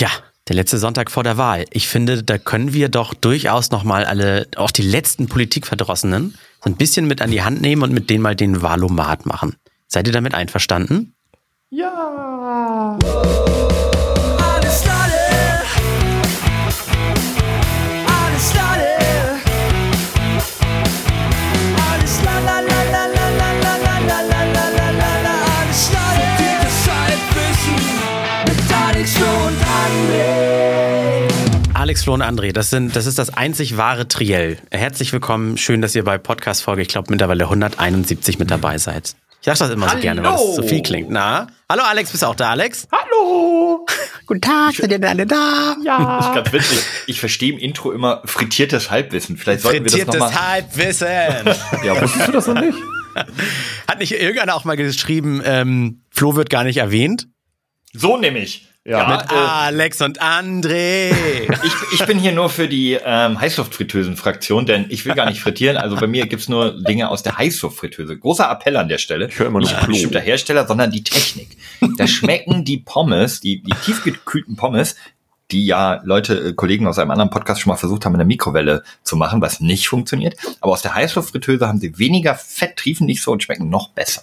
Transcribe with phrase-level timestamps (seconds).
[0.00, 0.08] Ja,
[0.48, 1.66] der letzte Sonntag vor der Wahl.
[1.72, 6.76] Ich finde, da können wir doch durchaus nochmal alle, auch die letzten Politikverdrossenen, so ein
[6.76, 9.56] bisschen mit an die Hand nehmen und mit denen mal den Wahlomat machen.
[9.88, 11.14] Seid ihr damit einverstanden?
[11.68, 12.98] Ja.
[31.90, 34.58] Alex, Flo und André, das, sind, das ist das einzig wahre Triell.
[34.70, 35.56] Herzlich willkommen.
[35.58, 39.16] Schön, dass ihr bei Podcast-Folge, ich glaube, mittlerweile 171 mit dabei seid.
[39.40, 39.96] Ich sag das immer Hallo.
[39.96, 41.10] so gerne, weil es so viel klingt.
[41.10, 41.48] Na?
[41.68, 42.86] Hallo Alex, bist du auch da, Alex?
[42.92, 43.84] Hallo.
[44.24, 45.74] Guten Tag, seid ihr denn alle da?
[45.74, 46.32] Das ist Ja.
[46.36, 46.78] ganz witzig.
[47.08, 49.36] Ich verstehe im Intro immer frittiertes Halbwissen.
[49.36, 50.48] Vielleicht sollten wir das Frittiertes nochmal.
[50.52, 51.08] Halbwissen.
[51.84, 52.78] Ja, wusstest du das noch nicht?
[53.88, 57.26] Hat nicht irgendeiner auch mal geschrieben, ähm, Flo wird gar nicht erwähnt?
[57.92, 58.69] So nämlich.
[58.86, 61.10] Ja, Mit äh, Alex und André.
[61.62, 65.76] ich, ich bin hier nur für die ähm, Heißluftfritteusen-Fraktion, denn ich will gar nicht frittieren.
[65.76, 68.16] Also bei mir gibt's nur Dinge aus der Heißluftfritteuse.
[68.18, 69.28] Großer Appell an der Stelle.
[69.28, 69.92] Ich höre immer nur Nicht ein Klo.
[69.92, 71.58] bestimmter Hersteller, sondern die Technik.
[71.98, 74.96] Da schmecken die Pommes, die, die tiefgekühlten Pommes,
[75.50, 78.26] die ja Leute, äh, Kollegen aus einem anderen Podcast schon mal versucht haben, in der
[78.26, 80.36] Mikrowelle zu machen, was nicht funktioniert.
[80.62, 84.22] Aber aus der Heißluftfritteuse haben sie weniger Fett, triefen nicht so und schmecken noch besser.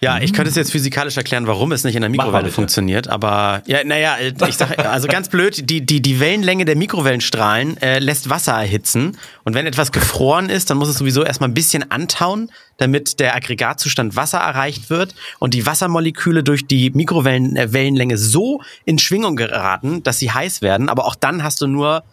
[0.00, 3.62] Ja, ich könnte es jetzt physikalisch erklären, warum es nicht in der Mikrowelle funktioniert, aber
[3.66, 4.16] ja, naja,
[4.46, 9.16] ich sag, also ganz blöd, die, die, die Wellenlänge der Mikrowellenstrahlen äh, lässt Wasser erhitzen
[9.44, 13.34] und wenn etwas gefroren ist, dann muss es sowieso erstmal ein bisschen antauen, damit der
[13.34, 20.18] Aggregatzustand Wasser erreicht wird und die Wassermoleküle durch die Mikrowellenlänge so in Schwingung geraten, dass
[20.18, 22.04] sie heiß werden, aber auch dann hast du nur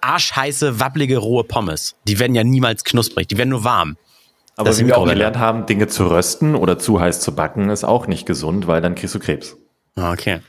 [0.00, 1.96] arschheiße, wabbelige, rohe Pommes.
[2.06, 3.96] Die werden ja niemals knusprig, die werden nur warm.
[4.56, 7.68] Aber Das wie wir auch gelernt haben, Dinge zu rösten oder zu heiß zu backen,
[7.70, 9.56] ist auch nicht gesund, weil dann kriegst du Krebs.
[9.98, 10.40] Okay.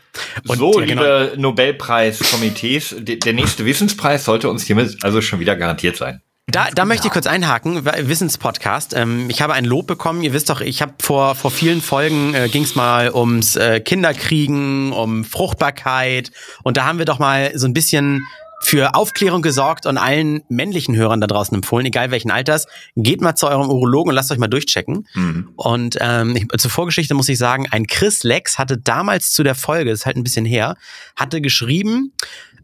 [0.48, 1.02] Und, so, ja, genau.
[1.02, 6.22] liebe Nobelpreiskomitees, de- der nächste Wissenspreis sollte uns hiermit also schon wieder garantiert sein.
[6.50, 8.94] Da, da möchte ich kurz einhaken, Wissenspodcast.
[8.96, 10.22] Ähm, ich habe ein Lob bekommen.
[10.24, 13.82] Ihr wisst doch, ich habe vor vor vielen Folgen äh, ging es mal ums äh,
[13.82, 16.32] Kinderkriegen, um Fruchtbarkeit
[16.64, 18.26] und da haben wir doch mal so ein bisschen
[18.62, 23.36] für Aufklärung gesorgt und allen männlichen Hörern da draußen empfohlen, egal welchen Alters, geht mal
[23.36, 25.08] zu eurem Urologen und lasst euch mal durchchecken.
[25.56, 29.56] Und ähm, ich, zur Vorgeschichte muss ich sagen, ein Chris Lex hatte damals zu der
[29.56, 30.76] Folge, das ist halt ein bisschen her,
[31.16, 32.14] hatte geschrieben,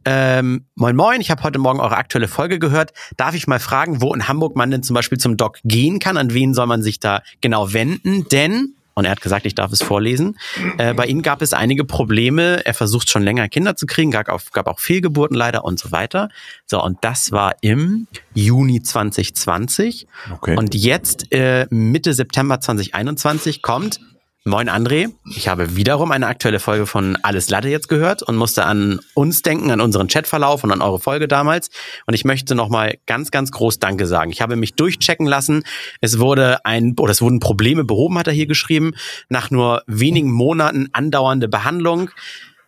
[0.05, 2.91] ähm, moin moin, ich habe heute Morgen eure aktuelle Folge gehört.
[3.15, 6.17] Darf ich mal fragen, wo in Hamburg man denn zum Beispiel zum Doc gehen kann?
[6.17, 8.27] An wen soll man sich da genau wenden?
[8.29, 10.37] Denn, und er hat gesagt, ich darf es vorlesen,
[10.77, 12.65] äh, bei ihm gab es einige Probleme.
[12.65, 15.91] Er versucht schon länger Kinder zu kriegen, gab auch, gab auch Fehlgeburten leider und so
[15.91, 16.29] weiter.
[16.65, 20.07] So, und das war im Juni 2020.
[20.31, 20.55] Okay.
[20.55, 23.99] Und jetzt, äh, Mitte September 2021, kommt
[24.45, 28.65] Moin André, ich habe wiederum eine aktuelle Folge von Alles Latte jetzt gehört und musste
[28.65, 31.69] an uns denken, an unseren Chatverlauf und an eure Folge damals.
[32.07, 34.31] Und ich möchte nochmal ganz, ganz groß Danke sagen.
[34.31, 35.63] Ich habe mich durchchecken lassen.
[36.01, 38.91] Es wurde ein, oder es wurden Probleme behoben, hat er hier geschrieben.
[39.29, 42.09] Nach nur wenigen Monaten andauernde Behandlung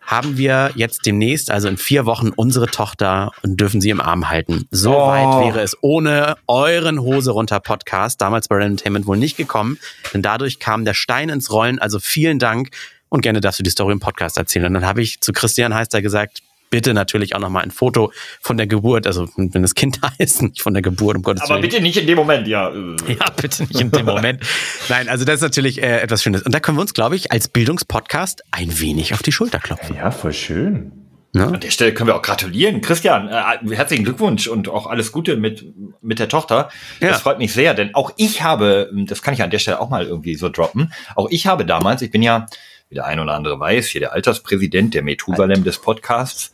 [0.06, 4.30] haben wir jetzt demnächst, also in vier Wochen, unsere Tochter und dürfen sie im Arm
[4.30, 4.66] halten.
[4.70, 5.08] So Oh.
[5.08, 9.78] weit wäre es ohne euren Hose runter Podcast damals bei Entertainment wohl nicht gekommen,
[10.14, 11.78] denn dadurch kam der Stein ins Rollen.
[11.80, 12.70] Also vielen Dank
[13.08, 14.66] und gerne darfst du die Story im Podcast erzählen.
[14.66, 16.42] Und dann habe ich zu Christian Heister gesagt,
[16.76, 20.42] bitte natürlich auch nochmal ein Foto von der Geburt, also wenn das Kind da ist,
[20.42, 21.62] nicht von der Geburt, um Gottes Aber Willen.
[21.62, 22.70] bitte nicht in dem Moment, ja.
[23.08, 24.42] Ja, bitte nicht in dem Moment.
[24.90, 26.42] Nein, also das ist natürlich äh, etwas Schönes.
[26.42, 29.96] Und da können wir uns, glaube ich, als Bildungspodcast ein wenig auf die Schulter klopfen.
[29.96, 30.92] ja, voll schön.
[31.32, 31.46] Ne?
[31.46, 32.82] An der Stelle können wir auch gratulieren.
[32.82, 35.64] Christian, äh, herzlichen Glückwunsch und auch alles Gute mit,
[36.02, 36.68] mit der Tochter.
[37.00, 37.08] Ja.
[37.08, 39.88] Das freut mich sehr, denn auch ich habe, das kann ich an der Stelle auch
[39.88, 42.46] mal irgendwie so droppen, auch ich habe damals, ich bin ja,
[42.88, 46.52] wie der ein oder andere weiß, hier der Alterspräsident der Methusalem des Podcasts,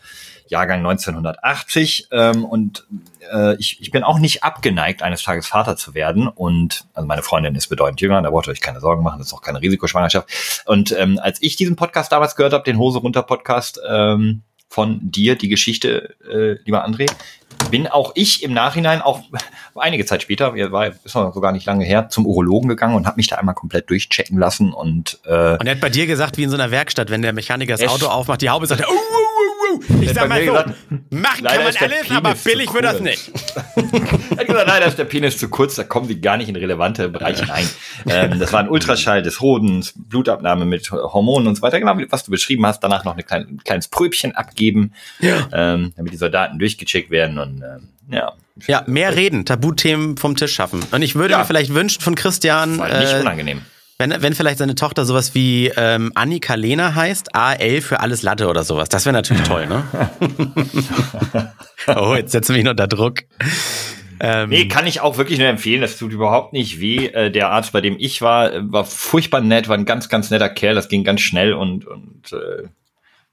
[0.48, 2.86] Jahrgang 1980 ähm, und
[3.32, 6.28] äh, ich, ich bin auch nicht abgeneigt, eines Tages Vater zu werden.
[6.28, 9.28] Und also meine Freundin ist bedeutend jünger, da braucht ihr euch keine Sorgen machen, das
[9.28, 10.62] ist auch keine Risikoschwangerschaft.
[10.66, 15.00] Und ähm, als ich diesen Podcast damals gehört habe, den Hose runter Podcast ähm, von
[15.02, 17.10] dir, die Geschichte, äh, lieber André,
[17.70, 19.20] bin auch ich im Nachhinein auch
[19.76, 22.94] einige Zeit später, ja, war ist noch so gar nicht lange her, zum Urologen gegangen
[22.94, 26.06] und habe mich da einmal komplett durchchecken lassen und äh, Und er hat bei dir
[26.06, 28.80] gesagt, wie in so einer Werkstatt, wenn der Mechaniker das Auto aufmacht, die Haube sagt,
[28.82, 29.21] er, uh.
[30.00, 30.70] Ich sag mal so, gesagt,
[31.10, 33.30] machen leider kann man alles, aber billig wird das nicht.
[34.32, 36.48] Er hat gesagt, nein, da ist der Penis zu kurz, da kommen sie gar nicht
[36.48, 37.68] in relevante Bereiche rein.
[38.08, 41.78] Ähm, das war ein Ultraschall des Hodens, Blutabnahme mit Hormonen und so weiter.
[41.78, 42.80] Genau, was du beschrieben hast.
[42.80, 47.62] Danach noch eine kleine, ein kleines Pröbchen abgeben, ähm, damit die Soldaten durchgecheckt werden und
[47.62, 48.32] ähm, ja.
[48.66, 50.84] Ja, mehr reden, Tabuthemen vom Tisch schaffen.
[50.90, 51.38] Und ich würde Ja.
[51.38, 53.62] mir vielleicht wünschen von Christian, War nicht äh, unangenehm.
[54.02, 58.48] Wenn, wenn vielleicht seine Tochter sowas wie ähm, Annika Lena heißt, AL für alles Latte
[58.48, 58.88] oder sowas.
[58.88, 59.84] Das wäre natürlich toll, ne?
[61.96, 63.20] oh, jetzt setzen wir ihn unter Druck.
[64.18, 65.82] Ähm, nee, kann ich auch wirklich nur empfehlen.
[65.82, 67.06] Das tut überhaupt nicht weh.
[67.06, 70.30] Äh, der Arzt, bei dem ich war, äh, war furchtbar nett, war ein ganz, ganz
[70.30, 70.74] netter Kerl.
[70.74, 72.64] Das ging ganz schnell und, und äh,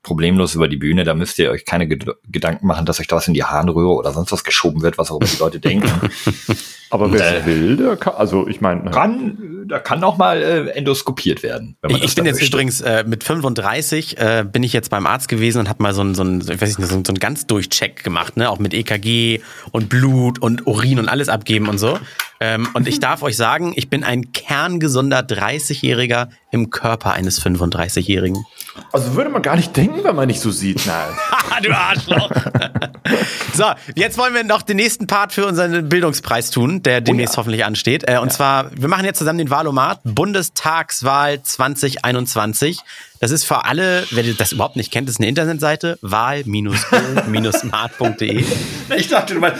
[0.03, 1.03] problemlos über die Bühne.
[1.03, 3.95] Da müsst ihr euch keine Ged Gedanken machen, dass euch da was in die Harnröhre
[3.95, 5.89] oder sonst was geschoben wird, was auch immer die Leute denken.
[6.91, 10.69] Aber wer äh, will, der kann, also ich meine, kann, da kann auch mal äh,
[10.71, 11.77] endoskopiert werden.
[11.87, 12.47] ich, ich bin jetzt möchte.
[12.47, 16.01] übrigens äh, mit 35 äh, bin ich jetzt beim Arzt gewesen und habe mal so
[16.01, 18.59] ein, so ein, ich weiß nicht, so ein, so ein ganz Durchcheck gemacht, ne, auch
[18.59, 19.41] mit EKG
[19.71, 21.99] und Blut und Urin und alles abgeben und so.
[22.39, 28.45] Ähm, und ich darf euch sagen, ich bin ein kerngesunder 30-Jähriger im Körper eines 35-Jährigen.
[28.91, 30.85] Also würde man gar nicht denken, wenn man nicht so sieht.
[30.85, 31.09] Nein.
[31.63, 32.31] du Arschloch.
[33.53, 33.65] so,
[33.95, 37.37] jetzt wollen wir noch den nächsten Part für unseren Bildungspreis tun, der demnächst oh ja.
[37.39, 38.03] hoffentlich ansteht.
[38.07, 38.33] Äh, und ja.
[38.33, 42.79] zwar, wir machen jetzt zusammen den Wahlomat Bundestagswahl 2021.
[43.19, 48.45] Das ist für alle, wer das überhaupt nicht kennt, ist eine Internetseite, wahl-o-smart.de.
[48.97, 49.53] Ich dachte mal,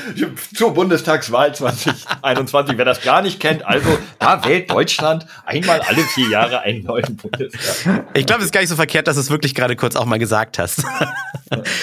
[0.56, 6.30] zur Bundestagswahl 2021, wer das gar nicht kennt, also da wählt Deutschland einmal alle vier
[6.30, 8.08] Jahre einen neuen Bundestag.
[8.16, 10.06] Ich glaube, es ist gar nicht so verkehrt, dass du es wirklich gerade kurz auch
[10.06, 10.84] mal gesagt hast.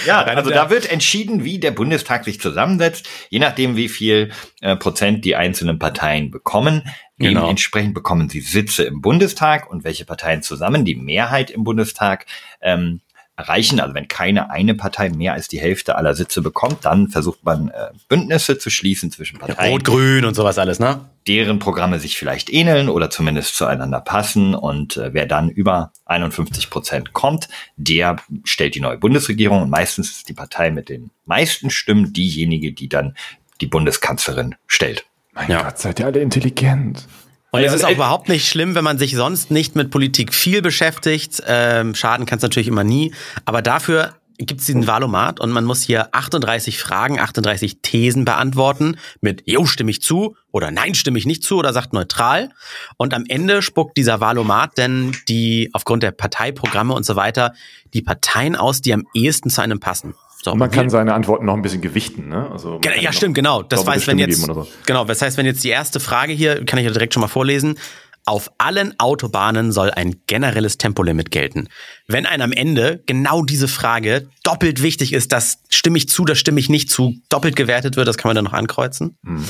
[0.06, 4.76] Ja, also da wird entschieden, wie der Bundestag sich zusammensetzt, je nachdem, wie viel äh,
[4.76, 6.82] Prozent die einzelnen Parteien bekommen.
[7.18, 7.42] Genau.
[7.42, 12.26] Dementsprechend bekommen sie Sitze im Bundestag und welche Parteien zusammen die Mehrheit im Bundestag
[12.60, 13.00] ähm,
[13.36, 13.80] erreichen.
[13.80, 17.68] Also wenn keine eine Partei mehr als die Hälfte aller Sitze bekommt, dann versucht man
[17.68, 19.72] äh, Bündnisse zu schließen zwischen Parteien.
[19.72, 21.08] Rot, Grün und sowas alles, ne?
[21.26, 24.54] Deren Programme sich vielleicht ähneln oder zumindest zueinander passen.
[24.54, 29.62] Und äh, wer dann über 51 Prozent kommt, der stellt die neue Bundesregierung.
[29.62, 33.16] Und meistens ist die Partei mit den meisten Stimmen diejenige, die dann
[33.60, 35.06] die Bundeskanzlerin stellt.
[35.36, 35.62] Mein ja.
[35.62, 37.06] Gott, seid ihr alle intelligent.
[37.52, 40.60] Und es ist auch überhaupt nicht schlimm, wenn man sich sonst nicht mit Politik viel
[40.60, 41.42] beschäftigt.
[41.46, 43.14] Ähm, schaden kann es natürlich immer nie.
[43.44, 48.98] Aber dafür gibt es diesen Valomat und man muss hier 38 Fragen, 38 Thesen beantworten
[49.22, 52.50] mit Jo, stimme ich zu oder Nein, stimme ich nicht zu oder sagt neutral.
[52.98, 57.54] Und am Ende spuckt dieser Valomat denn die, aufgrund der Parteiprogramme und so weiter,
[57.94, 60.14] die Parteien aus, die am ehesten zu einem passen.
[60.46, 62.48] So, man kann seine Antworten noch ein bisschen gewichten, ne?
[62.52, 63.64] Also ja, stimmt, genau.
[63.64, 64.64] Das heißt, wenn jetzt, so.
[64.86, 67.26] genau, das heißt, wenn jetzt die erste Frage hier, kann ich ja direkt schon mal
[67.26, 67.76] vorlesen.
[68.24, 71.66] Auf allen Autobahnen soll ein generelles Tempolimit gelten.
[72.06, 76.38] Wenn einem am Ende genau diese Frage doppelt wichtig ist, das stimme ich zu, das
[76.38, 79.16] stimme ich nicht zu, doppelt gewertet wird, das kann man dann noch ankreuzen.
[79.26, 79.44] Hm.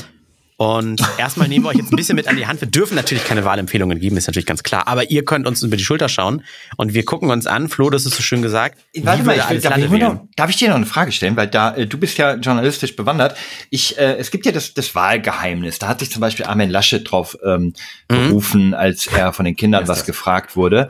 [0.57, 2.61] Und erstmal nehmen wir euch jetzt ein bisschen mit an die Hand.
[2.61, 4.87] Wir dürfen natürlich keine Wahlempfehlungen geben, ist natürlich ganz klar.
[4.87, 6.43] Aber ihr könnt uns über die Schulter schauen
[6.77, 7.69] und wir gucken uns an.
[7.69, 8.79] Flo, das ist so schön gesagt.
[9.03, 11.35] Warte mal, ich will, darf, ich noch, darf, ich dir noch eine Frage stellen?
[11.35, 13.37] Weil da, äh, du bist ja journalistisch bewandert.
[13.69, 15.77] Ich, äh, es gibt ja das, das Wahlgeheimnis.
[15.77, 17.73] Da hat sich zum Beispiel Armin Laschet drauf ähm,
[18.09, 18.29] mhm.
[18.29, 20.89] berufen, als er von den Kindern was gefragt wurde.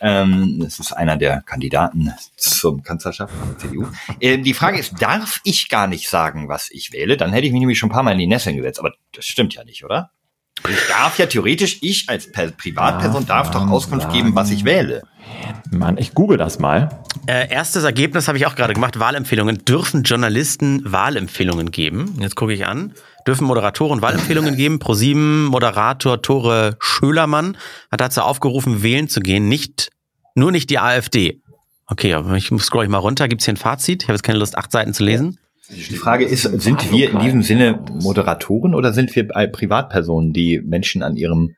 [0.00, 3.86] Ähm, das ist einer der Kandidaten zum Kanzlerschaft von der CDU.
[4.20, 7.16] Ähm, die Frage ist, darf ich gar nicht sagen, was ich wähle?
[7.16, 8.78] Dann hätte ich mich nämlich schon ein paar Mal in die Nesseln gesetzt.
[8.78, 10.10] Aber das stimmt ja nicht, oder?
[10.68, 15.02] Ich darf ja theoretisch, ich als Privatperson darf doch Auskunft geben, was ich wähle.
[15.70, 17.02] Mann, ich google das mal.
[17.26, 18.98] Äh, erstes Ergebnis habe ich auch gerade gemacht.
[18.98, 19.64] Wahlempfehlungen.
[19.64, 22.16] Dürfen Journalisten Wahlempfehlungen geben?
[22.20, 22.94] Jetzt gucke ich an.
[23.30, 24.80] Dürfen Moderatoren Wahlempfehlungen geben?
[24.80, 27.56] ProSieben Moderator Tore Schölermann
[27.88, 29.46] hat dazu aufgerufen, wählen zu gehen.
[29.46, 29.90] Nicht,
[30.34, 31.40] nur nicht die AfD.
[31.86, 33.28] Okay, aber ich scroll ich mal runter.
[33.28, 34.02] Gibt es hier ein Fazit?
[34.02, 35.38] Ich habe jetzt keine Lust, acht Seiten zu lesen.
[35.68, 41.04] Die Frage ist, sind wir in diesem Sinne Moderatoren oder sind wir Privatpersonen, die Menschen
[41.04, 41.54] an ihrem,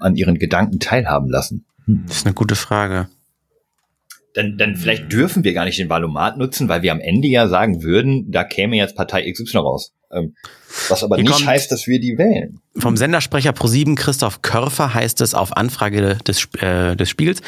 [0.00, 1.66] an ihren Gedanken teilhaben lassen?
[1.86, 3.06] Das ist eine gute Frage.
[4.34, 7.46] Dann, dann vielleicht dürfen wir gar nicht den Valomat nutzen, weil wir am Ende ja
[7.46, 9.92] sagen würden, da käme jetzt Partei XY raus.
[10.10, 10.34] Ähm,
[10.88, 12.60] was aber Hier nicht heißt, dass wir die wählen.
[12.78, 17.40] Vom Sendersprecher Pro7 Christoph Körfer heißt es auf Anfrage des, äh, des Spiegels,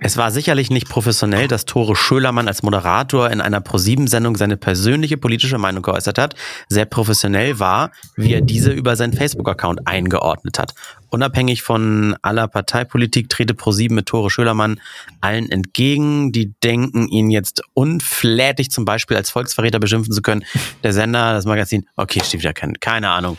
[0.00, 5.16] es war sicherlich nicht professionell, dass Tore Schölermann als Moderator in einer Pro7-Sendung seine persönliche
[5.16, 6.34] politische Meinung geäußert hat.
[6.68, 10.74] Sehr professionell war, wie er diese über seinen Facebook-Account eingeordnet hat.
[11.14, 14.80] Unabhängig von aller Parteipolitik trete Pro7 mit Tore Schölermann
[15.20, 20.44] allen entgegen, die denken, ihn jetzt unflätig zum Beispiel als Volksverräter beschimpfen zu können.
[20.82, 23.36] Der Sender, das Magazin, okay, steht wieder kein, keine Ahnung.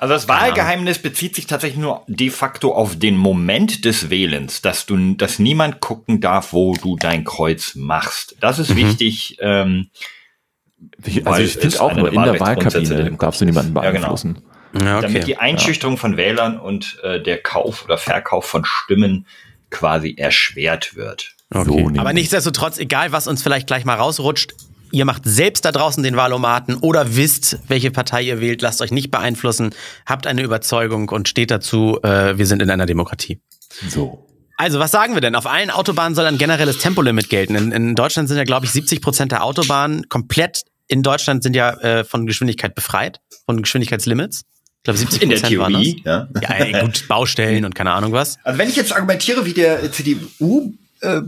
[0.00, 4.86] Also das Wahlgeheimnis bezieht sich tatsächlich nur de facto auf den Moment des Wählens, dass
[4.86, 8.34] du, dass niemand gucken darf, wo du dein Kreuz machst.
[8.40, 8.76] Das ist mhm.
[8.76, 9.36] wichtig.
[9.40, 9.90] Ähm,
[11.26, 14.38] also ich finde auch nur in der Wahlkabine darfst du niemanden beeinflussen.
[14.72, 14.86] Ja, genau.
[14.86, 15.06] ja, okay.
[15.06, 16.00] Damit die Einschüchterung ja.
[16.00, 19.26] von Wählern und äh, der Kauf oder Verkauf von Stimmen
[19.68, 21.34] quasi erschwert wird.
[21.52, 21.92] Okay.
[21.92, 24.54] So Aber nichtsdestotrotz, egal was uns vielleicht gleich mal rausrutscht,
[24.92, 28.62] Ihr macht selbst da draußen den Wahlomaten oder wisst, welche Partei ihr wählt.
[28.62, 29.74] Lasst euch nicht beeinflussen.
[30.06, 33.40] Habt eine Überzeugung und steht dazu, äh, wir sind in einer Demokratie.
[33.88, 34.26] So.
[34.56, 35.34] Also, was sagen wir denn?
[35.36, 37.54] Auf allen Autobahnen soll ein generelles Tempolimit gelten.
[37.54, 41.54] In, in Deutschland sind ja, glaube ich, 70 Prozent der Autobahnen komplett in Deutschland sind
[41.54, 44.42] ja äh, von Geschwindigkeit befreit, von Geschwindigkeitslimits.
[44.78, 45.82] Ich glaube, 70 In der Prozent waren das.
[45.82, 46.28] Theorie, ja.
[46.42, 48.38] Ja, ey, gut, Baustellen und keine Ahnung was.
[48.42, 51.20] Also wenn ich jetzt argumentiere wie der CDU, äh,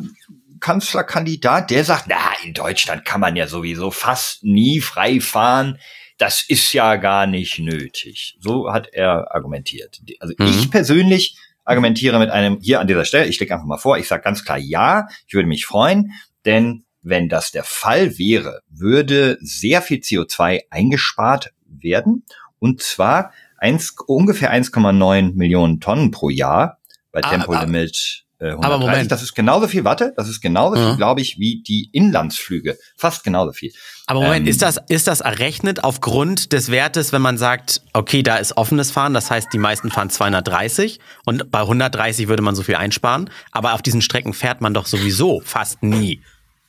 [0.62, 5.78] Kanzlerkandidat, der sagt, na, in Deutschland kann man ja sowieso fast nie frei fahren.
[6.18, 8.36] Das ist ja gar nicht nötig.
[8.40, 10.00] So hat er argumentiert.
[10.20, 10.46] Also Mhm.
[10.46, 14.08] ich persönlich argumentiere mit einem, hier an dieser Stelle, ich lege einfach mal vor, ich
[14.08, 16.12] sage ganz klar ja, ich würde mich freuen,
[16.44, 22.24] denn wenn das der Fall wäre, würde sehr viel CO2 eingespart werden
[22.58, 26.78] und zwar eins, ungefähr 1,9 Millionen Tonnen pro Jahr
[27.10, 28.64] bei Ah, Tempolimit äh, 130.
[28.64, 29.12] aber Moment.
[29.12, 30.94] Das ist genauso viel, warte, das ist genauso viel, Ja.
[30.96, 32.76] glaube ich, wie die Inlandsflüge.
[32.96, 33.72] Fast genauso viel.
[34.06, 38.22] Aber Moment, Ähm, ist das, ist das errechnet aufgrund des Wertes, wenn man sagt, okay,
[38.22, 42.54] da ist offenes Fahren, das heißt, die meisten fahren 230 und bei 130 würde man
[42.56, 46.20] so viel einsparen, aber auf diesen Strecken fährt man doch sowieso fast nie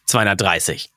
[0.06, 0.90] 230.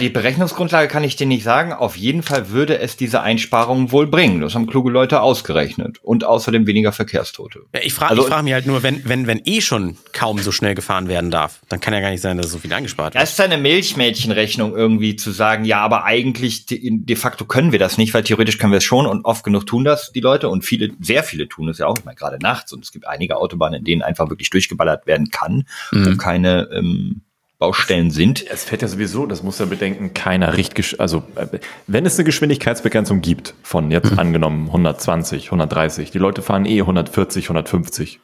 [0.00, 1.72] Die Berechnungsgrundlage kann ich dir nicht sagen.
[1.72, 4.40] Auf jeden Fall würde es diese Einsparungen wohl bringen.
[4.40, 5.98] Das haben kluge Leute ausgerechnet.
[6.02, 7.60] Und außerdem weniger Verkehrstote.
[7.82, 10.50] Ich frage Also- ich frag mich halt nur, wenn, wenn, wenn eh schon kaum so
[10.50, 13.22] schnell gefahren werden darf, dann kann ja gar nicht sein, dass so viel eingespart wird.
[13.22, 17.78] Das ist eine Milchmädchenrechnung irgendwie zu sagen, ja, aber eigentlich de, de facto können wir
[17.78, 20.48] das nicht, weil theoretisch können wir es schon und oft genug tun das die Leute
[20.48, 23.06] und viele, sehr viele tun es ja auch, ich meine, gerade nachts und es gibt
[23.06, 27.22] einige Autobahnen, in denen einfach wirklich durchgeballert werden kann, wo keine ähm,
[27.58, 28.46] Baustellen sind.
[28.48, 32.24] Es fährt ja sowieso, das muss er bedenken, keiner richtig, also äh, wenn es eine
[32.24, 38.20] Geschwindigkeitsbegrenzung gibt, von jetzt angenommen 120, 130, die Leute fahren eh 140, 150.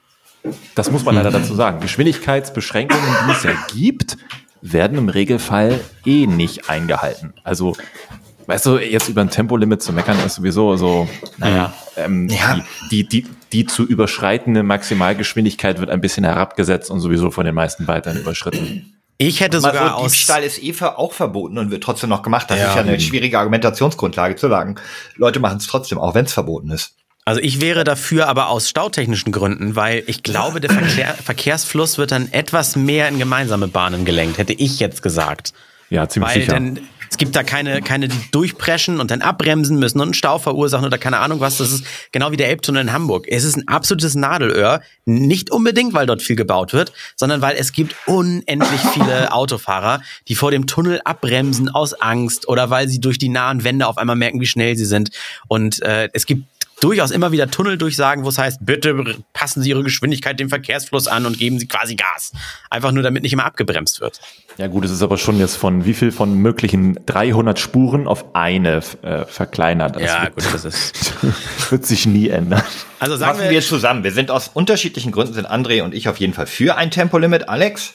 [0.76, 1.80] Das muss man leider dazu sagen.
[1.80, 4.18] Geschwindigkeitsbeschränkungen, die es ja gibt,
[4.60, 7.34] werden im Regelfall eh nicht eingehalten.
[7.42, 7.76] Also,
[8.46, 12.60] weißt du, jetzt über ein Tempolimit zu meckern ist sowieso so, naja, ähm, Ja.
[12.90, 17.54] Die, die, die, die zu überschreitende Maximalgeschwindigkeit wird ein bisschen herabgesetzt und sowieso von den
[17.54, 18.93] meisten weiterhin überschritten.
[19.18, 20.12] Ich hätte Mal sogar so, aus.
[20.12, 22.50] Diebstahl ist eh ver- auch verboten und wird trotzdem noch gemacht.
[22.50, 22.70] Das Ja.
[22.70, 24.76] ist ja eine schwierige Argumentationsgrundlage zu sagen.
[25.16, 26.94] Leute machen es trotzdem, auch wenn es verboten ist.
[27.26, 32.10] Also ich wäre dafür, aber aus stautechnischen Gründen, weil ich glaube, der Verkehr, Verkehrsfluss wird
[32.12, 35.54] dann etwas mehr in gemeinsame Bahnen gelenkt, hätte ich jetzt gesagt.
[35.90, 36.52] Ja, ziemlich Weil sicher.
[36.54, 36.80] denn
[37.14, 40.84] es gibt da keine, keine, die durchpreschen und dann abbremsen müssen und einen Stau verursachen
[40.84, 41.58] oder keine Ahnung was.
[41.58, 43.26] Das ist genau wie der Elbtunnel in Hamburg.
[43.28, 44.80] Es ist ein absolutes Nadelöhr.
[45.04, 50.34] Nicht unbedingt, weil dort viel gebaut wird, sondern weil es gibt unendlich viele Autofahrer, die
[50.34, 54.16] vor dem Tunnel abbremsen aus Angst oder weil sie durch die nahen Wände auf einmal
[54.16, 55.10] merken, wie schnell sie sind.
[55.46, 56.42] Und äh, es gibt
[56.80, 61.26] durchaus immer wieder Tunneldurchsagen, wo es heißt, bitte passen Sie Ihre Geschwindigkeit dem Verkehrsfluss an
[61.26, 62.32] und geben Sie quasi Gas.
[62.70, 64.20] Einfach nur, damit nicht immer abgebremst wird.
[64.58, 68.34] Ja gut, es ist aber schon jetzt von wie viel von möglichen 300 Spuren auf
[68.34, 69.96] eine äh, verkleinert.
[69.96, 71.14] Das ja, wird, gut, das ist.
[71.70, 72.62] wird sich nie ändern.
[72.98, 74.04] Also sagen Fassen wir zusammen.
[74.04, 77.48] Wir sind aus unterschiedlichen Gründen, sind André und ich auf jeden Fall für ein Tempolimit.
[77.48, 77.94] Alex?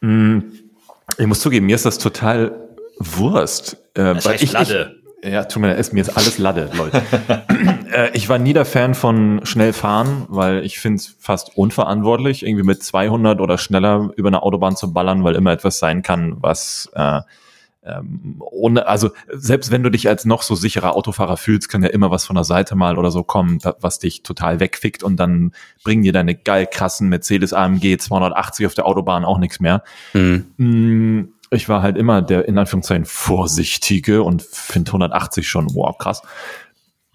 [0.00, 2.68] Ich muss zugeben, mir ist das total
[2.98, 3.74] Wurst.
[3.94, 4.97] Äh, Das weil heißt ich, Lade.
[5.22, 7.02] Ja, tut mir leid, mir ist alles Lade, Leute.
[7.92, 12.46] äh, ich war nie der Fan von schnell fahren, weil ich finde es fast unverantwortlich,
[12.46, 16.36] irgendwie mit 200 oder schneller über eine Autobahn zu ballern, weil immer etwas sein kann,
[16.40, 17.20] was äh,
[17.84, 21.88] ähm, ohne, also selbst wenn du dich als noch so sicherer Autofahrer fühlst, kann ja
[21.88, 25.52] immer was von der Seite mal oder so kommen, was dich total wegfickt und dann
[25.84, 29.82] bringen dir deine geil krassen Mercedes AMG 280 auf der Autobahn auch nichts mehr.
[30.12, 36.22] Mm, Ich war halt immer der in Anführungszeichen Vorsichtige und finde 180 schon, wow, krass.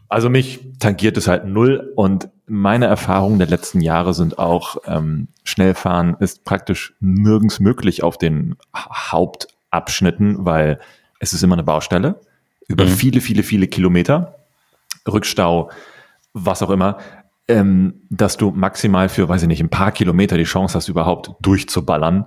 [0.09, 5.27] Also mich tangiert es halt null und meine Erfahrungen der letzten Jahre sind auch, ähm,
[5.43, 10.79] Schnellfahren ist praktisch nirgends möglich auf den Ha- Hauptabschnitten, weil
[11.19, 12.19] es ist immer eine Baustelle
[12.67, 14.35] über viele, viele, viele Kilometer,
[15.07, 15.69] Rückstau,
[16.33, 16.97] was auch immer,
[17.47, 21.31] ähm, dass du maximal für, weiß ich nicht, ein paar Kilometer die Chance hast, überhaupt
[21.41, 22.25] durchzuballern.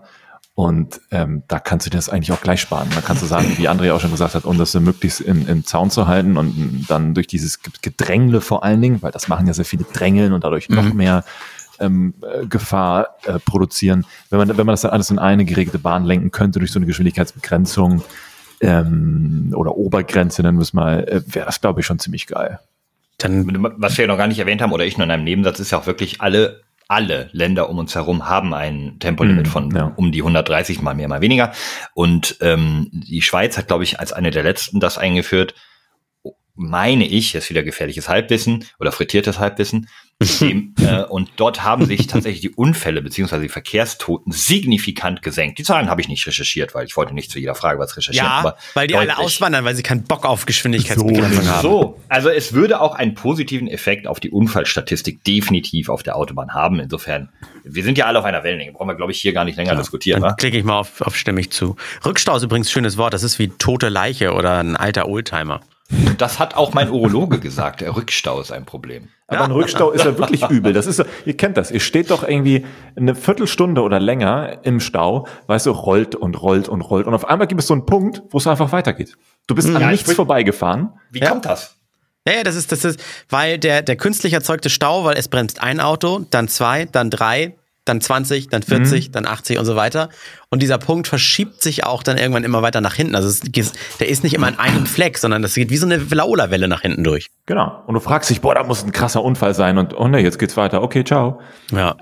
[0.57, 2.89] Und ähm, da kannst du dir das eigentlich auch gleich sparen.
[2.95, 5.47] Da kannst du sagen, wie André auch schon gesagt hat, um das so möglichst im,
[5.47, 9.47] im Zaun zu halten und dann durch dieses Gedrängle vor allen Dingen, weil das machen
[9.47, 11.25] ja sehr viele Drängeln und dadurch noch mehr
[11.79, 14.07] ähm, äh, Gefahr äh, produzieren.
[14.31, 16.79] Wenn man, wenn man das dann alles in eine geregelte Bahn lenken könnte durch so
[16.79, 18.03] eine Geschwindigkeitsbegrenzung
[18.63, 22.61] ähm, oder Obergrenze, dann müssen wir, äh, wäre das, glaube ich, schon ziemlich geil.
[23.19, 25.73] Dann Was wir noch gar nicht erwähnt haben, oder ich nur in einem Nebensatz, ist
[25.73, 29.93] ja auch wirklich alle, alle Länder um uns herum haben ein Tempolimit Mhm, von ja.
[29.97, 31.53] um die 130, mal mehr, mal weniger.
[31.95, 35.55] Und ähm, die Schweiz hat, glaube ich, als eine der letzten das eingeführt.
[36.57, 39.89] Meine ich, jetzt wieder gefährliches Halbwissen oder frittiertes Halbwissen.
[40.41, 45.59] Dem, äh, und dort haben sich tatsächlich die Unfälle beziehungsweise die Verkehrstoten signifikant gesenkt.
[45.59, 48.27] Die Zahlen habe ich nicht recherchiert, weil ich wollte nicht zu jeder Frage was recherchieren.
[48.27, 49.13] Ja, aber weil die deutlich.
[49.13, 51.63] alle auswandern, weil sie keinen Bock auf Geschwindigkeitsbegrenzung haben.
[51.63, 56.55] So, also es würde auch einen positiven Effekt auf die Unfallstatistik definitiv auf der Autobahn
[56.55, 56.81] haben.
[56.81, 57.29] Insofern,
[57.65, 58.73] wir sind ja alle auf einer Wellenlänge.
[58.73, 60.23] Brauchen wir, glaube ich, hier gar nicht länger diskutieren.
[60.23, 61.77] Dann klicke ich mal auf, auf stimmig zu.
[62.07, 63.13] Rückstau ist übrigens ein schönes Wort.
[63.13, 65.61] Das ist wie tote Leiche oder ein alter Oldtimer.
[66.19, 67.81] Das hat auch mein Urologe gesagt.
[67.81, 69.09] Der Rückstau ist ein Problem.
[69.29, 70.73] Aber ein Rückstau ist ja wirklich übel.
[70.73, 71.71] Das ist, ihr kennt das.
[71.71, 72.65] Ihr steht doch irgendwie
[72.97, 77.07] eine Viertelstunde oder länger im Stau, weißt du, rollt und rollt und rollt.
[77.07, 79.17] Und auf einmal gibt es so einen Punkt, wo es einfach weitergeht.
[79.47, 80.91] Du bist an Ja, ich nichts will- vorbeigefahren.
[81.11, 81.29] Wie Ja.
[81.31, 81.77] kommt das?
[82.27, 83.01] Ja, ja, das ist, das ist,
[83.31, 87.55] weil der, der künstlich erzeugte Stau, weil es bremst ein Auto, dann zwei, dann drei,
[87.87, 90.11] dann 20, dann 40, dann 80 und so weiter.
[90.51, 93.15] Und dieser Punkt verschiebt sich auch dann irgendwann immer weiter nach hinten.
[93.15, 95.87] Also es, ist- der ist nicht immer an einem Fleck, sondern das geht wie so
[95.87, 97.29] eine Laola-Welle nach hinten durch.
[97.47, 97.83] Genau.
[97.87, 99.79] Und du fragst dich, boah, da muss ein krasser Unfall sein.
[99.79, 100.83] Und oh ne, jetzt geht's weiter.
[100.83, 101.41] Okay, ciao.
[101.73, 101.97] Ja.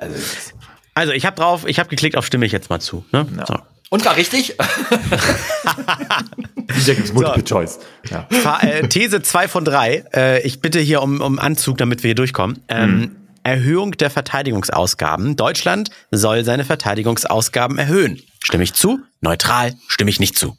[0.95, 3.05] Also ich habe drauf, ich habe geklickt auf stimme ich jetzt mal zu.
[3.13, 3.27] Ne?
[3.47, 3.57] So.
[3.91, 4.57] Und war richtig?
[6.85, 7.79] Hier gibt's Multiple Choice.
[8.11, 8.27] Ja.
[8.63, 10.05] Äh, These 2 von 3.
[10.15, 12.61] Äh, ich bitte hier um, um Anzug, damit wir hier durchkommen.
[12.69, 15.37] Ähm, Erhöhung der Verteidigungsausgaben.
[15.37, 18.21] Deutschland soll seine Verteidigungsausgaben erhöhen.
[18.43, 19.01] Stimme ich zu?
[19.21, 19.75] Neutral?
[19.87, 20.57] Stimme ich nicht zu?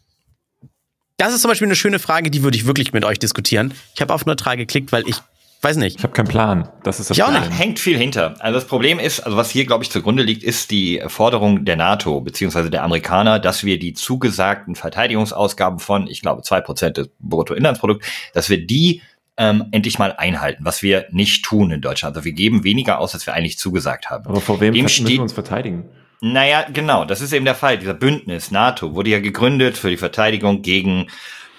[1.18, 3.74] Das ist zum Beispiel eine schöne Frage, die würde ich wirklich mit euch diskutieren.
[3.96, 5.16] Ich habe auf neutral geklickt, weil ich
[5.62, 5.98] weiß nicht.
[5.98, 6.70] Ich habe keinen Plan.
[6.84, 7.50] Das ist das Ich auch Problem.
[7.50, 7.60] nicht.
[7.60, 8.36] Hängt viel hinter.
[8.40, 11.78] Also das Problem ist, also was hier, glaube ich, zugrunde liegt, ist die Forderung der
[11.78, 17.10] NATO beziehungsweise der Amerikaner, dass wir die zugesagten Verteidigungsausgaben von, ich glaube, zwei Prozent des
[17.20, 19.02] Bruttoinlandsprodukts, dass wir die
[19.38, 22.16] ähm, endlich mal einhalten, was wir nicht tun in Deutschland.
[22.16, 24.26] Also wir geben weniger aus, als wir eigentlich zugesagt haben.
[24.28, 25.86] Aber vor wem Dem müssen wir uns verteidigen?
[26.22, 27.78] Naja, genau, das ist eben der Fall.
[27.78, 31.08] Dieser Bündnis NATO wurde ja gegründet für die Verteidigung gegen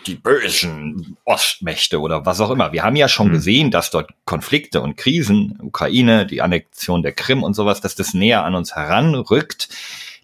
[0.07, 2.73] die bösen Ostmächte oder was auch immer.
[2.73, 7.43] Wir haben ja schon gesehen, dass dort Konflikte und Krisen, Ukraine, die Annexion der Krim
[7.43, 9.69] und sowas, dass das näher an uns heranrückt.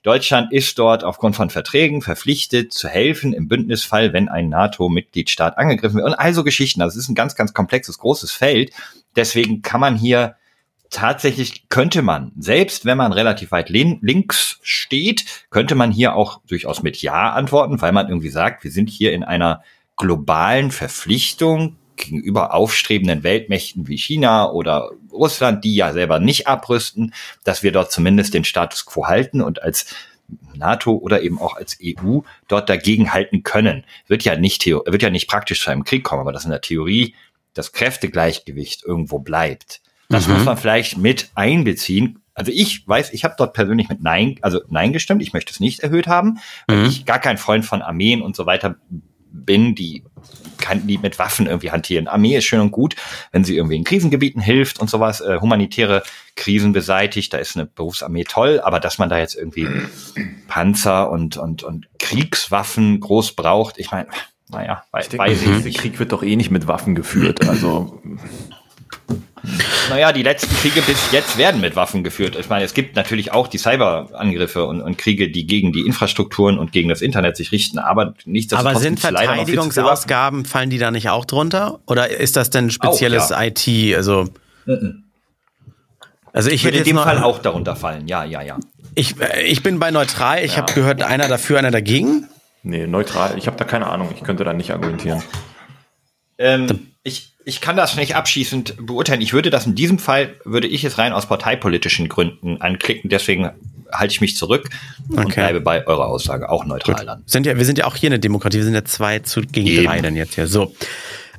[0.02, 5.96] Deutschland ist dort aufgrund von Verträgen verpflichtet zu helfen im Bündnisfall, wenn ein NATO-Mitgliedstaat angegriffen
[5.96, 6.06] wird.
[6.06, 6.82] Und also Geschichten.
[6.82, 8.72] Es ist ein ganz, ganz komplexes, großes Feld.
[9.14, 10.36] Deswegen kann man hier
[10.90, 16.40] tatsächlich könnte man, selbst wenn man relativ weit lin links steht, könnte man hier auch
[16.46, 19.62] durchaus mit Ja antworten, weil man irgendwie sagt, wir sind hier in einer
[19.96, 27.62] globalen Verpflichtung gegenüber aufstrebenden Weltmächten wie China oder Russland, die ja selber nicht abrüsten, dass
[27.62, 29.94] wir dort zumindest den Status quo halten und als
[30.54, 33.84] NATO oder eben auch als EU dort dagegen halten können.
[34.06, 36.60] Wird ja nicht, wird ja nicht praktisch zu einem Krieg kommen, aber dass in der
[36.60, 37.14] Theorie
[37.54, 39.82] das Kräftegleichgewicht irgendwo bleibt.
[40.08, 42.20] Das muss man vielleicht mit einbeziehen.
[42.34, 45.22] Also ich weiß, ich habe dort persönlich mit Nein, also Nein gestimmt.
[45.22, 48.46] Ich möchte es nicht erhöht haben, weil ich gar kein Freund von Armeen und so
[48.46, 48.76] weiter
[49.32, 50.04] bin, die
[50.58, 52.06] kann die mit Waffen irgendwie hantieren.
[52.06, 52.94] Armee ist schön und gut,
[53.32, 56.02] wenn sie irgendwie in Krisengebieten hilft und sowas, äh, humanitäre
[56.36, 59.68] Krisen beseitigt, da ist eine Berufsarmee toll, aber dass man da jetzt irgendwie
[60.48, 64.08] Panzer und, und, und Kriegswaffen groß braucht, ich meine,
[64.48, 65.72] naja, weiß, weiß ich Der.
[65.72, 67.48] Krieg wird doch eh nicht mit Waffen geführt.
[67.48, 68.00] Also
[69.90, 72.36] Naja, die letzten Kriege bis jetzt werden mit Waffen geführt.
[72.38, 76.58] Ich meine, es gibt natürlich auch die Cyberangriffe und, und Kriege, die gegen die Infrastrukturen
[76.58, 79.00] und gegen das Internet sich richten, aber nichtsdestotrotz Aber sind.
[79.00, 81.80] Verteidigungsausgaben, fallen die da nicht auch drunter?
[81.86, 83.46] Oder ist das denn spezielles Auch, ja.
[83.46, 83.96] IT?
[83.96, 84.28] Also,
[86.32, 88.06] also ich Würde hätte in jetzt dem noch, Fall auch darunter fallen.
[88.06, 88.58] Ja, ja, ja.
[88.94, 90.44] ich, äh, ich bin bei neutral.
[90.44, 92.28] Ich habe gehört, einer dafür, einer dagegen.
[92.62, 93.36] nee, neutral.
[93.36, 94.08] Ich habe da keine Ahnung.
[94.14, 95.22] Ich könnte da nicht argumentieren.
[96.38, 99.20] Ähm, ich, ich kann das nicht abschließend beurteilen.
[99.20, 103.10] Ich würde das in diesem Fall, würde ich es rein aus parteipolitischen Gründen anklicken.
[103.10, 103.50] Deswegen
[103.92, 104.68] halte ich mich zurück
[105.08, 105.34] und Okay.
[105.40, 107.22] bleibe bei eurer Aussage auch neutral dann.
[107.26, 108.58] Sind ja, wir sind ja auch hier eine Demokratie.
[108.58, 109.84] Wir sind ja zwei zu, gegen Eben.
[109.86, 110.46] drei dann jetzt hier.
[110.46, 110.74] So.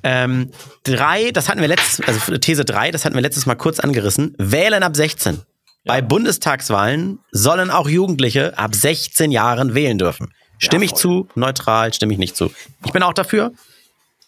[0.04, 0.52] Ähm,
[0.84, 4.36] drei, das hatten wir letztes, also These drei, das hatten wir letztes Mal kurz angerissen.
[4.38, 5.39] Wählen ab 16.
[5.86, 10.34] Bei Bundestagswahlen sollen auch Jugendliche ab 16 Jahren wählen dürfen.
[10.58, 12.52] Stimme ich zu, neutral, stimme ich nicht zu.
[12.86, 13.52] Ich bin auch dafür.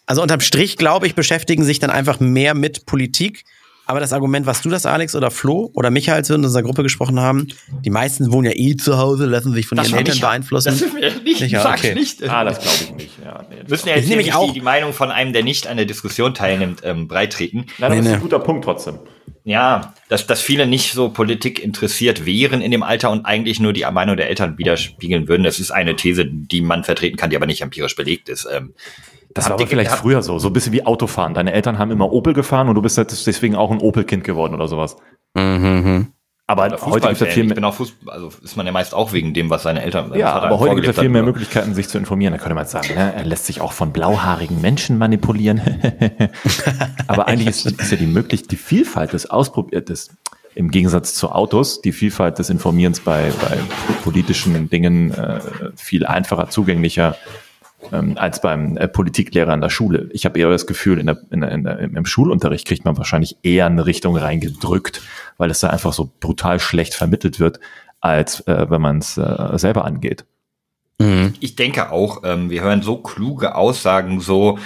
[0.06, 3.44] Also unterm Strich, glaube ich, beschäftigen sich dann einfach mehr mit Politik.
[3.88, 6.64] Aber das Argument, was du das, Alex oder Flo oder Michael, als wir in unserer
[6.64, 7.46] Gruppe gesprochen haben,
[7.84, 10.26] die meisten wohnen ja eh zu Hause, lassen sich von ihren war Eltern Micha.
[10.28, 10.68] beeinflussen.
[10.70, 11.94] Das ist mir nicht, Micha, sag's okay.
[11.94, 12.20] nicht.
[12.28, 13.10] Ah, das glaube ich nicht.
[13.24, 15.44] Ja, nee, das müssen ja Ich jetzt nicht auch- die, die Meinung von einem, der
[15.44, 17.66] nicht an der Diskussion teilnimmt, ähm, breitreten.
[17.78, 18.14] Nein, Nee, das ist nee.
[18.16, 18.98] ein guter Punkt trotzdem.
[19.44, 23.72] Ja, dass, dass viele nicht so Politik interessiert wären in dem Alter und eigentlich nur
[23.72, 25.44] die Meinung der Eltern widerspiegeln würden.
[25.44, 28.48] Das ist eine These, die man vertreten kann, die aber nicht empirisch belegt ist.
[28.52, 28.74] Ähm,
[29.36, 30.38] Das habt war aber ihr- vielleicht früher so.
[30.38, 31.34] So ein bisschen wie Autofahren.
[31.34, 34.54] Deine Eltern haben immer Opel gefahren und du bist halt deswegen auch ein Opel-Kind geworden
[34.54, 34.96] oder sowas.
[35.34, 36.08] Mhm.
[36.48, 38.66] Aber Oder heute gibt es ja viel Ich mehr, bin auch Fußball, also ist man
[38.66, 40.96] ja meist auch wegen dem, was seine Eltern sein ja, Vater aber heute gibt es
[40.96, 41.26] ja viel mehr hat.
[41.26, 42.32] Möglichkeiten, sich zu informieren.
[42.32, 45.60] Da könnte man jetzt sagen, ne, er lässt sich auch von blauhaarigen Menschen manipulieren.
[47.08, 50.10] aber eigentlich ist, ist ja die Möglichkeit, die Vielfalt des Ausprobiertes,
[50.54, 53.58] im Gegensatz zu Autos, die Vielfalt des Informierens bei, bei
[54.04, 55.40] politischen Dingen äh,
[55.74, 57.16] viel einfacher, zugänglicher
[57.92, 60.08] ähm, als beim äh, Politiklehrer in der Schule.
[60.12, 62.96] Ich habe eher das Gefühl, in der, in der, in der, im Schulunterricht kriegt man
[62.96, 65.02] wahrscheinlich eher eine Richtung reingedrückt,
[65.36, 67.60] weil es da einfach so brutal schlecht vermittelt wird,
[68.00, 70.24] als äh, wenn man es äh, selber angeht.
[70.98, 71.34] Mhm.
[71.40, 74.58] Ich denke auch, ähm, wir hören so kluge Aussagen, so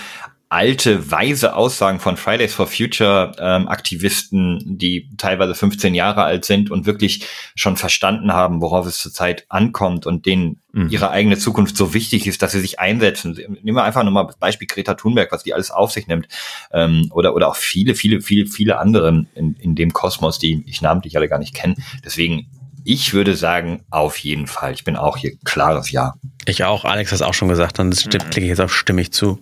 [0.50, 6.70] alte, weise Aussagen von Fridays for Future ähm, Aktivisten, die teilweise 15 Jahre alt sind
[6.70, 10.88] und wirklich schon verstanden haben, worauf es zurzeit ankommt und denen Mhm.
[10.88, 13.36] ihre eigene Zukunft so wichtig ist, dass sie sich einsetzen.
[13.62, 16.28] Nehmen wir einfach nochmal das Beispiel Greta Thunberg, was die alles auf sich nimmt.
[16.72, 20.80] Ähm, oder, oder auch viele, viele, viele, viele andere in, in dem Kosmos, die ich
[20.80, 21.74] namentlich alle gar nicht kenne.
[22.04, 22.46] Deswegen,
[22.84, 24.72] ich würde sagen, auf jeden Fall.
[24.72, 26.14] Ich bin auch hier klares Ja.
[26.46, 29.12] Ich auch, Alex hat es auch schon gesagt, dann stimmt, klicke ich jetzt auf stimmig
[29.12, 29.38] zu.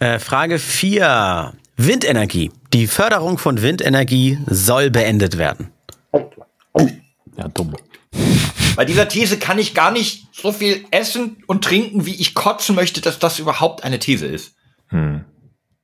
[0.00, 1.52] Äh, Frage 4.
[1.76, 2.50] Windenergie.
[2.72, 5.72] Die Förderung von Windenergie soll beendet werden.
[7.36, 7.76] Ja, dumm.
[8.76, 12.74] Bei dieser These kann ich gar nicht so viel essen und trinken, wie ich kotzen
[12.74, 14.54] möchte, dass das überhaupt eine These ist.
[14.88, 15.26] Hm.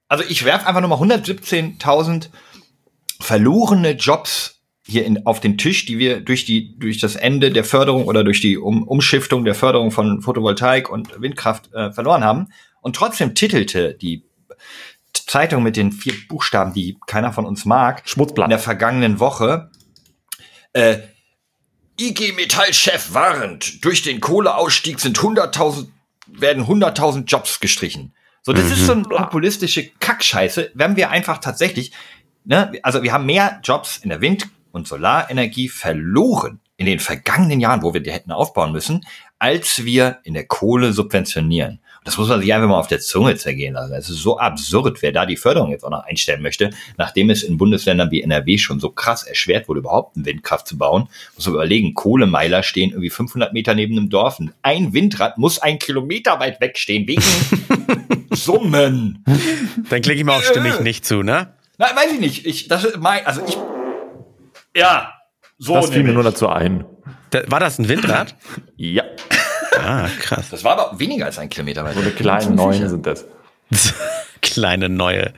[0.08, 2.30] Also ich werfe einfach nochmal 117.000
[3.20, 7.64] verlorene Jobs hier in, auf den Tisch, die wir durch die durch das Ende der
[7.64, 12.48] Förderung oder durch die um, Umschiftung der Förderung von Photovoltaik und Windkraft äh, verloren haben.
[12.86, 14.22] Und trotzdem titelte die
[15.12, 18.48] Zeitung mit den vier Buchstaben, die keiner von uns mag, in Schmutzblatt.
[18.48, 19.72] der vergangenen Woche.
[20.72, 20.98] Äh,
[22.00, 25.88] IG Metall-Chef warnt, durch den Kohleausstieg sind 100.000,
[26.28, 28.14] werden 100.000 Jobs gestrichen.
[28.42, 31.90] So, das ist so eine populistische Kackscheiße, wenn wir einfach tatsächlich,
[32.44, 37.58] ne, also wir haben mehr Jobs in der Wind- und Solarenergie verloren in den vergangenen
[37.58, 39.04] Jahren, wo wir die hätten aufbauen müssen,
[39.40, 41.80] als wir in der Kohle subventionieren.
[42.06, 43.92] Und das muss man sich einfach mal auf der Zunge zergehen lassen.
[43.94, 47.42] Es ist so absurd, wer da die Förderung jetzt auch noch einstellen möchte, nachdem es
[47.42, 51.08] in Bundesländern wie NRW schon so krass erschwert wurde, überhaupt eine Windkraft zu bauen.
[51.34, 54.38] Muss man überlegen, Kohlemeiler stehen irgendwie 500 Meter neben einem Dorf.
[54.62, 57.22] Ein Windrad muss ein Kilometer weit wegstehen, wegen
[58.32, 59.24] Summen.
[59.90, 61.54] Dann klicke ich mal auf stimmig nicht zu, ne?
[61.76, 62.46] Na, weiß ich nicht.
[62.46, 63.56] Ich, das ist mein, also ich,
[64.76, 65.12] ja,
[65.58, 66.84] so Das fiel mir nur dazu ein.
[67.30, 68.36] Da, war das ein Windrad?
[68.76, 69.02] Ja,
[69.78, 70.46] Ah, krass.
[70.50, 71.94] Das war aber weniger als ein Kilometer weit.
[71.94, 73.24] so eine kleinen neuen sind das.
[74.42, 75.32] Kleine neue.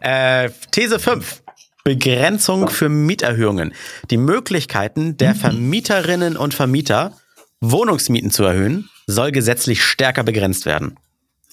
[0.00, 1.42] Äh, These 5.
[1.82, 3.74] Begrenzung für Mieterhöhungen.
[4.10, 7.12] Die Möglichkeiten der Vermieterinnen und Vermieter,
[7.60, 10.96] Wohnungsmieten zu erhöhen, soll gesetzlich stärker begrenzt werden.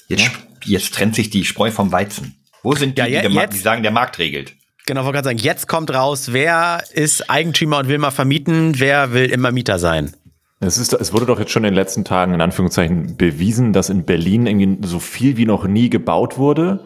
[0.07, 0.29] Jetzt,
[0.63, 2.35] jetzt trennt sich die Spreu vom Weizen.
[2.63, 4.53] Wo sind die, Ja, je- die, jetzt- die sagen, der Markt regelt?
[4.85, 9.13] Genau, wollte gerade sagen, jetzt kommt raus, wer ist Eigentümer und will mal vermieten, wer
[9.13, 10.15] will immer Mieter sein.
[10.62, 13.89] Es, ist, es wurde doch jetzt schon in den letzten Tagen in Anführungszeichen bewiesen, dass
[13.89, 16.86] in Berlin irgendwie so viel wie noch nie gebaut wurde,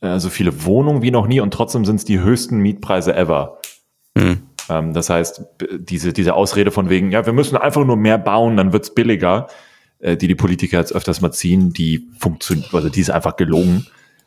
[0.00, 3.60] äh, so viele Wohnungen wie noch nie und trotzdem sind es die höchsten Mietpreise ever.
[4.18, 4.42] Hm.
[4.68, 5.44] Ähm, das heißt,
[5.78, 9.46] diese, diese Ausrede von wegen, ja, wir müssen einfach nur mehr bauen, dann wird's billiger,
[10.00, 13.86] äh, die die Politiker jetzt öfters mal ziehen, die funktioniert, also die ist einfach gelogen.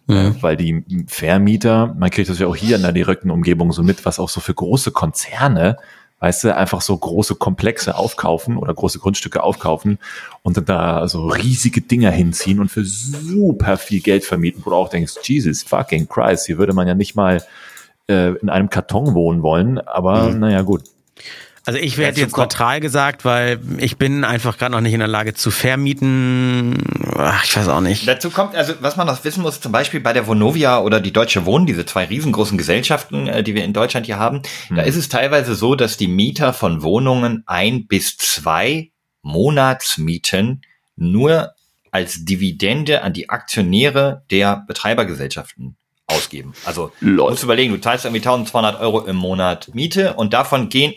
[0.10, 3.84] Äh, weil die Vermieter, man kriegt das ja auch hier in der direkten Umgebung so
[3.84, 5.76] mit, was auch so für große Konzerne,
[6.20, 10.00] weißt du, einfach so große Komplexe aufkaufen oder große Grundstücke aufkaufen
[10.42, 14.76] und dann da so riesige Dinger hinziehen und für super viel Geld vermieten, wo du
[14.76, 17.44] auch denkst, Jesus fucking Christ, hier würde man ja nicht mal
[18.08, 20.84] äh, in einem Karton wohnen wollen, aber naja, gut.
[21.68, 25.10] Also ich werde jetzt neutral gesagt, weil ich bin einfach gerade noch nicht in der
[25.10, 26.78] Lage zu vermieten.
[27.18, 28.08] Ach, ich weiß auch nicht.
[28.08, 31.12] Dazu kommt, also was man noch wissen muss, zum Beispiel bei der Vonovia oder die
[31.12, 34.96] Deutsche Wohnen, diese zwei riesengroßen Gesellschaften, äh, die wir in Deutschland hier haben, da ist
[34.96, 40.62] es teilweise so, dass die Mieter von Wohnungen ein bis zwei Monatsmieten
[40.96, 41.52] nur
[41.92, 45.76] als Dividende an die Aktionäre der Betreibergesellschaften
[46.08, 46.54] ausgeben.
[46.64, 47.32] Also du Lol.
[47.32, 50.94] musst überlegen, du zahlst irgendwie 1200 Euro im Monat Miete und davon gehen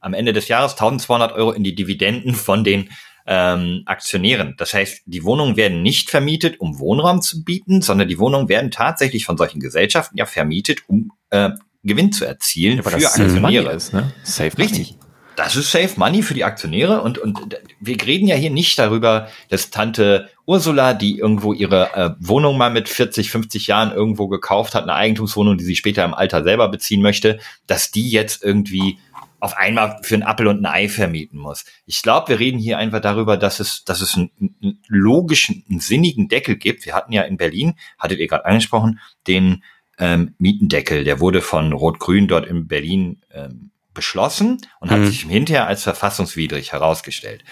[0.00, 2.90] am Ende des Jahres 1200 Euro in die Dividenden von den
[3.26, 4.54] ähm, Aktionären.
[4.56, 8.70] Das heißt, die Wohnungen werden nicht vermietet, um Wohnraum zu bieten, sondern die Wohnungen werden
[8.70, 11.50] tatsächlich von solchen Gesellschaften ja vermietet, um äh,
[11.82, 13.72] Gewinn zu erzielen Aber für Aktionäre.
[13.72, 14.12] ist, ne?
[14.22, 14.92] Safe Richtig.
[14.92, 15.00] Money.
[15.36, 19.28] Das ist Safe Money für die Aktionäre und, und wir reden ja hier nicht darüber,
[19.50, 24.74] dass Tante Ursula, die irgendwo ihre äh, Wohnung mal mit 40, 50 Jahren irgendwo gekauft
[24.74, 28.98] hat, eine Eigentumswohnung, die sie später im Alter selber beziehen möchte, dass die jetzt irgendwie
[29.46, 31.64] auf einmal für einen Appel und ein Ei vermieten muss.
[31.86, 34.30] Ich glaube, wir reden hier einfach darüber, dass es, dass es einen,
[34.60, 36.84] einen logischen, einen sinnigen Deckel gibt.
[36.84, 39.62] Wir hatten ja in Berlin, hattet ihr gerade angesprochen, den
[39.98, 41.04] ähm, Mietendeckel.
[41.04, 46.72] Der wurde von Rot-Grün dort in Berlin ähm, beschlossen und hat sich hinterher als verfassungswidrig
[46.72, 47.44] herausgestellt.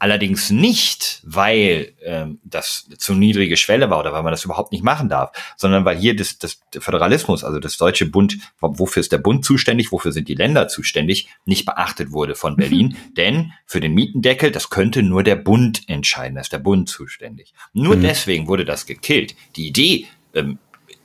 [0.00, 4.82] Allerdings nicht, weil ähm, das zu niedrige Schwelle war oder weil man das überhaupt nicht
[4.82, 9.12] machen darf, sondern weil hier das, das der Föderalismus, also das deutsche Bund, wofür ist
[9.12, 12.96] der Bund zuständig, wofür sind die Länder zuständig, nicht beachtet wurde von Berlin.
[12.96, 13.14] Mhm.
[13.14, 17.52] Denn für den Mietendeckel, das könnte nur der Bund entscheiden, da ist der Bund zuständig.
[17.74, 18.00] Nur mhm.
[18.00, 19.34] deswegen wurde das gekillt.
[19.56, 20.58] Die Idee ähm,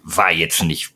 [0.04, 0.94] war jetzt nicht,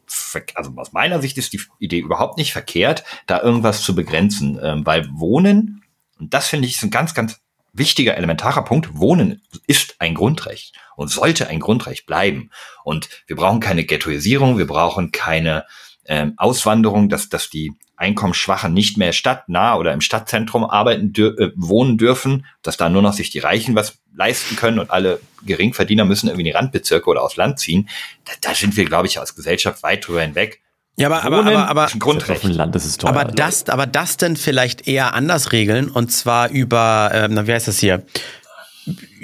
[0.56, 4.86] also aus meiner Sicht ist die Idee überhaupt nicht verkehrt, da irgendwas zu begrenzen, ähm,
[4.86, 5.84] weil Wohnen,
[6.18, 7.42] und das finde ich ist ein ganz, ganz
[7.74, 8.90] wichtiger, elementarer Punkt.
[8.98, 12.50] Wohnen ist ein Grundrecht und sollte ein Grundrecht bleiben.
[12.84, 15.66] Und wir brauchen keine Ghettoisierung, wir brauchen keine
[16.06, 21.98] ähm, Auswanderung, dass, dass die Einkommensschwachen nicht mehr stadtnah oder im Stadtzentrum arbeiten, äh, wohnen
[21.98, 26.28] dürfen, dass da nur noch sich die Reichen was leisten können und alle Geringverdiener müssen
[26.28, 27.90] irgendwie in die Randbezirke oder aufs Land ziehen.
[28.26, 30.62] Da, da sind wir, glaube ich, als Gesellschaft weit drüber hinweg.
[31.00, 32.44] Ja, aber, aber, aber, aber, ist ein Grundrecht.
[32.44, 36.12] Auf Land ist es teuer, aber das, aber das denn vielleicht eher anders regeln und
[36.12, 38.04] zwar über, ähm, na, wie heißt das hier?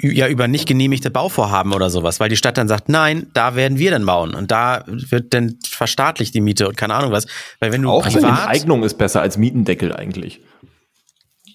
[0.00, 3.78] Ja, über nicht genehmigte Bauvorhaben oder sowas, weil die Stadt dann sagt, nein, da werden
[3.78, 7.26] wir dann bauen und da wird dann verstaatlicht die Miete und keine Ahnung was.
[7.60, 10.40] Weil wenn du auch privat, Enteignung ist besser als Mietendeckel eigentlich.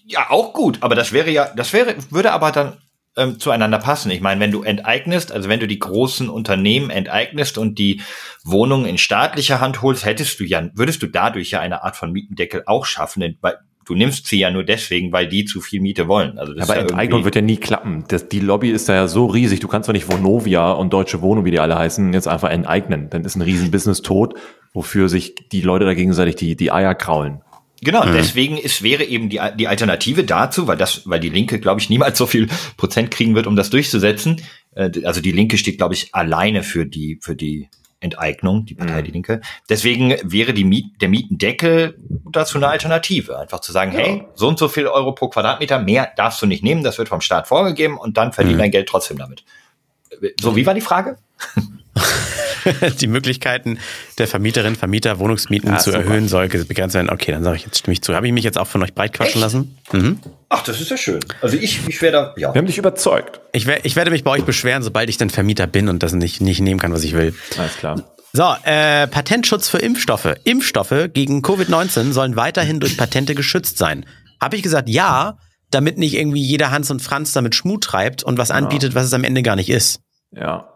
[0.06, 2.74] Ja, auch gut, aber das wäre ja, das wäre, würde aber dann
[3.16, 4.10] ähm, zueinander passen.
[4.10, 8.00] Ich meine, wenn du enteignest, also wenn du die großen Unternehmen enteignest und die
[8.44, 12.12] Wohnungen in staatlicher Hand holst, hättest du ja, würdest du dadurch ja eine Art von
[12.12, 16.08] Mietendeckel auch schaffen, weil du nimmst sie ja nur deswegen, weil die zu viel Miete
[16.08, 16.38] wollen.
[16.38, 18.04] Also das aber ja Enteignung wird ja nie klappen.
[18.08, 19.60] Das, die Lobby ist da ja so riesig.
[19.60, 23.10] Du kannst doch nicht Vonovia und Deutsche Wohnung, wie die alle heißen, jetzt einfach enteignen.
[23.10, 24.34] Dann ist ein Riesenbusiness tot,
[24.72, 27.42] wofür sich die Leute da gegenseitig die, die Eier kraulen.
[27.84, 28.12] Genau, mhm.
[28.12, 31.90] deswegen ist, wäre eben die, die Alternative dazu, weil das, weil die Linke, glaube ich,
[31.90, 34.40] niemals so viel Prozent kriegen wird, um das durchzusetzen.
[34.74, 37.68] Äh, also die Linke steht, glaube ich, alleine für die, für die
[37.98, 39.04] Enteignung, die Partei mhm.
[39.04, 39.40] Die Linke.
[39.68, 41.96] Deswegen wäre die Miet, der Mietendeckel
[42.30, 43.38] dazu eine Alternative.
[43.38, 43.98] Einfach zu sagen, ja.
[43.98, 47.08] hey, so und so viel Euro pro Quadratmeter, mehr darfst du nicht nehmen, das wird
[47.08, 48.62] vom Staat vorgegeben und dann verdient mhm.
[48.62, 49.44] dein Geld trotzdem damit.
[50.40, 51.16] So, wie war die Frage?
[53.00, 53.78] die Möglichkeiten
[54.18, 56.04] der Vermieterinnen, Vermieter, Wohnungsmieten ja, zu super.
[56.04, 57.10] erhöhen soll begrenzt werden.
[57.10, 58.14] Okay, dann sage ich jetzt stimme ich zu.
[58.14, 59.76] Habe ich mich jetzt auch von euch breit quatschen lassen?
[59.92, 60.20] Mhm.
[60.48, 61.20] Ach, das ist ja schön.
[61.40, 62.54] Also ich, ich werde, ja.
[62.54, 63.40] Wir haben dich überzeugt.
[63.52, 66.12] Ich, wer, ich werde mich bei euch beschweren, sobald ich dann Vermieter bin und das
[66.12, 67.34] nicht, nicht nehmen kann, was ich will.
[67.58, 68.02] Alles klar.
[68.32, 70.34] So, äh, Patentschutz für Impfstoffe.
[70.44, 74.06] Impfstoffe gegen Covid-19 sollen weiterhin durch Patente geschützt sein.
[74.40, 75.36] Habe ich gesagt, ja,
[75.70, 79.12] damit nicht irgendwie jeder Hans und Franz damit Schmut treibt und was anbietet, was es
[79.12, 80.00] am Ende gar nicht ist.
[80.34, 80.71] Ja.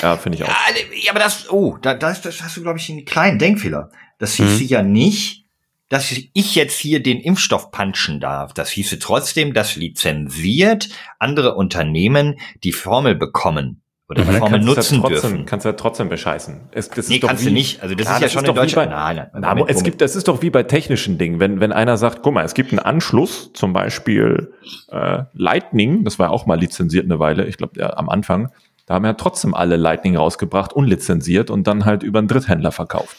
[0.00, 0.48] Ja, finde ich auch.
[0.48, 3.90] Ja, aber das, oh, da, das, das hast du, glaube ich, einen kleinen Denkfehler.
[4.18, 4.68] Das hieße mhm.
[4.68, 5.44] ja nicht,
[5.88, 8.52] dass ich jetzt hier den Impfstoff punchen darf.
[8.54, 15.00] Das hieße trotzdem, dass lizenziert andere Unternehmen die Formel bekommen oder die Formel nutzen ja
[15.00, 15.46] trotzdem, dürfen.
[15.46, 16.68] Kannst du ja trotzdem bescheißen.
[16.72, 17.82] Es, das nee, ist kannst wie, du nicht.
[17.82, 18.90] Also das ja, ist ja das schon ist in Deutschland.
[18.90, 21.40] Bei, nein, nein, aber es gibt, das ist doch wie bei technischen Dingen.
[21.40, 24.52] Wenn, wenn einer sagt, guck mal, es gibt einen Anschluss, zum Beispiel
[24.88, 28.50] äh, Lightning, das war auch mal lizenziert eine Weile, ich glaube ja, am Anfang,
[28.86, 33.16] da haben ja trotzdem alle Lightning rausgebracht, unlizenziert und dann halt über einen Dritthändler verkauft.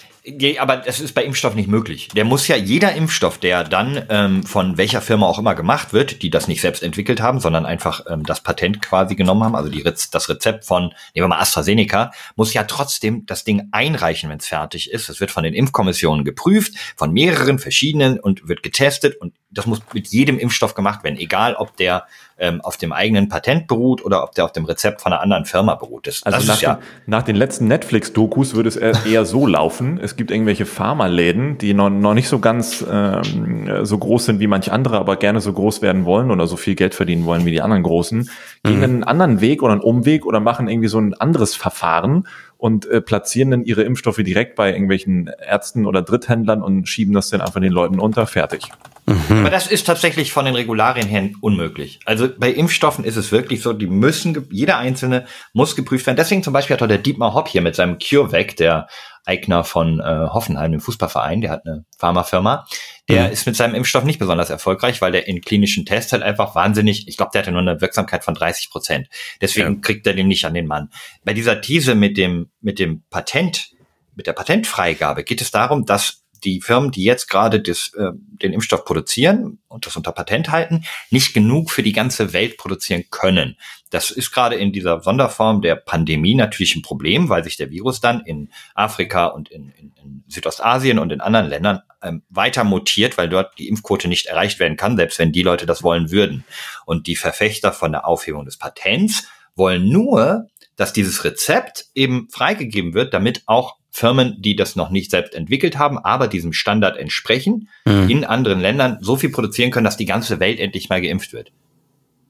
[0.60, 2.08] Aber das ist bei Impfstoff nicht möglich.
[2.15, 6.23] Der muss ja jeder Impfstoff, der dann ähm, von welcher Firma auch immer gemacht wird,
[6.23, 9.69] die das nicht selbst entwickelt haben, sondern einfach ähm, das Patent quasi genommen haben, also
[9.69, 14.39] die, das Rezept von, nehmen wir mal AstraZeneca, muss ja trotzdem das Ding einreichen, wenn
[14.39, 15.10] es fertig ist.
[15.10, 19.82] Es wird von den Impfkommissionen geprüft, von mehreren verschiedenen und wird getestet und das muss
[19.93, 22.06] mit jedem Impfstoff gemacht werden, egal ob der
[22.38, 25.45] ähm, auf dem eigenen Patent beruht oder ob der auf dem Rezept von einer anderen
[25.45, 26.08] Firma beruht.
[26.08, 30.00] Das, also das nach, ja den, nach den letzten Netflix-Dokus würde es eher so laufen.
[30.02, 34.48] Es gibt irgendwelche Pharmaläden, die noch, noch nicht so ganz ähm, so groß sind wie
[34.48, 37.52] manche andere, aber gerne so groß werden wollen oder so viel Geld verdienen wollen wie
[37.52, 38.30] die anderen Großen,
[38.63, 38.84] gehen mhm.
[38.84, 43.00] einen anderen Weg oder einen Umweg oder machen irgendwie so ein anderes Verfahren und äh,
[43.00, 47.62] platzieren dann ihre Impfstoffe direkt bei irgendwelchen Ärzten oder Dritthändlern und schieben das dann einfach
[47.62, 48.28] den Leuten unter.
[48.28, 48.71] Fertig.
[49.06, 49.39] Mhm.
[49.39, 52.00] Aber das ist tatsächlich von den Regularien her unmöglich.
[52.06, 56.18] Also bei Impfstoffen ist es wirklich so, die müssen, jeder einzelne muss geprüft werden.
[56.18, 58.88] Deswegen zum Beispiel hat auch der Dietmar Hopp hier mit seinem CureVac, der
[59.26, 62.68] Eigner von äh, Hoffenheim, dem Fußballverein, der hat eine Pharmafirma,
[63.10, 63.34] der mhm.
[63.34, 67.08] ist mit seinem Impfstoff nicht besonders erfolgreich, weil der in klinischen Tests halt einfach wahnsinnig,
[67.08, 69.08] ich glaube, der hatte nur eine Wirksamkeit von 30 Prozent.
[69.41, 69.82] Deswegen ja.
[69.82, 70.89] kriegt er den nicht an den Mann.
[71.24, 73.72] Bei dieser These mit dem, mit dem Patent,
[74.15, 78.54] mit der Patentfreigabe geht es darum, dass die Firmen, die jetzt gerade das, äh, den
[78.54, 83.58] Impfstoff produzieren und das unter Patent halten, nicht genug für die ganze Welt produzieren können.
[83.90, 88.02] Das ist gerade in dieser Sonderform der Pandemie natürlich ein Problem, weil sich der Virus
[88.02, 93.18] dann in Afrika und in, in, in Südostasien und in anderen Ländern ähm, weiter mutiert,
[93.18, 96.46] weil dort die Impfquote nicht erreicht werden kann, selbst wenn die Leute das wollen würden.
[96.86, 102.94] Und die Verfechter von der Aufhebung des Patents wollen nur, dass dieses Rezept eben freigegeben
[102.94, 107.70] wird, damit auch Firmen, die das noch nicht selbst entwickelt haben, aber diesem Standard entsprechen,
[107.86, 108.10] mhm.
[108.10, 111.54] in anderen Ländern so viel produzieren können, dass die ganze Welt endlich mal geimpft wird.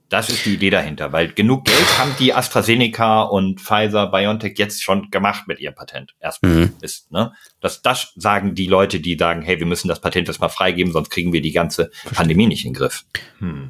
[0.10, 4.84] Das ist die Idee dahinter, weil genug Geld haben die AstraZeneca und Pfizer, BioNTech jetzt
[4.84, 6.14] schon gemacht mit ihrem Patent.
[6.20, 6.74] Erstmal mhm.
[6.82, 7.34] ist, ne?
[7.62, 11.10] Das, das sagen die Leute, die sagen, hey, wir müssen das Patent erstmal freigeben, sonst
[11.10, 13.06] kriegen wir die ganze Pandemie nicht in den Griff.
[13.40, 13.70] Hm.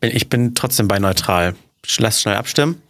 [0.00, 1.56] Ich bin trotzdem bei neutral.
[1.98, 2.80] Lass schnell abstimmen.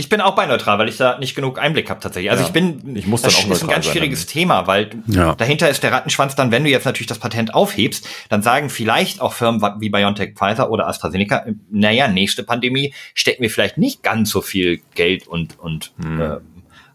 [0.00, 2.30] Ich bin auch bei neutral, weil ich da nicht genug Einblick habe tatsächlich.
[2.30, 4.28] Also ja, ich bin, ich muss dann das auch ist ein ganz schwieriges sein.
[4.28, 5.34] Thema, weil ja.
[5.34, 9.20] dahinter ist der Rattenschwanz dann, wenn du jetzt natürlich das Patent aufhebst, dann sagen vielleicht
[9.20, 14.30] auch Firmen wie BioNTech, Pfizer oder AstraZeneca, naja, nächste Pandemie stecken wir vielleicht nicht ganz
[14.30, 16.20] so viel Geld und, und hm.
[16.20, 16.36] äh,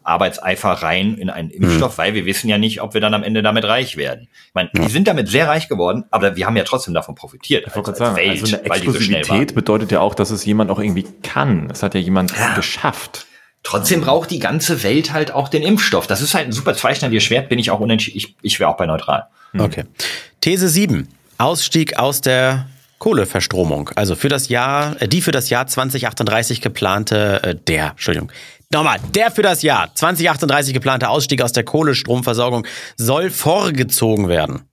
[0.05, 2.01] Arbeitseifer rein in einen Impfstoff, mhm.
[2.01, 4.27] weil wir wissen ja nicht, ob wir dann am Ende damit reich werden.
[4.47, 4.83] Ich meine, ja.
[4.83, 7.65] die sind damit sehr reich geworden, aber wir haben ja trotzdem davon profitiert.
[7.67, 10.71] Ich als, als sagen, Welt, also eine Exklusivität so bedeutet ja auch, dass es jemand
[10.71, 11.69] auch irgendwie kann.
[11.71, 12.55] Es hat ja jemand ja.
[12.55, 13.25] geschafft.
[13.63, 16.05] Trotzdem braucht die ganze Welt halt auch den Impfstoff.
[16.05, 18.17] Das ist halt ein super zweischneidiges Schwert, bin ich auch unentschieden.
[18.17, 19.25] Ich, ich wäre auch bei neutral.
[19.53, 19.61] Mhm.
[19.61, 19.83] Okay.
[20.41, 21.07] These 7.
[21.39, 22.67] Ausstieg aus der
[22.99, 23.89] Kohleverstromung.
[23.95, 28.31] Also für das Jahr, äh, die für das Jahr 2038 geplante, äh, der, Entschuldigung,
[28.75, 34.63] Nochmal, der für das Jahr 2038 geplante Ausstieg aus der Kohlestromversorgung soll vorgezogen werden.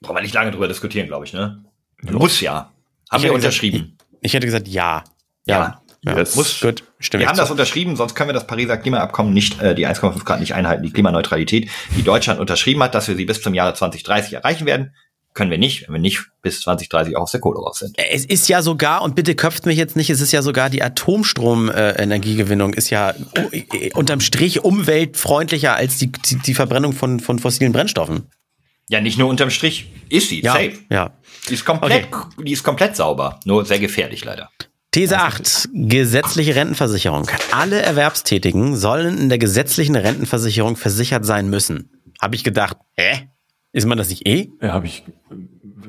[0.00, 1.62] Brauchen wir nicht lange drüber diskutieren, glaube ich, ne?
[2.00, 2.72] Muss ja.
[3.10, 3.98] Haben wir unterschrieben.
[3.98, 5.04] Gesagt, ich, hätte gesagt ja.
[5.44, 5.82] Ja.
[6.06, 6.16] ja.
[6.16, 6.36] Yes.
[6.36, 6.60] Muss.
[6.62, 7.20] Gut, stimmt.
[7.20, 10.40] Wir haben das unterschrieben, sonst können wir das Pariser Klimaabkommen nicht, äh, die 1,5 Grad
[10.40, 14.32] nicht einhalten, die Klimaneutralität, die Deutschland unterschrieben hat, dass wir sie bis zum Jahre 2030
[14.32, 14.94] erreichen werden
[15.34, 17.96] können wir nicht, wenn wir nicht bis 2030 auch aus der Kohle raus sind.
[17.96, 20.82] Es ist ja sogar, und bitte köpft mich jetzt nicht, es ist ja sogar die
[20.82, 23.14] Atomstromenergiegewinnung ist ja
[23.94, 28.28] unterm Strich umweltfreundlicher als die, die, die Verbrennung von, von fossilen Brennstoffen.
[28.88, 30.74] Ja, nicht nur unterm Strich, ist sie, ja, safe.
[30.90, 31.12] Ja.
[31.48, 32.44] Die ist komplett, okay.
[32.44, 34.50] die ist komplett sauber, nur sehr gefährlich leider.
[34.90, 35.70] These 8.
[35.72, 37.26] Gesetzliche Rentenversicherung.
[37.50, 41.90] Alle Erwerbstätigen sollen in der gesetzlichen Rentenversicherung versichert sein müssen.
[42.20, 43.30] Habe ich gedacht, hä?
[43.72, 44.50] Ist man das nicht eh?
[44.60, 45.04] Ja, habe ich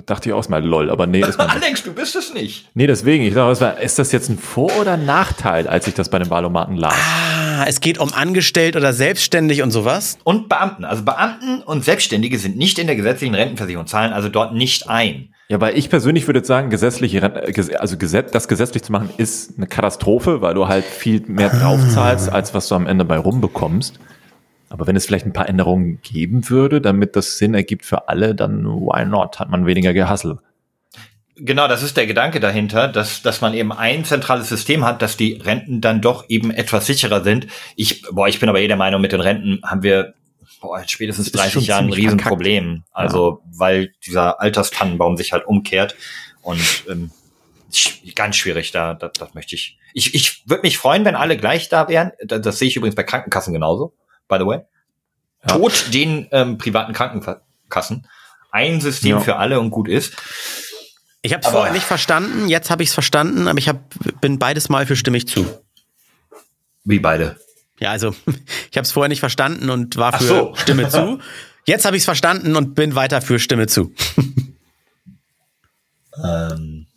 [0.06, 2.70] dachte ich auch mal lol, aber nee, ist man Alex, du bist es nicht.
[2.74, 6.20] Nee, deswegen, ich dachte, ist das jetzt ein Vor- oder Nachteil, als ich das bei
[6.20, 6.96] den Wahlomaten las?
[6.96, 10.18] Ah, es geht um angestellt oder selbstständig und sowas?
[10.24, 14.54] Und Beamten, also Beamten und Selbstständige sind nicht in der gesetzlichen Rentenversicherung, zahlen also dort
[14.54, 15.30] nicht ein.
[15.50, 19.58] Ja, weil ich persönlich würde sagen, gesetzliche Renten, also Gesetz, das gesetzlich zu machen, ist
[19.58, 24.00] eine Katastrophe, weil du halt viel mehr draufzahlst, als was du am Ende bei rumbekommst.
[24.74, 28.34] Aber wenn es vielleicht ein paar Änderungen geben würde, damit das Sinn ergibt für alle,
[28.34, 29.40] dann why not?
[29.40, 30.40] Hat man weniger Gehassel.
[31.36, 35.16] Genau, das ist der Gedanke dahinter, dass, dass man eben ein zentrales System hat, dass
[35.16, 37.46] die Renten dann doch eben etwas sicherer sind.
[37.76, 40.16] Ich, boah, ich bin aber eh der Meinung, mit den Renten haben wir
[40.60, 42.84] boah, spätestens 30 Jahren ein Riesenproblem.
[42.92, 43.52] Also, ja.
[43.60, 45.96] weil dieser Alterstannenbaum sich halt umkehrt
[46.42, 47.12] und ähm,
[48.16, 49.78] ganz schwierig, da, das, das möchte ich.
[49.94, 52.12] Ich, ich würde mich freuen, wenn alle gleich da wären.
[52.26, 53.94] Das, das sehe ich übrigens bei Krankenkassen genauso
[54.34, 54.62] by the way.
[55.48, 55.58] Ja.
[55.58, 58.08] Tod den ähm, privaten Krankenkassen.
[58.52, 59.20] Ein System ja.
[59.20, 60.16] für alle und gut ist.
[61.22, 63.80] Ich habe es vorher nicht verstanden, jetzt habe ich es verstanden, aber ich hab,
[64.20, 65.46] bin beides Mal für stimmig zu.
[66.84, 67.38] Wie beide?
[67.80, 68.10] Ja, also
[68.72, 70.56] ich habe es vorher nicht verstanden und war für so.
[70.56, 71.20] Stimme zu.
[71.66, 73.94] Jetzt habe ich es verstanden und bin weiter für Stimme zu.
[76.22, 76.88] ähm,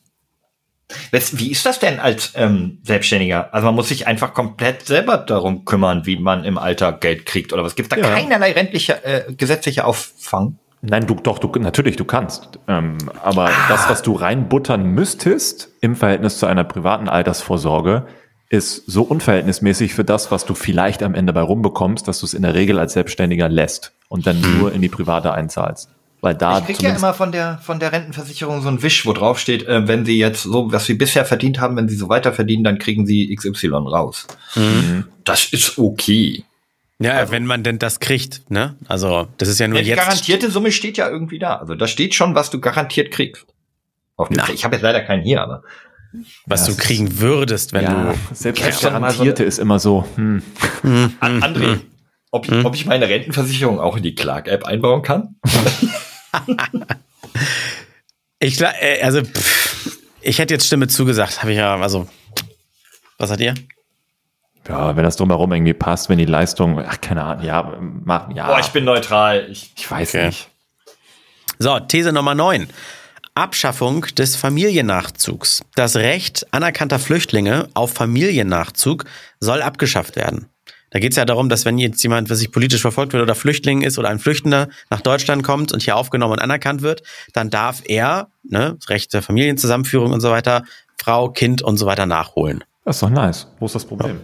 [1.10, 3.52] wie ist das denn als ähm, Selbstständiger?
[3.52, 7.52] Also man muss sich einfach komplett selber darum kümmern, wie man im Alter Geld kriegt
[7.52, 7.74] oder was?
[7.74, 8.08] Gibt da ja.
[8.08, 10.58] keinerlei rentliche, äh, gesetzliche Auffang?
[10.82, 12.60] Nein, du doch, du natürlich, du kannst.
[12.68, 13.68] Ähm, aber ah.
[13.68, 18.06] das, was du reinbuttern müsstest im Verhältnis zu einer privaten Altersvorsorge,
[18.48, 22.34] ist so unverhältnismäßig für das, was du vielleicht am Ende bei rumbekommst, dass du es
[22.34, 24.58] in der Regel als Selbstständiger lässt und dann hm.
[24.58, 25.90] nur in die private einzahlst.
[26.26, 29.12] Weil da ich krieg ja immer von der, von der Rentenversicherung so ein Wisch, wo
[29.12, 32.08] drauf steht, äh, wenn sie jetzt so, was sie bisher verdient haben, wenn sie so
[32.08, 34.26] weiter verdienen, dann kriegen sie XY raus.
[34.56, 35.04] Mhm.
[35.22, 36.42] Das ist okay.
[36.98, 38.74] Ja, also, wenn man denn das kriegt, ne?
[38.88, 40.00] Also, das ist ja nur ja, die jetzt.
[40.00, 41.58] Die garantierte Summe steht ja irgendwie da.
[41.58, 43.46] Also, da steht schon, was du garantiert kriegst.
[44.52, 45.62] ich habe jetzt leider keinen hier, aber.
[46.46, 48.34] Was ja, du kriegen würdest, wenn ja, du.
[48.34, 50.04] Selbst das Garantierte so ist immer so.
[50.16, 50.42] Hm.
[51.20, 51.80] André, hm.
[52.32, 52.66] ob, hm.
[52.66, 55.36] ob ich meine Rentenversicherung auch in die Clark-App einbauen kann?
[58.38, 62.08] ich äh, also pff, ich hätte jetzt Stimme zugesagt, habe ich ja, also
[63.18, 63.54] was hat ihr?
[64.68, 68.48] Ja, wenn das drumherum irgendwie passt, wenn die Leistung, ach, keine Ahnung, ja, machen, ja.
[68.48, 69.46] Boah, ich bin neutral.
[69.48, 70.26] Ich, ich weiß okay.
[70.26, 70.50] nicht.
[71.58, 72.68] So, These Nummer 9.
[73.34, 75.62] Abschaffung des Familiennachzugs.
[75.74, 79.04] Das Recht anerkannter Flüchtlinge auf Familiennachzug
[79.40, 80.48] soll abgeschafft werden.
[80.90, 83.34] Da geht es ja darum, dass wenn jetzt jemand, was sich politisch verfolgt wird oder
[83.34, 87.50] Flüchtling ist oder ein Flüchtender nach Deutschland kommt und hier aufgenommen und anerkannt wird, dann
[87.50, 90.64] darf er, ne, Recht der Familienzusammenführung und so weiter,
[90.96, 92.64] Frau, Kind und so weiter nachholen.
[92.84, 93.48] Das ist doch nice.
[93.58, 94.20] Wo ist das Problem?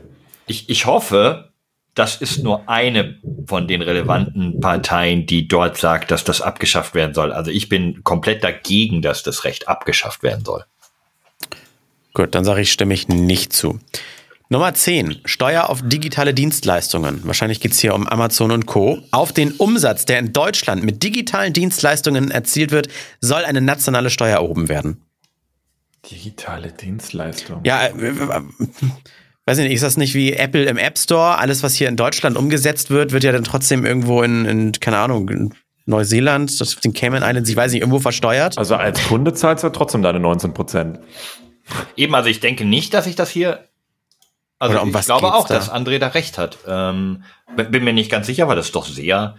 [0.47, 1.53] Ich, ich hoffe,
[1.95, 7.13] das ist nur eine von den relevanten Parteien, die dort sagt, dass das abgeschafft werden
[7.13, 7.33] soll.
[7.33, 10.65] Also ich bin komplett dagegen, dass das Recht abgeschafft werden soll.
[12.15, 13.79] Gut, dann sage ich, stimme ich nicht zu.
[14.53, 15.23] Nummer 10.
[15.25, 17.23] Steuer auf digitale Dienstleistungen.
[17.25, 18.99] Wahrscheinlich geht's hier um Amazon und Co.
[19.11, 22.89] Auf den Umsatz, der in Deutschland mit digitalen Dienstleistungen erzielt wird,
[23.23, 25.01] soll eine nationale Steuer erhoben werden.
[26.11, 27.63] Digitale Dienstleistung.
[27.65, 28.43] Ja, äh, äh,
[29.47, 31.39] weiß ich nicht, ist das nicht wie Apple im App Store?
[31.39, 34.99] Alles, was hier in Deutschland umgesetzt wird, wird ja dann trotzdem irgendwo in, in keine
[34.99, 35.55] Ahnung, in
[35.87, 38.59] Neuseeland, das den Cayman Islands, ich weiß nicht, irgendwo versteuert.
[38.59, 41.01] Also als Kunde zahlst du trotzdem deine 19 Prozent.
[41.97, 43.72] Eben, also ich denke nicht, dass ich das hier.
[44.63, 45.55] Also um ich was glaube auch, da?
[45.55, 46.59] dass André da recht hat.
[46.67, 47.25] Ähm,
[47.71, 49.37] bin mir nicht ganz sicher, weil das doch sehr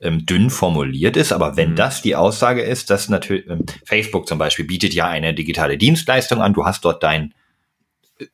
[0.00, 1.32] ähm, dünn formuliert ist.
[1.32, 1.56] Aber Mhm.
[1.56, 5.78] wenn das die Aussage ist, dass natürlich ähm, Facebook zum Beispiel bietet ja eine digitale
[5.78, 6.52] Dienstleistung an.
[6.54, 7.34] Du hast dort deinen
[8.18, 8.26] äh,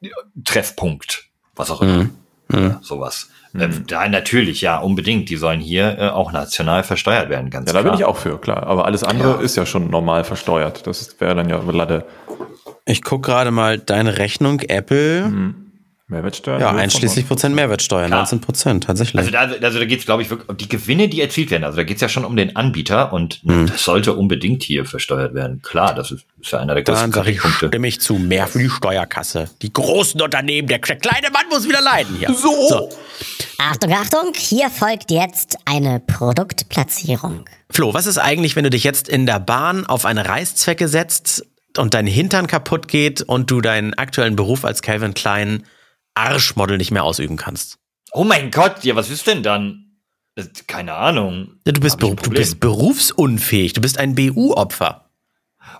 [0.45, 1.25] Treffpunkt,
[1.55, 2.11] was auch immer, Mhm.
[2.53, 3.29] Ja, sowas.
[3.55, 5.29] Ähm, da natürlich, ja, unbedingt.
[5.29, 7.93] Die sollen hier äh, auch national versteuert werden, ganz Ja, da klar.
[7.93, 8.65] bin ich auch für, klar.
[8.65, 9.41] Aber alles andere Ja.
[9.41, 10.87] ist ja schon normal versteuert.
[10.87, 12.07] Das wäre dann ja Lade
[12.87, 15.60] Ich guck gerade mal deine Rechnung, Apple.
[16.11, 16.59] Mehrwertsteuer.
[16.61, 18.19] Ja, einschließlich Prozent Mehrwertsteuer, Klar.
[18.21, 19.19] 19 Prozent, tatsächlich.
[19.19, 21.65] Also da, also da geht es, glaube ich, wirklich um die Gewinne, die erzielt werden.
[21.65, 23.67] Also da geht es ja schon um den Anbieter und Mhm.
[23.67, 25.63] das sollte unbedingt hier versteuert werden.
[25.63, 27.69] Klar, das ist, ist ja einer der größten Dann sage ich, Kritikpunkte.
[27.69, 28.15] stimme ich zu.
[28.15, 29.49] Mehr für die Steuerkasse.
[29.63, 32.33] Die großen Unternehmen, der kleine Mann muss wieder leiden hier.
[32.35, 32.91] So.
[33.59, 36.01] Achtung, Achtung, hier folgt jetzt eine
[36.61, 37.45] Produktplatzierung.
[37.71, 41.47] Flo, was ist eigentlich, wenn du dich jetzt in der Bahn auf eine Reißzwecke setzt
[41.77, 45.65] und dein Hintern kaputt geht und du deinen aktuellen Beruf als Calvin Klein
[46.15, 47.79] Arschmodel nicht mehr ausüben kannst?
[48.13, 49.87] Oh mein Gott, ja, was ist denn dann?
[50.35, 51.55] Das- Keine Ahnung.
[51.67, 55.11] Ja, du, bist du bist berufsunfähig, du bist ein BU-Opfer.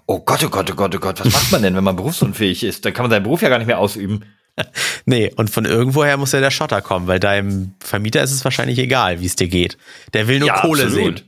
[0.07, 2.63] Oh Gott, oh Gott, oh Gott, oh Gott, was macht man denn, wenn man berufsunfähig
[2.65, 2.85] ist?
[2.85, 4.25] Dann kann man seinen Beruf ja gar nicht mehr ausüben.
[5.07, 8.79] Nee, und von irgendwoher muss ja der Schotter kommen, weil deinem Vermieter ist es wahrscheinlich
[8.79, 9.79] egal, wie es dir geht.
[10.13, 11.21] Der will nur Kohle sehen.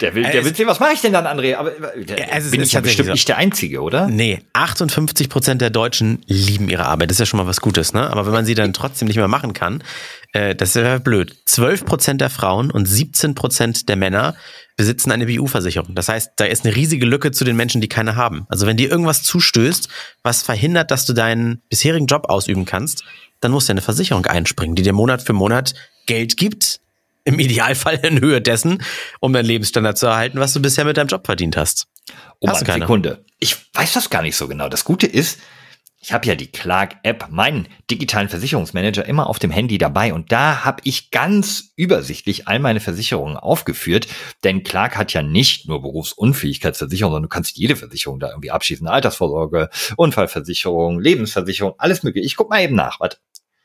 [0.00, 1.56] Der will, der Es- will sehen, was mache ich denn dann, André?
[1.56, 3.12] Aber äh, der, ist- bin ich ja bestimmt so.
[3.12, 4.06] nicht der Einzige, oder?
[4.08, 7.10] Nee, 58 Prozent der Deutschen lieben ihre Arbeit.
[7.10, 8.08] Das ist ja schon mal was Gutes, ne?
[8.08, 9.82] Aber wenn man sie dann trotzdem nicht mehr machen kann,
[10.32, 11.34] äh, das ist ja blöd.
[11.46, 14.36] 12 Prozent der Frauen und 17 Prozent der Männer
[14.76, 15.94] besitzen eine BU-Versicherung.
[15.94, 18.46] Das heißt, da ist eine riesige Lücke zu den Menschen, die keine haben.
[18.48, 19.88] Also wenn dir irgendwas zustößt,
[20.22, 23.04] was verhindert, dass du deinen bisherigen Job ausüben kannst,
[23.40, 25.74] dann muss ja eine Versicherung einspringen, die dir Monat für Monat
[26.06, 26.73] Geld gibt.
[27.24, 28.82] Im Idealfall in Höhe dessen,
[29.20, 31.86] um deinen Lebensstandard zu erhalten, was du bisher mit deinem Job verdient hast.
[32.40, 32.84] Oh Hast keine?
[32.84, 33.24] Sekunde.
[33.38, 34.68] Ich weiß das gar nicht so genau.
[34.68, 35.38] Das Gute ist,
[36.06, 40.12] ich habe ja die Clark-App, meinen digitalen Versicherungsmanager, immer auf dem Handy dabei.
[40.12, 44.06] Und da habe ich ganz übersichtlich all meine Versicherungen aufgeführt.
[44.44, 48.86] Denn Clark hat ja nicht nur Berufsunfähigkeitsversicherung, sondern du kannst jede Versicherung da irgendwie abschließen.
[48.86, 52.26] Altersvorsorge, Unfallversicherung, Lebensversicherung, alles mögliche.
[52.26, 53.00] Ich guck mal eben nach.
[53.00, 53.16] Warte.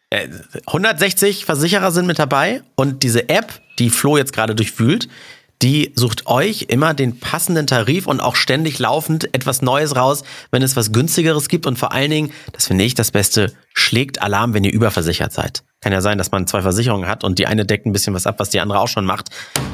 [0.09, 0.27] Äh,
[0.65, 5.07] 160 Versicherer sind mit dabei und diese App, die Flo jetzt gerade durchwühlt,
[5.61, 10.61] die sucht euch immer den passenden Tarif und auch ständig laufend etwas Neues raus, wenn
[10.61, 14.53] es was günstigeres gibt und vor allen Dingen, das finde ich das Beste, schlägt Alarm,
[14.53, 15.63] wenn ihr überversichert seid.
[15.81, 18.25] Kann ja sein, dass man zwei Versicherungen hat und die eine deckt ein bisschen was
[18.25, 19.29] ab, was die andere auch schon macht.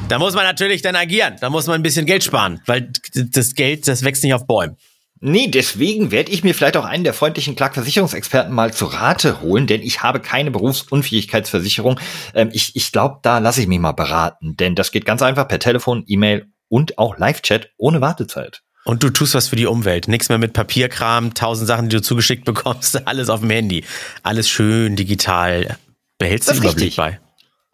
[0.08, 1.36] Da muss man natürlich dann agieren.
[1.40, 4.76] Da muss man ein bisschen Geld sparen, weil das Geld, das wächst nicht auf Bäumen.
[5.20, 9.66] Nee, deswegen werde ich mir vielleicht auch einen der freundlichen Clark-Versicherungsexperten mal zu Rate holen,
[9.66, 11.98] denn ich habe keine Berufsunfähigkeitsversicherung.
[12.34, 15.48] Ähm, ich ich glaube, da lasse ich mich mal beraten, denn das geht ganz einfach
[15.48, 18.62] per Telefon, E-Mail und auch Live-Chat ohne Wartezeit.
[18.84, 20.06] Und du tust was für die Umwelt.
[20.06, 23.84] Nichts mehr mit Papierkram, tausend Sachen, die du zugeschickt bekommst, alles auf dem Handy.
[24.22, 25.76] Alles schön digital.
[26.18, 26.96] Behältst du Überblick richtig.
[26.96, 27.20] bei.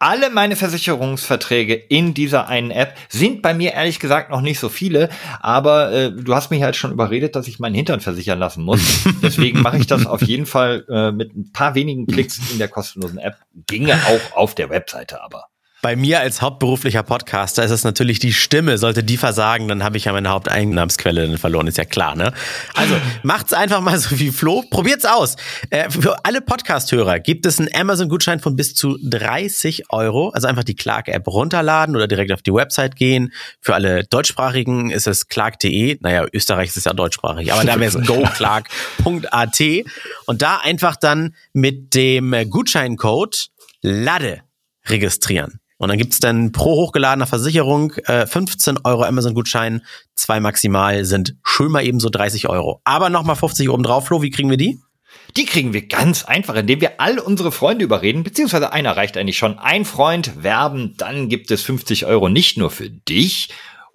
[0.03, 4.67] Alle meine Versicherungsverträge in dieser einen App sind bei mir ehrlich gesagt noch nicht so
[4.67, 5.07] viele,
[5.39, 9.05] aber äh, du hast mich halt schon überredet, dass ich meinen Hintern versichern lassen muss.
[9.23, 12.67] Deswegen mache ich das auf jeden Fall äh, mit ein paar wenigen Klicks in der
[12.67, 13.37] kostenlosen App.
[13.65, 15.45] Ginge auch auf der Webseite aber.
[15.83, 18.77] Bei mir als hauptberuflicher Podcaster ist es natürlich die Stimme.
[18.77, 22.31] Sollte die versagen, dann habe ich ja meine Haupteinnahmsquelle dann verloren, ist ja klar, ne?
[22.73, 24.63] Also macht's einfach mal so wie Flo.
[24.69, 25.35] Probiert's aus.
[25.71, 30.29] Äh, für alle Podcast-Hörer gibt es einen Amazon-Gutschein von bis zu 30 Euro.
[30.29, 33.33] Also einfach die Clark-App runterladen oder direkt auf die Website gehen.
[33.59, 35.97] Für alle Deutschsprachigen ist es clark.de.
[35.99, 39.61] Naja, Österreich ist ja deutschsprachig, aber da wäre es goclark.at.
[40.27, 43.49] Und da einfach dann mit dem Gutscheincode
[43.81, 44.43] LADE
[44.87, 45.59] registrieren.
[45.83, 49.83] Und dann gibt's dann pro hochgeladener Versicherung äh, 15 Euro Amazon-Gutschein,
[50.15, 52.81] zwei maximal sind schön mal eben so 30 Euro.
[52.83, 54.79] Aber nochmal 50 oben drauf, Flo, wie kriegen wir die?
[55.37, 59.37] Die kriegen wir ganz einfach, indem wir all unsere Freunde überreden, beziehungsweise einer reicht eigentlich
[59.37, 59.59] schon.
[59.59, 63.49] Ein Freund werben, dann gibt es 50 Euro nicht nur für dich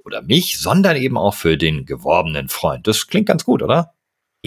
[0.04, 2.86] oder mich, sondern eben auch für den geworbenen Freund.
[2.86, 3.94] Das klingt ganz gut, oder?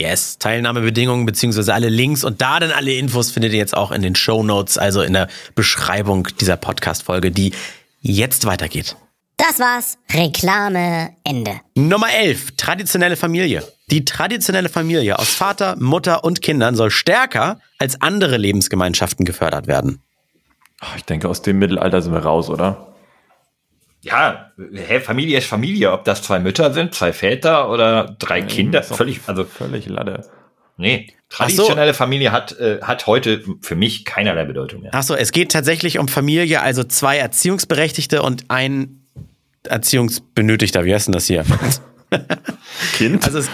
[0.01, 4.01] Yes, Teilnahmebedingungen beziehungsweise alle Links und da dann alle Infos findet ihr jetzt auch in
[4.01, 7.53] den Show Notes, also in der Beschreibung dieser Podcast-Folge, die
[7.99, 8.95] jetzt weitergeht.
[9.37, 9.99] Das war's.
[10.11, 11.61] Reklame Ende.
[11.75, 13.63] Nummer 11, traditionelle Familie.
[13.91, 20.01] Die traditionelle Familie aus Vater, Mutter und Kindern soll stärker als andere Lebensgemeinschaften gefördert werden.
[20.79, 22.90] Ach, Ich denke, aus dem Mittelalter sind wir raus, oder?
[24.01, 28.81] Ja, hä, Familie ist Familie, ob das zwei Mütter sind, zwei Väter oder drei Kinder,
[28.81, 30.25] ist doch völlig, also Völlig Lade.
[30.77, 34.95] nee, traditionelle Familie hat hat äh, hat heute für mich keinerlei Bedeutung mehr.
[34.95, 39.05] Achso, es geht tatsächlich um Familie, also zwei Erziehungsberechtigte und ein
[39.67, 40.83] Erziehungsbenötigter.
[40.85, 41.45] Wie heißt denn das hier?
[42.93, 43.23] Kind?
[43.23, 43.49] Also es,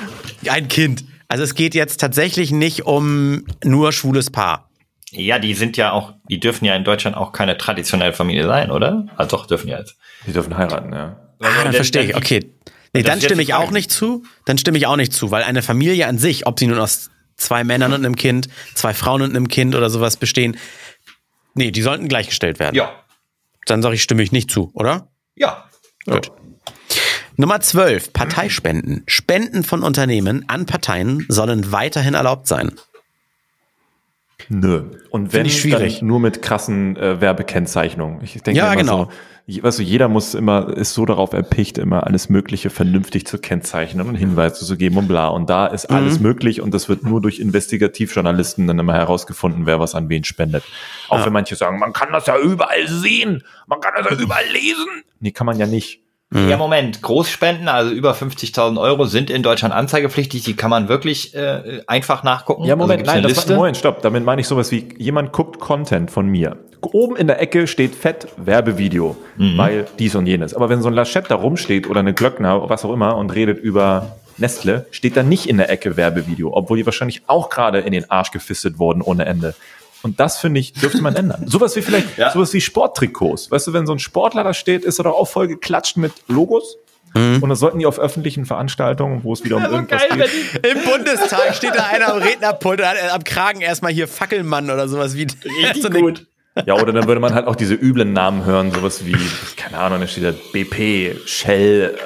[0.49, 1.03] ein Kind.
[1.27, 4.66] Also es geht jetzt tatsächlich nicht um nur schwules Paar.
[5.11, 8.71] Ja, die sind ja auch, die dürfen ja in Deutschland auch keine traditionelle Familie sein,
[8.71, 9.05] oder?
[9.15, 9.95] Also doch dürfen ja jetzt.
[10.25, 11.17] Die dürfen heiraten, ja.
[11.39, 12.15] Ah, dann verstehe ich.
[12.15, 12.51] Okay.
[12.93, 14.23] Nee, dann stimme ich auch nicht zu.
[14.45, 17.09] Dann stimme ich auch nicht zu, weil eine Familie an sich, ob sie nun aus
[17.37, 20.57] zwei Männern und einem Kind, zwei Frauen und einem Kind oder sowas bestehen,
[21.53, 22.75] nee, die sollten gleichgestellt werden.
[22.75, 22.91] Ja,
[23.65, 25.09] Dann sage ich, stimme ich nicht zu, oder?
[25.35, 25.63] ja.
[26.05, 26.31] Gut.
[27.35, 28.13] Nummer 12.
[28.13, 29.03] Parteispenden.
[29.05, 32.71] Spenden von Unternehmen an Parteien sollen weiterhin erlaubt sein.
[34.49, 34.83] Nö.
[35.09, 36.01] Und wenn ich schwierig.
[36.01, 38.21] nur mit krassen äh, Werbekennzeichnungen.
[38.23, 39.09] Ich denke Ja, immer genau.
[39.47, 43.37] so, weißt du, jeder muss immer, ist so darauf erpicht, immer alles Mögliche vernünftig zu
[43.39, 45.27] kennzeichnen und Hinweise zu geben und bla.
[45.27, 45.95] Und da ist Mhm.
[45.95, 50.23] alles möglich und das wird nur durch Investigativjournalisten dann immer herausgefunden, wer was an wen
[50.23, 50.63] spendet.
[51.09, 54.47] Auch wenn manche sagen, man kann das ja überall sehen, man kann das ja überall
[54.51, 55.03] lesen.
[55.19, 56.01] Nee, kann man ja nicht.
[56.33, 57.01] Ja, Moment.
[57.01, 60.43] Großspenden, also über 50.000 Euro, sind in Deutschland anzeigepflichtig.
[60.43, 62.65] Die kann man wirklich äh, einfach nachgucken.
[62.65, 64.01] Ja, Moment, also nein, das war, Moment, stopp.
[64.01, 66.57] Damit meine ich sowas wie, jemand guckt Content von mir.
[66.81, 70.53] Oben in der Ecke steht fett Werbevideo, weil dies und jenes.
[70.53, 73.57] Aber wenn so ein Laschet da rumsteht oder eine Glöckner, was auch immer, und redet
[73.57, 77.91] über Nestle, steht da nicht in der Ecke Werbevideo, obwohl die wahrscheinlich auch gerade in
[77.91, 79.55] den Arsch gefistet wurden ohne Ende.
[80.03, 81.43] Und das, finde ich, dürfte man ändern.
[81.47, 82.31] Sowas wie vielleicht, Ja.
[82.31, 83.49] sowas wie Sporttrikots.
[83.51, 86.11] Weißt du, wenn so ein Sportler da steht, ist er doch auch voll geklatscht mit
[86.27, 86.77] Logos.
[87.13, 90.63] Und das sollten die auf öffentlichen Veranstaltungen, wo es wieder um irgendwas geht.
[90.63, 94.87] Im Bundestag steht da einer am Rednerpult und hat am Kragen erstmal hier Fackelmann oder
[94.87, 95.25] sowas wie.
[95.81, 96.13] so eine-
[96.67, 99.15] Ja, oder dann würde man halt auch diese üblen Namen hören, sowas wie,
[99.55, 101.97] keine Ahnung, da steht da BP, Shell,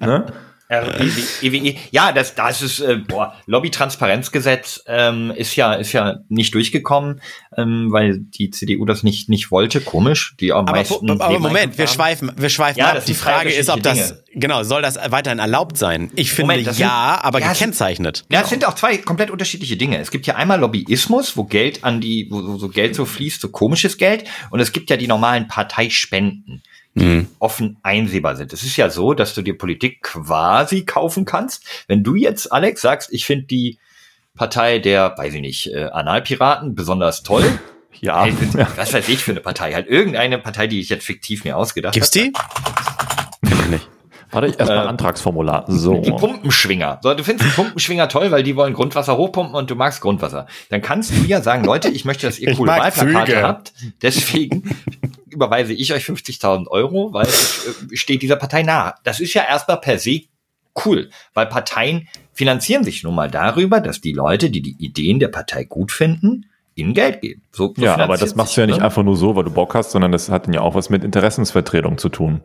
[0.00, 0.26] äh, ne?
[0.70, 1.68] RBW, EWE.
[1.70, 7.20] E Ja, das, das ist, äh, boah, Lobbytransparenzgesetz ähm, ist ja, ist ja nicht durchgekommen,
[7.56, 9.80] ähm, weil die CDU das nicht, nicht wollte.
[9.80, 10.34] Komisch.
[10.38, 10.94] Die am Aber, meisten.
[10.94, 13.04] aber Nebeneinkünfte Moment, wir schweifen, wir schweifen Ja, ab.
[13.04, 16.10] Die Frage ist, ob das, unterschiedliche genau, soll das weiterhin erlaubt sein?
[16.14, 18.24] Ich finde Moment, das sind- ja, aber Ja, gekennzeichnet.
[18.30, 19.98] Ja, es sind auch zwei komplett unterschiedliche Dinge.
[19.98, 23.48] Es gibt ja einmal Lobbyismus, wo Geld an die, wo so Geld so fließt, so
[23.48, 24.24] komisches Geld.
[24.50, 26.62] Und es gibt ja die normalen Parteispenden,
[26.94, 28.52] die offen einsehbar sind.
[28.52, 31.64] Es ist ja so, dass du dir Politik quasi kaufen kannst.
[31.86, 33.78] Wenn du jetzt, Alex, sagst, ich finde die
[34.34, 37.44] Partei der, weiß ich nicht, äh, Analpiraten besonders toll.
[38.02, 38.66] Ja, Ey, ja.
[38.76, 39.74] was weiß ich für eine Partei?
[39.74, 42.30] Halt irgendeine Partei, die ich jetzt fiktiv mir ausgedacht Gibt's habe.
[43.42, 43.48] die?
[43.48, 43.88] Kenn ich nicht.
[44.30, 45.64] Warte, ich erstmal Antragsformular.
[45.68, 46.00] So.
[46.00, 47.00] Die Pumpenschwinger.
[47.02, 50.46] So, du findest die Pumpenschwinger toll, weil die wollen Grundwasser hochpumpen und du magst Grundwasser.
[50.70, 53.72] Dann kannst du ja sagen, Leute, ich möchte, dass ihr coole Wahlplakate habt.
[54.02, 54.74] Deswegen
[55.32, 58.94] überweise ich euch 50.000 Euro, weil ich äh, steht dieser Partei nahe.
[59.04, 60.22] Das ist ja erstmal per se
[60.84, 65.28] cool, weil Parteien finanzieren sich nun mal darüber, dass die Leute, die die Ideen der
[65.28, 67.42] Partei gut finden, ihnen Geld geben.
[67.52, 68.84] So, so Ja, aber das machst du ja nicht ne?
[68.84, 71.04] einfach nur so, weil du Bock hast, sondern das hat dann ja auch was mit
[71.04, 72.40] Interessensvertretung zu tun.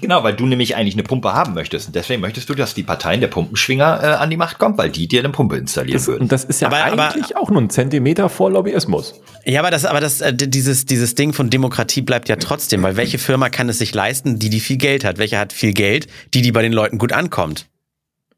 [0.00, 1.88] Genau, weil du nämlich eigentlich eine Pumpe haben möchtest.
[1.88, 4.88] Und deswegen möchtest du, dass die Parteien der Pumpenschwinger äh, an die Macht kommt, weil
[4.90, 6.22] die dir eine Pumpe installieren Das, würden.
[6.22, 9.14] und das ist ja Aber- aber- eigentlich auch nur ein Zentimeter vor Lobbyismus.
[9.44, 12.96] Ja, aber das, aber das, äh, dieses, dieses Ding von Demokratie bleibt ja trotzdem, weil
[12.96, 15.18] welche Firma kann es sich leisten, die, die viel Geld hat?
[15.18, 17.66] Welche hat viel Geld, die, die bei den Leuten gut ankommt?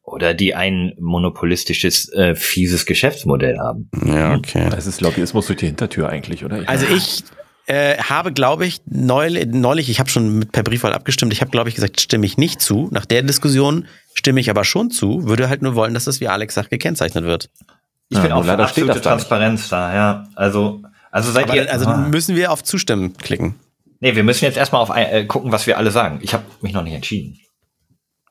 [0.04, 3.88] Oder die ein monopolistisches, äh, fieses Geschäftsmodell haben.
[4.04, 4.68] Ja, okay.
[4.70, 6.62] Das ist Lobbyismus durch die Hintertür eigentlich, oder?
[6.66, 7.22] Also ich
[7.72, 11.50] äh, habe, glaube ich, neulich, neulich ich habe schon mit per Briefwahl abgestimmt, ich habe,
[11.50, 12.88] glaube ich, gesagt, stimme ich nicht zu.
[12.90, 16.28] Nach der Diskussion stimme ich aber schon zu, würde halt nur wollen, dass das, wie
[16.28, 17.48] Alex sagt, gekennzeichnet wird.
[18.08, 19.28] Ich Ja, bin auch für leider steht absolute das da nicht.
[19.28, 20.28] Transparenz da, ja.
[20.34, 21.96] Also, also seid Aber, ihr, also ah.
[21.96, 23.54] müssen wir auf Zustimmen klicken.
[24.00, 26.18] nee, wir müssen jetzt erstmal auf äh, gucken, was wir alle sagen.
[26.22, 27.38] Ich habe mich noch nicht entschieden.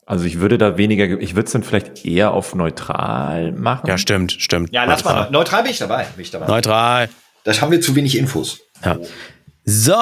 [0.05, 3.87] Also ich würde da weniger, ge- ich würde es dann vielleicht eher auf neutral machen.
[3.87, 4.71] Ja, stimmt, stimmt.
[4.73, 5.29] Ja, lass mal.
[5.31, 6.05] Neutral bin ich dabei.
[6.15, 6.47] Bin ich dabei.
[6.47, 7.09] Neutral.
[7.43, 8.59] Da haben wir zu wenig Infos.
[8.83, 8.97] Ja.
[9.63, 9.93] So,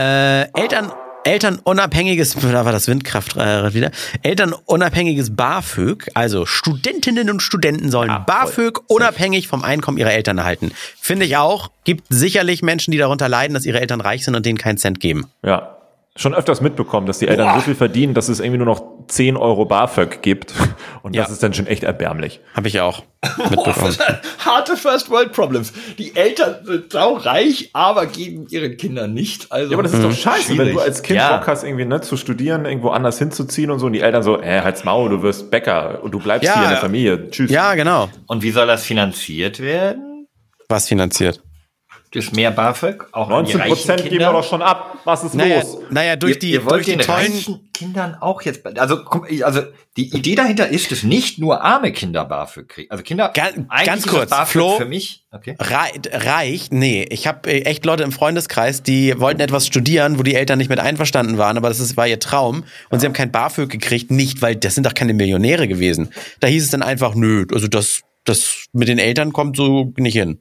[0.00, 0.90] äh, Eltern,
[1.24, 3.90] Elternunabhängiges, da war das Windkraftrad wieder.
[4.22, 8.24] Elternunabhängiges BAföG, also Studentinnen und Studenten sollen voll.
[8.26, 10.72] BAföG unabhängig vom Einkommen ihrer Eltern erhalten.
[11.00, 11.70] Finde ich auch.
[11.84, 15.00] Gibt sicherlich Menschen, die darunter leiden, dass ihre Eltern reich sind und denen keinen Cent
[15.00, 15.26] geben.
[15.42, 15.73] Ja.
[16.16, 17.54] Schon öfters mitbekommen, dass die Eltern Boah.
[17.56, 20.54] so viel verdienen, dass es irgendwie nur noch 10 Euro BAföG gibt.
[21.02, 21.32] Und das Ja.
[21.32, 22.40] ist dann schon echt erbärmlich.
[22.54, 23.76] Habe ich auch Boah, mitbekommen.
[23.80, 23.98] was-
[24.46, 25.72] harte First World Problems.
[25.98, 29.50] Die Eltern sind saureich, aber geben ihren Kindern nicht.
[29.50, 30.74] Also, Ja, aber das ist doch scheiße, wenn schwierig.
[30.74, 31.36] du als Kind Ja.
[31.36, 34.40] Bock hast, irgendwie ne, zu studieren, irgendwo anders hinzuziehen und so, und die Eltern so,
[34.40, 36.78] äh, halt's Maul, du wirst Bäcker und du bleibst Ja, hier in der.
[36.78, 37.30] Familie.
[37.30, 37.50] Tschüss.
[37.50, 38.08] Ja, genau.
[38.28, 40.28] Und wie soll das finanziert werden?
[40.68, 41.42] Was finanziert?
[42.14, 43.06] Durch mehr BAföG?
[43.12, 44.98] Auch an die 19 reichen Prozent geben wir doch schon ab.
[45.04, 45.78] Was ist Naja, los?
[45.90, 47.32] naja durch ihr, die, ihr wollt durch die den tollen.
[47.32, 48.98] reichen Kindern auch jetzt, also,
[49.42, 49.62] also
[49.96, 52.90] die Idee dahinter ist, dass nicht nur arme Kinder BAföG kriegen.
[52.90, 54.76] Also Kinder, Ganz- eigentlich ganz kurz, das BAföG Flo.
[54.76, 55.56] für mich, okay.
[55.58, 56.72] Rei reicht?
[56.72, 60.68] Nee, ich habe echt Leute im Freundeskreis, die wollten etwas studieren, wo die Eltern nicht
[60.70, 64.12] mit einverstanden waren, aber das ist, war ihr Traum und sie haben kein BAföG gekriegt,
[64.12, 66.10] nicht, weil das sind doch keine Millionäre gewesen.
[66.38, 70.14] Da hieß es dann einfach, nö, also das, das mit den Eltern kommt so nicht
[70.14, 70.38] hin.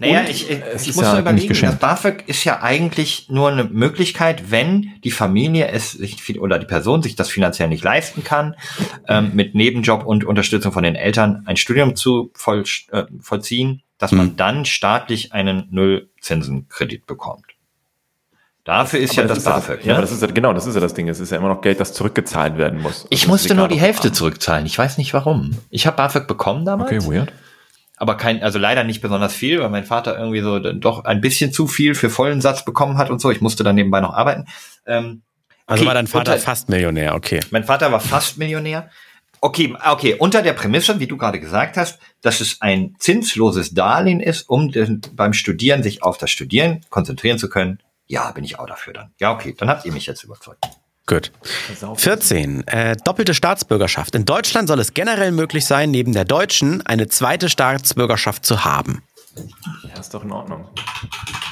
[0.00, 1.76] Naja, Und ich, ich, es ich muss ja nur überlegen, das.
[1.76, 7.02] BAföG ist ja eigentlich nur eine Möglichkeit, wenn die Familie es sich oder die Person
[7.02, 8.54] sich das finanziell nicht leisten kann,
[9.06, 14.12] ähm, mit Nebenjob und Unterstützung von den Eltern ein Studium zu voll, äh, vollziehen, dass
[14.12, 17.44] man dann staatlich einen Nullzinsenkredit bekommt.
[18.68, 19.80] Dafür ist ja das, ist BAföG.
[19.80, 19.92] Ja, ne?
[19.94, 21.08] aber das ist ja, genau, das ist ja das Ding.
[21.08, 23.06] Es ist ja immer noch Geld, das zurückgezahlt werden muss.
[23.08, 24.66] ich Also das musste nur die Hälfte zurückzahlen.
[24.66, 25.56] Ich weiß nicht warum.
[25.70, 26.92] Ich habe BAföG bekommen damals.
[26.92, 27.32] Okay, weird.
[27.98, 31.52] Aber kein, also leider nicht besonders viel, weil mein Vater irgendwie so doch ein bisschen
[31.52, 33.30] zu viel für vollen Satz bekommen hat und so.
[33.30, 34.46] Ich musste dann nebenbei noch arbeiten.
[34.86, 35.22] Ähm,
[35.66, 37.40] Also Okay, war dein Vater unter- fast Millionär, okay.
[37.50, 38.88] mein Vater war fast Millionär.
[39.40, 44.18] Okay, okay, unter der Prämisse, wie du gerade gesagt hast, dass es ein zinsloses Darlehen
[44.20, 47.78] ist, um den, beim Studieren sich auf das Studieren konzentrieren zu können.
[48.06, 49.12] Ja, bin ich auch dafür dann.
[49.20, 50.64] Ja, okay, dann habt ihr mich jetzt überzeugt.
[51.08, 51.32] Gut.
[51.96, 52.66] 14.
[52.68, 54.14] Äh, doppelte Staatsbürgerschaft.
[54.14, 59.02] In Deutschland soll es generell möglich sein, neben der deutschen eine zweite Staatsbürgerschaft zu haben.
[59.82, 60.68] Ja, ist doch in Ordnung.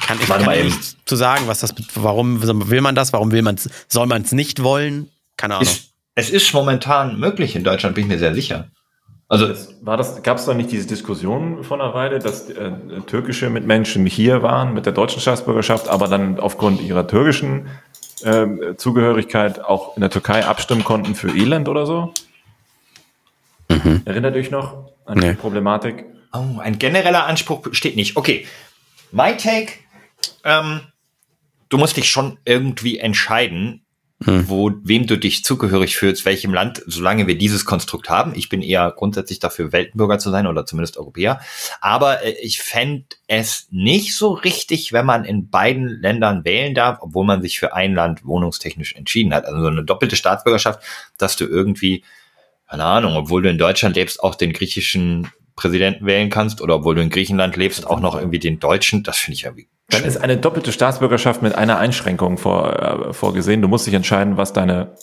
[0.05, 0.67] Kann ich Warte kann mal eben.
[0.67, 4.21] nicht zu sagen, was das, warum will man das, warum will man es, soll man
[4.21, 5.09] es nicht wollen?
[5.37, 5.67] Keine Ahnung.
[5.67, 8.67] Ist, es ist momentan möglich in Deutschland, bin ich mir sehr sicher.
[9.29, 9.49] Also,
[9.81, 12.71] War das, gab es da nicht diese Diskussion von einer Weile, dass äh,
[13.07, 17.67] türkische Mitmenschen hier waren mit der deutschen Staatsbürgerschaft, aber dann aufgrund ihrer türkischen
[18.23, 22.13] ähm, Zugehörigkeit auch in der Türkei abstimmen konnten für Elend oder so?
[24.05, 25.33] Erinnert euch noch an die Nee.
[25.33, 26.05] Problematik?
[26.33, 28.17] Oh, ein genereller Anspruch steht nicht.
[28.17, 28.45] Okay,
[29.11, 29.73] my take,
[30.43, 30.81] ähm,
[31.69, 33.85] du musst dich schon irgendwie entscheiden,
[34.19, 38.33] wo, wem du dich zugehörig fühlst, welchem Land, solange wir dieses Konstrukt haben.
[38.35, 41.39] Ich bin eher grundsätzlich dafür, Weltenbürger zu sein oder zumindest Europäer.
[41.81, 46.97] Aber äh, ich fände es nicht so richtig, wenn man in beiden Ländern wählen darf,
[47.01, 49.45] obwohl man sich für ein Land wohnungstechnisch entschieden hat.
[49.45, 50.81] Also so eine doppelte Staatsbürgerschaft,
[51.17, 52.03] dass du irgendwie
[52.69, 56.95] keine Ahnung, obwohl du in Deutschland lebst, auch den griechischen Präsidenten wählen kannst oder obwohl
[56.95, 59.67] du in Griechenland lebst, auch noch irgendwie den deutschen, das finde ich irgendwie.
[59.89, 63.61] Dann ist eine doppelte Staatsbürgerschaft mit einer Einschränkung vor, äh, vorgesehen.
[63.61, 64.95] Du musst dich entscheiden, was deine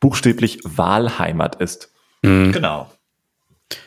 [0.00, 1.90] buchstäblich Wahlheimat ist.
[2.22, 2.90] Genau.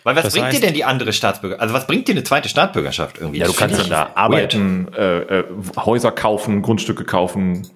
[0.04, 1.62] Weil was Das bringt dir heißt- denn die andere Staatsbürgerschaft?
[1.62, 3.40] Also was bringt dir eine zweite Staatsbürgerschaft irgendwie?
[3.40, 5.44] Ja, du kannst dann da arbeiten, äh, äh,
[5.78, 7.68] Häuser kaufen, Grundstücke kaufen.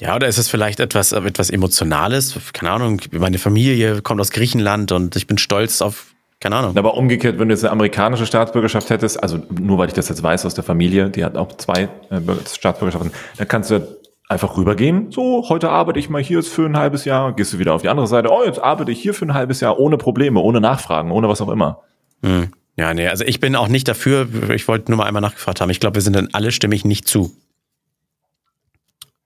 [0.00, 2.38] Ja, oder ist es vielleicht etwas, etwas Emotionales?
[2.52, 6.06] Keine Ahnung, meine Familie kommt aus Griechenland und ich bin stolz auf,
[6.40, 6.76] keine Ahnung.
[6.76, 10.22] Aber umgekehrt, wenn du jetzt eine amerikanische Staatsbürgerschaft hättest, also nur weil ich das jetzt
[10.22, 14.56] weiß aus der Familie, die hat auch zwei äh, Bürger- Staatsbürgerschaften, dann kannst du einfach
[14.56, 15.10] rübergehen.
[15.10, 17.82] So, heute arbeite ich mal hier jetzt für ein halbes Jahr, gehst du wieder auf
[17.82, 18.28] die andere Seite.
[18.30, 21.40] Oh, jetzt arbeite ich hier für ein halbes Jahr ohne Probleme, ohne Nachfragen, ohne was
[21.40, 21.82] auch immer.
[22.22, 22.52] Hm.
[22.76, 24.28] Ja, nee, also ich bin auch nicht dafür.
[24.54, 25.70] Ich wollte nur mal einmal nachgefragt haben.
[25.70, 27.32] Ich glaube, wir sind dann alle stimme ich nicht zu.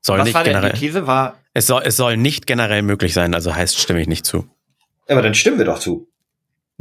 [0.01, 0.73] Soll Was nicht war denn generell.
[0.73, 1.07] die These?
[1.07, 4.47] War, Es soll, es soll nicht generell möglich sein, also heißt stimme ich nicht zu.
[5.09, 6.09] aber dann stimmen wir doch zu.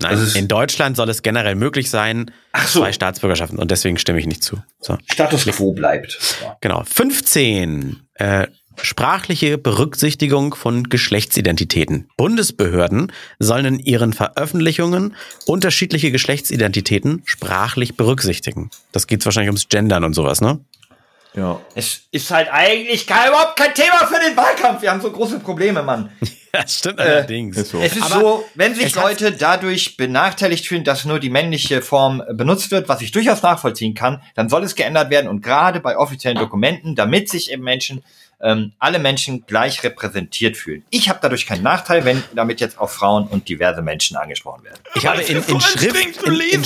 [0.02, 2.80] Nein, Also in Deutschland soll es generell möglich sein, Ach so.
[2.82, 4.62] zwei Staatsbürgerschaften und deswegen stimme ich nicht zu.
[4.80, 6.20] So, Status quo bleibt.
[6.62, 6.84] genau.
[6.84, 8.02] 15.
[8.16, 8.48] Äh,
[8.82, 12.10] sprachliche Berücksichtigung von Geschlechtsidentitäten.
[12.18, 18.72] Bundesbehörden sollen in ihren Veröffentlichungen unterschiedliche Geschlechtsidentitäten sprachlich berücksichtigen.
[18.92, 20.60] Das geht wahrscheinlich ums Gendern und sowas, ne?
[21.36, 21.62] Ja.
[21.76, 24.82] Es ist halt eigentlich kein, überhaupt kein Thema für den Wahlkampf.
[24.82, 26.10] Wir haben so große Probleme, Mann.
[26.56, 27.58] Ja, stimmt allerdings.
[27.58, 27.80] ist so.
[27.80, 32.22] Es ist Aber so, wenn sich Leute dadurch benachteiligt fühlen, dass nur die männliche Form
[32.34, 35.98] benutzt wird, was ich durchaus nachvollziehen kann, dann soll es geändert werden und gerade bei
[35.98, 38.04] offiziellen Dokumenten, damit sich eben Menschen,
[38.42, 40.84] ähm, alle Menschen gleich repräsentiert fühlen.
[40.90, 44.80] Ich habe dadurch keinen Nachteil, wenn damit jetzt auch Frauen und diverse Menschen angesprochen werden.
[44.96, 46.64] Ich habe in, in Schrift, in, in,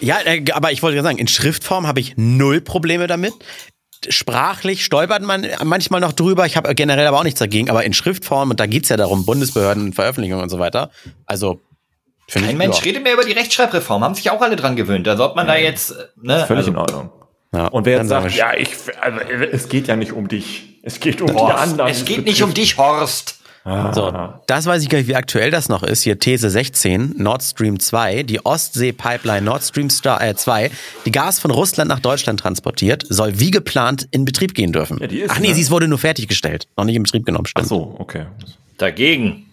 [0.00, 3.34] ja, äh, aber ich wollte gerade sagen, in Schriftform habe ich null Probleme damit.
[4.08, 6.46] Sprachlich stolpert man manchmal noch drüber.
[6.46, 7.68] Ich habe generell aber auch nichts dagegen.
[7.70, 10.90] Aber in Schriftform, und da geht's ja darum, Bundesbehörden, Veröffentlichungen und so weiter.
[11.26, 11.60] Also,
[12.28, 12.50] finde ich.
[12.52, 12.82] Kein Mensch ja.
[12.84, 15.08] redet mehr über die Rechtschreibreform, haben sich auch alle dran gewöhnt.
[15.08, 17.10] Also ob man da jetzt, äh, ne, Völlig also, in Ordnung.
[17.52, 18.68] Ja, Und wer jetzt sag sagt, ich- ja, ich,
[19.00, 20.78] also, es geht ja nicht um dich.
[20.82, 23.40] Es geht um Horst, es geht nicht um dich, Horst.
[23.94, 24.12] So,
[24.46, 26.02] das weiß ich gar nicht, wie aktuell das noch ist.
[26.02, 30.70] Hier These 16, Nord Stream 2, die Ostsee-Pipeline Nord Stream 2,
[31.04, 34.98] die Gas von Russland nach Deutschland transportiert, soll wie geplant in Betrieb gehen dürfen.
[35.00, 35.54] Ja, die ist, Ach nee, ne?
[35.54, 37.68] sie wurde nur fertiggestellt, noch nicht in Betrieb genommen, Ach stimmt.
[37.68, 38.26] so, okay.
[38.78, 39.50] Dagegen.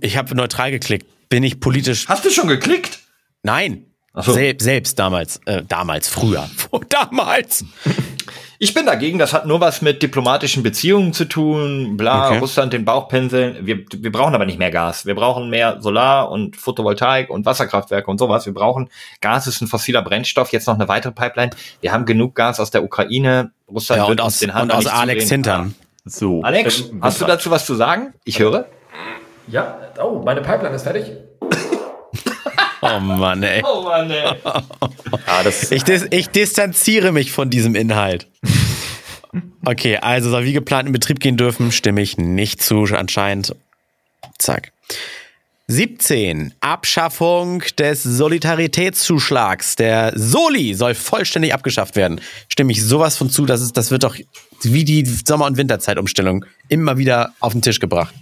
[0.00, 1.06] Ich habe neutral geklickt.
[1.28, 2.08] Bin ich politisch?
[2.08, 3.00] Hast du schon geklickt?
[3.42, 3.86] Nein.
[4.12, 4.32] Ach so.
[4.32, 6.48] Sel selbst damals, äh, damals, früher.
[6.88, 7.64] damals.
[8.58, 12.38] Ich bin dagegen, das hat nur was mit diplomatischen Beziehungen zu tun, bla, Okay.
[12.38, 13.66] Russland den Bauch pinseln.
[13.66, 15.06] Wir, wir brauchen aber nicht mehr Gas.
[15.06, 18.46] Wir brauchen mehr Solar und Photovoltaik und Wasserkraftwerke und sowas.
[18.46, 18.88] Wir brauchen,
[19.20, 21.50] Gas ist ein fossiler Brennstoff, jetzt noch eine weitere Pipeline.
[21.80, 23.50] Wir haben genug Gas aus der Ukraine.
[23.70, 25.28] Russland Ja, wird und aus, den und Handel aus nicht Alex.
[25.28, 25.74] Hintern.
[26.04, 26.42] So.
[26.42, 28.14] Alex, Ähm, hast du dazu was zu sagen?
[28.24, 28.66] Ich höre.
[29.48, 31.12] Ja, oh, meine Pipeline ist fertig.
[32.82, 33.62] Oh Mann, ey.
[33.64, 34.36] Oh Mann, ey.
[35.26, 38.28] Ah, das Ich, dis ich distanziere mich von diesem Inhalt.
[39.64, 43.54] Okay, also soll wie geplant in Betrieb gehen dürfen, stimme ich nicht zu, anscheinend.
[44.38, 44.72] Zack.
[45.68, 46.54] 17.
[46.60, 49.74] Abschaffung des Solidaritätszuschlags.
[49.74, 52.20] Der Soli soll vollständig abgeschafft werden.
[52.48, 54.16] Stimme ich sowas von zu, dass es, das wird doch
[54.62, 58.14] wie die Sommer- und Winterzeitumstellung immer wieder auf den Tisch gebracht.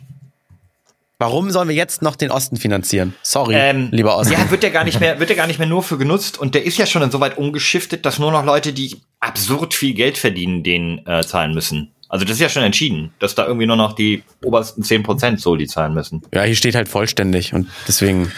[1.18, 3.14] Warum sollen wir jetzt noch den Osten finanzieren?
[3.22, 4.32] Sorry, Ähm, lieber Osten.
[4.34, 6.54] Ja, wird der gar nicht mehr, wird der gar nicht mehr nur für genutzt und
[6.54, 10.62] der ist ja schon insoweit umgeschiftet, dass nur noch Leute, die absurd viel Geld verdienen,
[10.64, 11.92] den äh, zahlen müssen.
[12.08, 15.56] Also das ist ja schon entschieden, dass da irgendwie nur noch die obersten 10% so
[15.56, 16.22] die zahlen müssen.
[16.34, 18.30] Ja, hier steht halt vollständig und deswegen,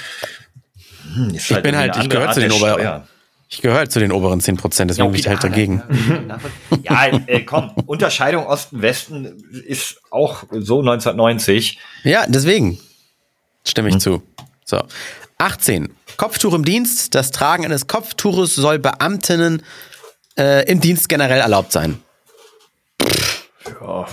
[1.15, 3.07] Hm, Ich bin irgendwie halt- ich gehöre zu den Ober-.
[3.49, 5.83] Ich gehöre halt zu den oberen 10 Prozent, deswegen bin ich halt dagegen.
[6.83, 11.79] Ja, äh, komm, Unterscheidung Osten-Westen ist auch so 1990.
[12.03, 12.79] Ja, deswegen
[13.65, 14.01] stimme ich Hm.
[14.01, 14.23] zu.
[14.65, 14.83] So.
[15.39, 15.95] 18.
[16.17, 17.15] Kopftuch im Dienst.
[17.15, 19.63] Das Tragen eines Kopftuches soll Beamtinnen
[20.39, 21.99] äh, im Dienst generell erlaubt sein.
[23.81, 24.07] ja,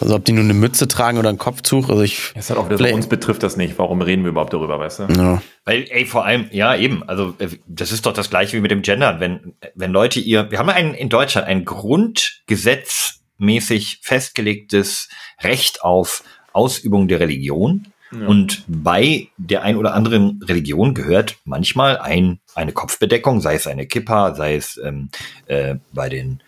[0.00, 1.88] Also ob die nur eine Mütze tragen oder ein Kopftuch.
[1.88, 2.32] Also ich.
[2.34, 3.78] ist halt auch wieder uns betrifft das nicht.
[3.78, 5.08] Warum reden wir überhaupt darüber, weißt du?
[5.16, 5.42] Ja.
[5.64, 8.70] Weil, ey, vor allem, ja, eben, also äh, das ist doch das gleiche wie mit
[8.70, 9.18] dem Gendern.
[9.20, 15.08] Wenn, wenn Leute ihr, wir haben ein, in Deutschland ein grundgesetzmäßig festgelegtes
[15.42, 17.86] Recht auf Ausübung der Religion.
[18.26, 23.86] Und bei der ein oder anderen Religion gehört manchmal ein, eine Kopfbedeckung, sei es eine
[23.86, 25.08] Kippa, sei es ähm,
[25.46, 26.42] äh, bei den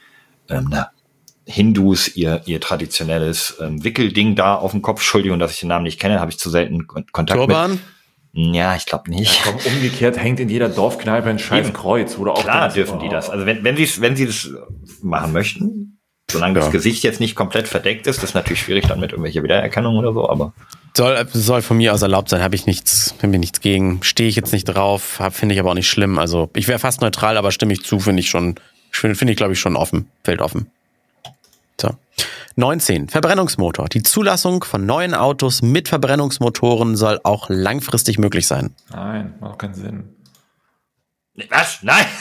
[0.50, 0.90] ähm, na,
[1.46, 5.00] Hindus ihr, ihr traditionelles ähm, Wickelding da auf dem Kopf.
[5.00, 7.72] Entschuldigung, dass ich den Namen nicht kenne, habe ich zu selten Kon Kontakt Turban?
[7.72, 8.54] mit.
[8.56, 9.42] Ja, ich glaube nicht.
[9.44, 11.72] Komm, umgekehrt hängt in jeder Dorfkneipe ein scheiß.
[11.72, 13.30] Kreuz, wo du auch Klar dürfen oh, die das.
[13.30, 14.48] Also wenn, wenn sie es, wenn sie das
[15.02, 16.64] machen möchten, solange Ja.
[16.64, 19.96] das Gesicht jetzt nicht komplett verdeckt ist, das ist natürlich schwierig dann mit irgendwelcher Wiedererkennung
[19.98, 20.52] oder so, aber
[20.96, 24.02] Soll, soll von mir aus erlaubt sein, habe ich nichts, habe ich nichts gegen.
[24.02, 26.18] Stehe ich jetzt nicht drauf, hab- finde ich aber auch nicht schlimm.
[26.18, 28.56] Also ich wäre fast neutral, aber stimme ich zu, finde ich schon,
[28.90, 30.66] finde find ich, glaube ich, schon offen, fällt offen.
[31.80, 31.90] So.
[32.56, 33.08] 19.
[33.08, 33.88] Verbrennungsmotor.
[33.88, 38.74] Die Zulassung von neuen Autos mit Verbrennungsmotoren soll auch langfristig möglich sein.
[38.90, 40.16] Nein, macht keinen Sinn.
[41.50, 41.78] was?
[41.82, 42.06] Nein!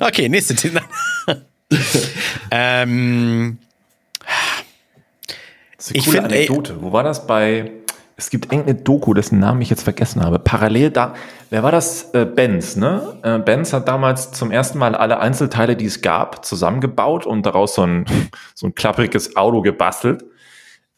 [0.00, 0.80] Okay, nächste Thema.
[2.50, 3.58] ähm,
[5.76, 6.82] Das ist eine Ich coole find, ey- Anekdote.
[6.82, 7.70] Wo war das bei?
[8.20, 10.38] Es gibt irgendeine Doku, dessen Namen ich jetzt vergessen habe.
[10.38, 11.14] Parallel da,
[11.48, 12.10] wer war das?
[12.12, 13.16] Äh, Benz, ne?
[13.22, 17.74] Äh, Benz hat damals zum ersten Mal alle Einzelteile, die es gab, zusammengebaut und daraus
[17.74, 18.04] so ein,
[18.54, 20.22] so ein klappriges Auto gebastelt.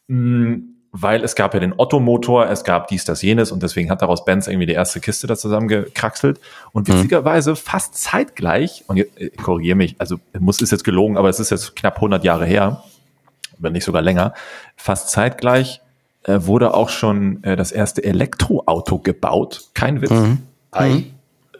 [0.09, 0.57] Mm,
[0.91, 4.25] Weil es gab ja den Otto-Motor, es gab dies, das, jenes und deswegen hat daraus
[4.25, 6.41] Benz irgendwie die erste Kiste da zusammengekraxelt.
[6.73, 11.39] Und witzigerweise fast zeitgleich, und äh, korrigiere mich, also muss ist jetzt gelogen, aber es
[11.39, 12.83] ist jetzt knapp 100 Jahre her,
[13.59, 14.35] wenn nicht sogar länger,
[14.75, 15.82] fast zeitgleich
[16.25, 19.71] äh, wurde auch schon äh, das erste Elektroauto gebaut.
[19.75, 20.13] Kein Witz.
[20.71, 21.05] Ei.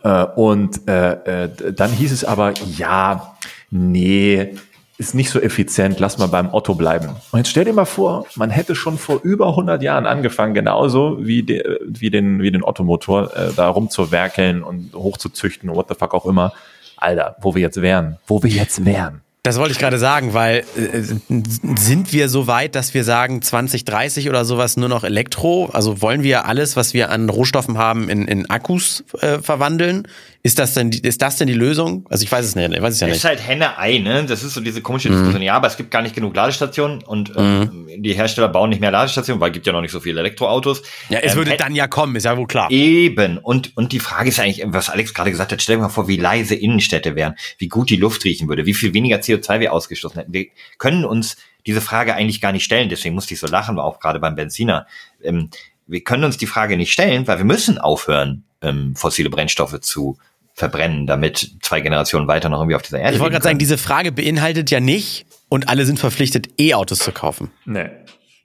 [0.03, 3.37] Äh, und äh, äh, dann hieß es aber, ja,
[3.71, 4.55] nee,
[4.99, 7.09] ist nicht so effizient, lass mal beim Otto bleiben.
[7.33, 11.19] Und jetzt stell dir mal vor, man hätte schon vor über 100 Jahren angefangen, genauso
[11.21, 16.15] wie, de, wie den, wie den Ottomotor, äh, da rumzuwerkeln und hochzuzüchten, what the fuck
[16.15, 16.53] auch immer.
[16.97, 19.23] Alter, wo wir jetzt wären, wo wir jetzt wären.
[19.45, 21.03] Das wollte ich gerade sagen, weil äh,
[21.77, 25.67] sind wir so weit, dass wir sagen 2030 oder sowas nur noch Elektro?
[25.73, 30.07] Also wollen wir alles, was wir an Rohstoffen haben, in, in Akkus äh, verwandeln?
[30.45, 32.05] Ist das denn die, ist das denn die Lösung?
[32.11, 33.25] Also ich weiß es nicht, ich weiß es ja Das nicht.
[33.25, 34.25] ist halt Henne-Ei, ne?
[34.27, 35.41] Das ist so diese komische Diskussion.
[35.41, 38.91] Ja, aber es gibt gar nicht genug Ladestationen und ähm, die Hersteller bauen nicht mehr
[38.91, 40.83] Ladestationen, weil es gibt ja noch nicht so viele Elektroautos.
[41.11, 42.69] Ja, es Ähm, würde dann ja kommen, ist ja wohl klar.
[42.73, 43.39] Eben.
[43.39, 46.09] Und, und die Frage ist eigentlich, was Alex gerade gesagt hat, stell dir mal vor,
[46.09, 49.73] wie leise Innenstädte wären, wie gut die Luft riechen würde, wie viel weniger CO2 wir
[49.73, 50.33] ausgestoßen hätten.
[50.33, 50.47] Wir
[50.79, 51.37] können uns
[51.67, 54.89] diese Frage eigentlich gar nicht stellen, deswegen musste ich so lachen, auch gerade beim Benziner.
[55.23, 55.51] Ähm,
[55.87, 60.19] wir können uns die Frage nicht stellen, weil wir müssen aufhören, ähm, fossile Brennstoffe zu
[60.55, 63.79] verbrennen, damit zwei Generationen weiter noch irgendwie auf dieser Erde Ich wollte gerade sagen, diese
[63.79, 67.51] Frage beinhaltet ja nicht, und alle sind verpflichtet, E-Autos zu kaufen.
[67.67, 67.91] Nee.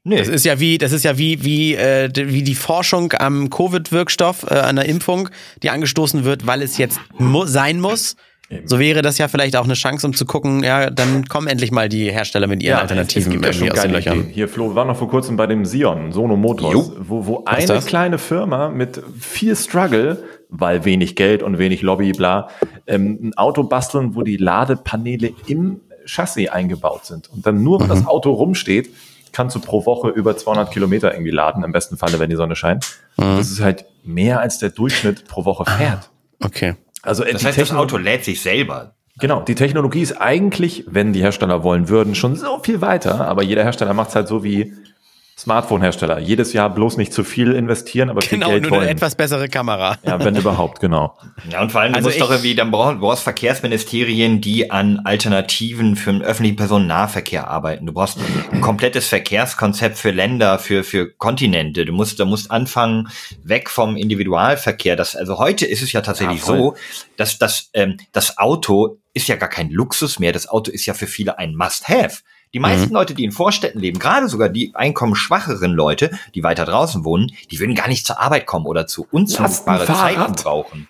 [0.03, 0.17] Nee.
[0.17, 4.43] Das ist ja wie, das ist ja wie, wie, äh, wie die Forschung am Covid-Wirkstoff,
[4.49, 5.29] äh, an der Impfung,
[5.63, 8.17] die angestoßen wird, weil es jetzt mu sein muss.
[8.65, 11.71] So wäre das ja vielleicht auch eine Chance, um zu gucken, ja, dann kommen endlich
[11.71, 14.25] mal die Hersteller mit ihren Alternativen es gibt ja aus den geile Löchern.
[14.31, 16.93] Hier, Flo, wir waren noch vor kurzem bei dem Sion, Sono Motors, Jo.
[16.99, 22.49] wo, wo eine kleine Firma mit viel Struggle, weil wenig Geld und wenig Lobby, bla,
[22.87, 27.29] ähm, ein Auto basteln, wo die Ladepaneele im Chassis eingebaut sind.
[27.29, 27.91] Und dann nur, wenn Mhm.
[27.91, 28.89] das Auto rumsteht,
[29.33, 32.55] kannst du pro Woche über 200 Kilometer irgendwie laden, im besten Falle, wenn die Sonne
[32.55, 32.85] scheint.
[33.17, 33.25] Mhm.
[33.25, 36.09] Und Das ist halt mehr als der Durchschnitt pro Woche fährt.
[36.43, 36.75] Okay.
[37.03, 38.93] Also äh, das die heißt, das Techno- Auto lädt sich selber.
[39.19, 43.41] Genau, die Technologie ist eigentlich, wenn die Hersteller wollen würden, schon so viel weiter, aber
[43.43, 44.73] jeder Hersteller macht es halt so wie
[45.39, 46.17] Smartphone-Hersteller.
[46.19, 48.89] Jedes Jahr bloß nicht zu viel investieren, aber viel Genau, Geld nur eine wollen.
[48.89, 49.97] etwas bessere Kamera.
[50.03, 51.15] ja, wenn überhaupt, genau.
[51.49, 54.99] Ja, und vor allem, du Also musst doch irgendwie, dann brauchst, brauchst Verkehrsministerien, die an
[55.05, 57.85] Alternativen für den öffentlichen Personennahverkehr arbeiten.
[57.85, 58.17] Du brauchst
[58.51, 61.85] ein komplettes Verkehrskonzept für Länder, für, für Kontinente.
[61.85, 63.07] Du musst, du musst anfangen,
[63.43, 64.95] weg vom Individualverkehr.
[64.95, 66.75] Das, also heute ist es ja tatsächlich Ja, so,
[67.15, 70.31] dass das, ähm, das Auto ist ja gar kein Luxus mehr.
[70.31, 72.21] Das Auto ist ja für viele ein Must-Have.
[72.53, 77.03] Die meisten Leute, die in Vorstädten leben, gerade sogar die einkommensschwacheren Leute, die weiter draußen
[77.03, 79.85] wohnen, die würden gar nicht zur Arbeit kommen oder zu unzumutbare.
[79.85, 80.87] Zeiten brauchen.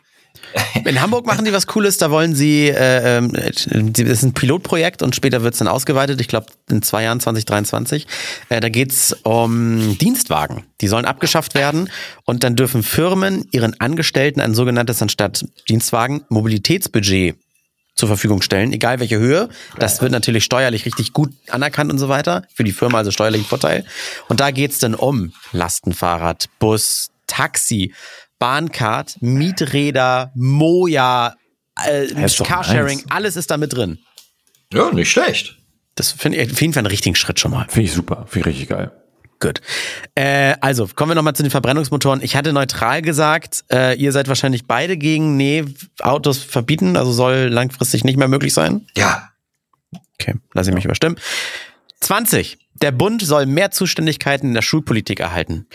[0.86, 5.02] In Hamburg machen die was Cooles, da wollen sie, äh, ähm, das ist ein Pilotprojekt
[5.02, 8.08] und später wird es dann ausgeweitet, ich glaube in zwei Jahren, 2023.
[8.50, 10.64] Äh, da geht's um Dienstwagen.
[10.82, 11.90] Die sollen abgeschafft werden
[12.26, 17.36] und dann dürfen Firmen ihren Angestellten ein sogenanntes anstatt Dienstwagen Mobilitätsbudget
[17.98, 19.50] zur Verfügung stellen, egal welche Höhe.
[19.78, 22.44] Das wird natürlich steuerlich richtig gut anerkannt und so weiter.
[22.54, 23.86] Für die Firma also steuerlichen Vorteil.
[24.30, 27.94] Und da geht's dann um Lastenfahrrad, Bus, Taxi,
[28.40, 31.36] Bahncard, Mieträder, Moja,
[31.86, 32.08] äh,
[32.44, 34.00] Carsharing, alles ist da mit drin.
[34.72, 35.58] Ja, nicht schlecht.
[35.96, 37.66] Das finde ich auf jeden Fall einen richtigen Schritt schon mal.
[37.68, 38.92] Finde ich super, finde ich richtig geil.
[39.40, 39.62] Gut.
[40.16, 42.22] Äh, also, kommen wir nochmal zu den Verbrennungsmotoren.
[42.24, 45.64] Ich hatte neutral gesagt, äh, ihr seid wahrscheinlich beide gegen, nee,
[46.02, 48.88] Autos verbieten, also soll langfristig nicht mehr möglich sein.
[48.98, 49.30] Ja.
[50.20, 51.18] Okay, lass ich mich überstimmen.
[52.02, 52.58] 20.
[52.82, 55.68] Der Bund soll mehr Zuständigkeiten in der Schulpolitik erhalten.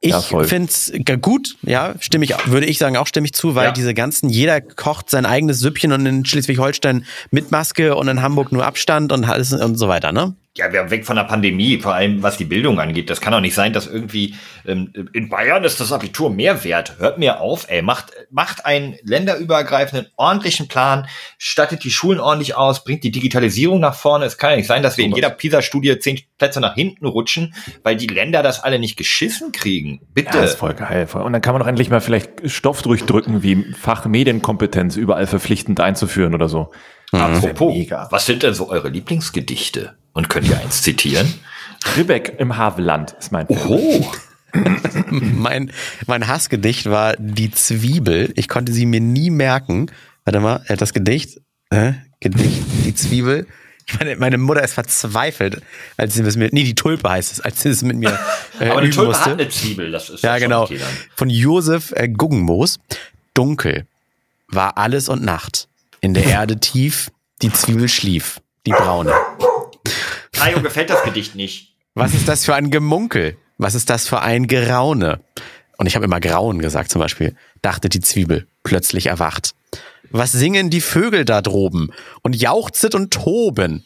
[0.00, 3.56] Ich Ja, finde es gut, ja, stimme ich, würde ich sagen, auch stimme ich zu,
[3.56, 3.72] weil Ja.
[3.72, 8.52] diese ganzen, jeder kocht sein eigenes Süppchen und in Schleswig-Holstein mit Maske und in Hamburg
[8.52, 10.36] nur Abstand und alles und so weiter, ne?
[10.58, 13.10] Ja, wir haben weg von der Pandemie, vor allem was die Bildung angeht.
[13.10, 14.34] Das kann doch nicht sein, dass irgendwie
[14.66, 16.98] ähm, in Bayern ist das Abitur mehr wert.
[16.98, 21.06] Hört mir auf, ey, macht, macht einen länderübergreifenden, ordentlichen Plan,
[21.38, 24.24] stattet die Schulen ordentlich aus, bringt die Digitalisierung nach vorne.
[24.24, 27.54] Es kann ja nicht sein, dass wir in jeder PISA-Studie zehn Plätze nach hinten rutschen,
[27.84, 30.00] weil die Länder das alle nicht geschissen kriegen.
[30.12, 30.38] Bitte.
[30.38, 31.06] Ja, ist voll geil.
[31.06, 31.22] Voll.
[31.22, 36.34] Und dann kann man doch endlich mal vielleicht Stoff durchdrücken, wie Fachmedienkompetenz überall verpflichtend einzuführen
[36.34, 36.72] oder so.
[37.12, 38.08] Apropos, mega.
[38.10, 39.96] was sind denn so eure Lieblingsgedichte?
[40.12, 41.32] Und könnt ihr eins zitieren?
[41.96, 43.60] Ribbeck im Havelland ist mein Film.
[43.68, 44.12] Oh,
[45.10, 45.70] Mein,
[46.06, 48.32] mein Hassgedicht war die Zwiebel.
[48.34, 49.90] Ich konnte sie mir nie merken.
[50.24, 51.40] Warte mal, das Gedicht,
[51.70, 53.46] äh, Gedicht, die Zwiebel.
[53.86, 55.62] Ich meine, meine Mutter ist verzweifelt,
[55.96, 58.18] als sie es mit, nee, die Tulpe heißt es, als sie es mit mir
[58.60, 59.24] äh, aber eine üben Tulpe musste.
[59.30, 60.68] hat eine Zwiebel, das ist Ja, genau.
[61.14, 62.80] Von Josef äh, Guggenmoos.
[63.34, 63.86] Dunkel
[64.48, 65.68] war alles und Nacht.
[66.00, 67.10] In der Erde tief,
[67.42, 69.12] die Zwiebel schlief, die braune.
[70.38, 71.74] Ajo, gefällt das Gedicht nicht.
[71.94, 73.36] Was ist das für ein Gemunkel?
[73.56, 75.20] Was ist das für ein Geraune?
[75.76, 79.54] Und ich habe immer Grauen gesagt zum Beispiel, dachte die Zwiebel, plötzlich erwacht.
[80.10, 81.90] Was singen die Vögel da droben
[82.22, 83.84] und jauchzet und toben?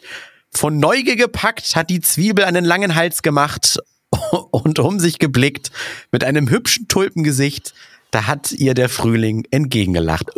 [0.50, 3.78] Von Neugier gepackt hat die Zwiebel einen langen Hals gemacht
[4.50, 5.70] und um sich geblickt
[6.10, 7.72] mit einem hübschen Tulpengesicht,
[8.12, 10.28] da hat ihr der Frühling entgegengelacht.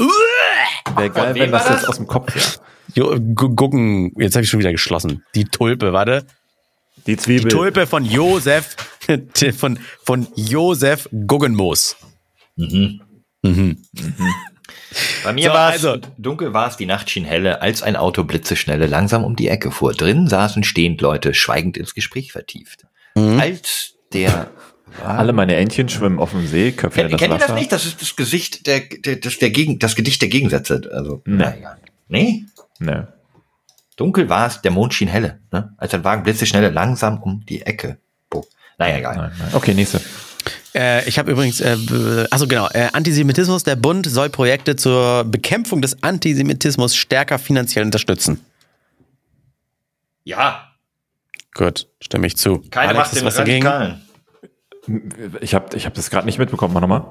[0.96, 1.88] Wäre geil, wenn das war jetzt das?
[1.90, 2.46] aus dem Kopf wäre.
[2.94, 5.24] Jo, gu- gucken, jetzt habe ich schon wieder geschlossen.
[5.34, 6.24] Die Tulpe, warte.
[7.06, 7.50] Die Die Zwiebel.
[7.50, 8.76] Tulpe von Josef,
[9.58, 11.96] von, von Josef Guggenmoos.
[15.24, 17.96] Bei mir So, war es, also- dunkel war es, die Nacht schien helle, als ein
[17.96, 19.92] Auto blitzeschnelle langsam um die Ecke fuhr.
[19.92, 22.86] Drin saßen stehend Leute, schweigend ins Gespräch vertieft.
[23.16, 23.40] Mhm.
[23.40, 24.50] Als der
[25.02, 27.58] Alle meine Entchen schwimmen auf dem See, Köpfe in Kennt, das kennt ihr das Wasser.
[27.58, 27.72] nicht?
[27.72, 30.88] Das ist das Gesicht der, der, das, der Gegen, das Gedicht der Gegensätze.
[30.92, 31.36] Also, Nee.
[31.36, 31.76] naja.
[32.08, 32.44] Nee?
[32.78, 33.02] Nee.
[33.96, 35.72] Dunkel war es, der Mond schien helle, ne?
[35.78, 37.98] Als ein Wagen blitzeschnelle langsam um die Ecke.
[38.30, 38.46] bog.
[38.78, 39.16] Naja, egal.
[39.16, 39.48] Nein, nein.
[39.52, 40.00] Okay, nächste.
[40.74, 41.76] Äh, ich habe übrigens, äh,
[42.30, 48.40] achso genau, äh, Antisemitismus, der Bund soll Projekte zur Bekämpfung des Antisemitismus stärker finanziell unterstützen.
[50.24, 50.70] Ja,
[51.54, 52.58] Gut, stimme ich zu.
[52.70, 53.64] keine Alex, Macht ist den was dagegen?
[53.66, 54.02] Radikalen.
[55.40, 56.74] Ich habe ich hab das gerade nicht mitbekommen.
[56.74, 57.04] Mach nochmal.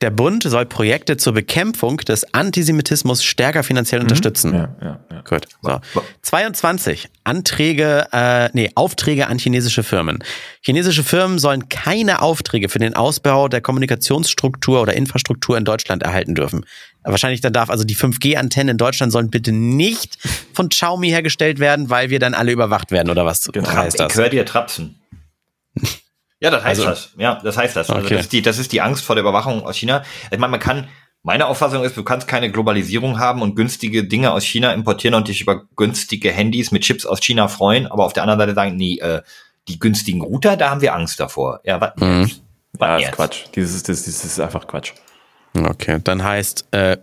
[0.00, 4.54] Der Bund soll Projekte zur Bekämpfung des Antisemitismus stärker finanziell unterstützen.
[4.54, 5.20] Ja, ja, ja.
[5.20, 5.46] Gut.
[5.60, 5.80] So.
[6.22, 7.10] 22.
[7.24, 10.24] Anträge, äh, nee, Aufträge an chinesische Firmen.
[10.62, 16.34] Chinesische Firmen sollen keine Aufträge für den Ausbau der Kommunikationsstruktur oder Infrastruktur in Deutschland erhalten
[16.34, 16.64] dürfen.
[17.02, 20.16] Wahrscheinlich dann darf also die 5G-Antennen in Deutschland sollen bitte nicht
[20.54, 23.68] von Xiaomi hergestellt werden, weil wir dann alle überwacht werden oder was Genau.
[23.68, 24.12] heißt das?
[24.12, 24.98] Ich höre dir Trapsen.
[26.40, 27.10] Ja, das heißt Also- das.
[27.16, 27.90] Ja, das heißt das.
[27.90, 28.14] Also Okay.
[28.14, 30.02] das, ist die, das ist die Angst vor der Überwachung aus China.
[30.30, 30.88] Ich meine, man kann,
[31.22, 35.28] meine Auffassung ist, du kannst keine Globalisierung haben und günstige Dinge aus China importieren und
[35.28, 38.76] dich über günstige Handys mit Chips aus China freuen, aber auf der anderen Seite sagen,
[38.76, 39.22] nee, äh,
[39.68, 41.60] die günstigen Router, da haben wir Angst davor.
[41.64, 42.30] Ja, was Mhm.
[42.78, 43.08] Was Ja, jetzt?
[43.08, 43.44] ist Quatsch.
[43.56, 44.92] Dieses, das, das ist einfach Quatsch.
[45.58, 46.98] Okay, dann heißt, äh,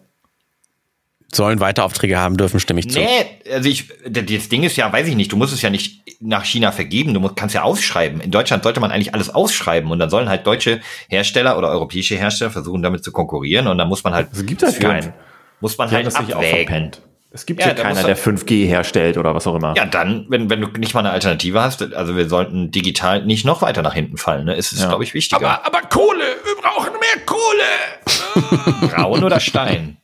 [1.35, 2.99] sollen weiter Aufträge haben dürfen, stimme ich zu.
[2.99, 3.07] Nee,
[3.51, 6.45] also ich, das Ding ist ja, weiß ich nicht, du musst es ja nicht nach
[6.45, 8.21] China vergeben, du musst, kannst ja ausschreiben.
[8.21, 10.79] In Deutschland sollte man eigentlich alles ausschreiben und dann sollen halt deutsche
[11.09, 14.29] Hersteller oder europäische Hersteller versuchen damit zu konkurrieren und dann muss man halt.
[14.31, 15.13] Also gibt es für- keinen.
[15.59, 16.91] Muss man Die halt das abwägen.
[17.35, 19.73] Es gibt Ja, ja, da keiner, der er- 5G herstellt oder was auch immer.
[19.75, 23.43] Ja, dann, wenn, wenn du nicht mal eine Alternative hast, also wir sollten digital nicht
[23.43, 24.55] noch weiter nach hinten fallen, ne?
[24.55, 24.89] Ist es, Ja.
[24.89, 25.65] glaube ich, wichtiger.
[25.65, 28.87] aber Kohle, wir brauchen mehr Kohle.
[28.91, 29.97] Braun oder Stein?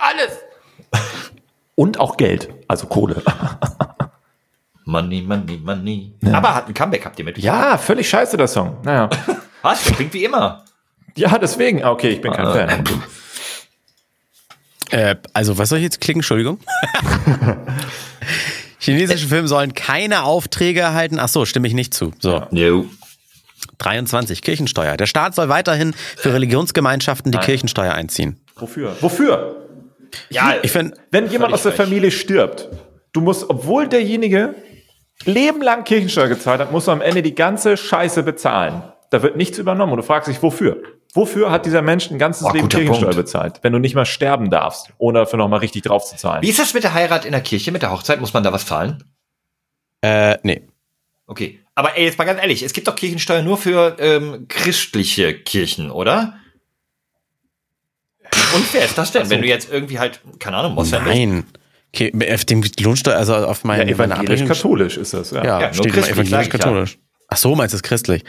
[0.00, 0.38] alles.
[1.74, 3.22] Und auch Geld, also Kohle.
[4.86, 6.14] Money, money, money.
[6.32, 7.36] Aber hat ein Comeback, habt ihr mit?
[7.36, 8.78] Ja, völlig scheiße, der Song.
[8.84, 9.10] Naja.
[9.62, 9.84] Was?
[9.84, 10.64] Der klingt wie immer.
[11.14, 11.84] Ja, deswegen.
[11.84, 12.84] Ah, Okay, ich bin kein Fan.
[14.90, 16.20] Äh, also, was soll ich jetzt klicken?
[16.20, 16.58] Entschuldigung.
[18.80, 21.18] Chinesische Firmen sollen keine Aufträge erhalten.
[21.18, 22.12] Ach so, stimme ich nicht zu.
[22.20, 22.86] So, No.
[23.78, 24.42] 23.
[24.42, 24.96] Kirchensteuer.
[24.96, 28.40] Der Staat soll weiterhin für Religionsgemeinschaften die Kirchensteuer einziehen.
[28.56, 28.96] Wofür?
[29.00, 29.66] Wofür?
[30.30, 31.86] Ja, Ich finde, Wenn jemand aus der frech.
[31.86, 32.68] Familie stirbt,
[33.12, 34.54] du musst, obwohl derjenige
[35.24, 38.82] lebenlang Kirchensteuer gezahlt hat, musst du am Ende die ganze Scheiße bezahlen.
[39.10, 40.82] Da wird nichts übernommen und du fragst dich, wofür?
[41.14, 43.16] Wofür hat dieser Mensch ein ganzes Oh, Leben Kirchensteuer Punkt.
[43.16, 46.42] bezahlt, wenn du nicht mal sterben darfst, ohne dafür nochmal richtig drauf zu zahlen?
[46.42, 48.20] Wie ist das mit der Heirat in der Kirche, mit der Hochzeit?
[48.20, 49.04] Muss man da was zahlen?
[50.02, 50.62] äh, nee.
[51.26, 51.60] Okay.
[51.74, 55.90] Aber ey, jetzt mal ganz ehrlich, es gibt doch Kirchensteuer nur für ähm, christliche Kirchen,
[55.90, 56.34] oder?
[58.54, 59.28] Und wer ist das denn?
[59.30, 61.04] Wenn du jetzt irgendwie halt, keine Ahnung, Moslem?
[61.04, 61.44] Nein.
[61.94, 64.16] Okay, auf dem Lohnsteuer, also auf Ja, meine, meine Abrechnung.
[64.16, 65.44] evangelisch-katholisch ist das, ja.
[65.44, 66.06] Ja, Ja, ja.
[66.06, 66.98] evangelisch-katholisch.
[67.28, 68.24] Ach so, meinst du es christlich?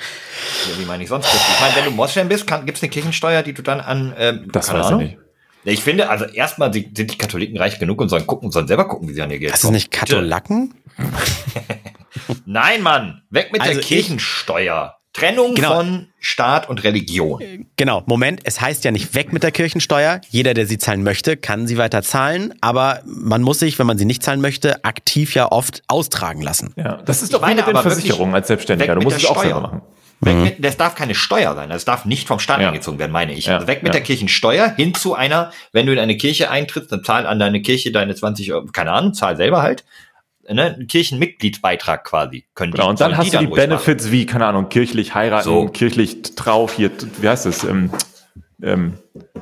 [0.69, 1.25] Ja, wie meine ich sonst?
[1.29, 1.53] christlich?
[1.55, 4.49] Ich meine, wenn du Moslem bist, gibt es eine Kirchensteuer, die du dann an, ähm,
[4.51, 5.01] Das keine weiß Ahnung.
[5.01, 5.19] ich nicht.
[5.65, 8.87] Ich finde, also erstmal sind sind die Katholiken reich genug und sollen gucken, sollen selber
[8.87, 10.73] gucken, wie sie an ihr Geld Das ist nicht Katholaken?
[12.45, 14.98] Nein, Mann, weg mit Also der ich- Kirchensteuer.
[15.13, 15.75] Trennung Genau.
[15.75, 17.41] von Staat und Religion.
[17.77, 20.21] Genau, Moment, es heißt ja nicht weg mit der Kirchensteuer.
[20.29, 23.97] Jeder, der sie zahlen möchte, kann sie weiter zahlen, aber man muss sich, wenn man
[23.97, 26.73] sie nicht zahlen möchte, aktiv ja oft austragen lassen.
[26.75, 28.95] Ja, das ist Ich doch meine den aber wirklich, Versicherungen als Selbstständiger.
[28.95, 29.61] Du musst es auch selber Steuer.
[29.61, 29.81] machen.
[30.21, 31.69] Weg mit, das darf keine Steuer sein.
[31.69, 32.67] Das darf nicht vom Staat Ja.
[32.67, 33.45] eingezogen werden, meine ich.
[33.45, 33.93] Ja, Also weg mit ja.
[33.93, 37.61] der Kirchensteuer hin zu einer, wenn du in eine Kirche eintrittst, dann zahl an deine
[37.61, 39.85] Kirche deine 20 Euro, keine Ahnung, zahl selber halt.
[40.51, 42.45] Ne, einen Kirchenmitgliedsbeitrag quasi.
[42.55, 43.69] Können Genau, und dann hast du die ruhig machen.
[43.69, 45.67] Benefits wie, keine Ahnung, kirchlich heiraten, So.
[45.67, 46.89] kirchlich Trauer, hier,
[47.21, 47.63] wie heißt das?
[47.63, 47.91] Ähm,
[48.63, 48.97] ähm,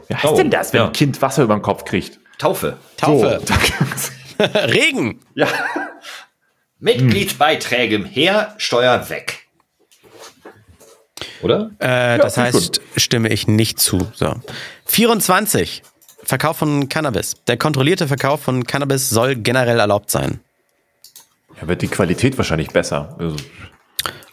[0.10, 0.88] wie heißt Oh, denn das, wenn ja.
[0.88, 2.20] ein Kind Wasser über den Kopf kriegt?
[2.38, 2.78] Taufe.
[2.98, 4.44] Taufe, So.
[4.60, 5.22] Regen.
[5.34, 5.48] ja.
[6.80, 9.48] Mitgliedsbeiträge her, Steuer weg.
[11.42, 11.72] Oder?
[11.80, 14.12] Äh, das finde ich heißt, stimme ich nicht zu.
[14.14, 14.36] So.
[14.86, 15.84] 24.
[16.24, 17.36] Verkauf von Cannabis.
[17.48, 20.40] Der kontrollierte Verkauf von Cannabis soll generell erlaubt sein.
[21.60, 23.16] Ja, wird die Qualität wahrscheinlich besser.
[23.20, 23.36] Also,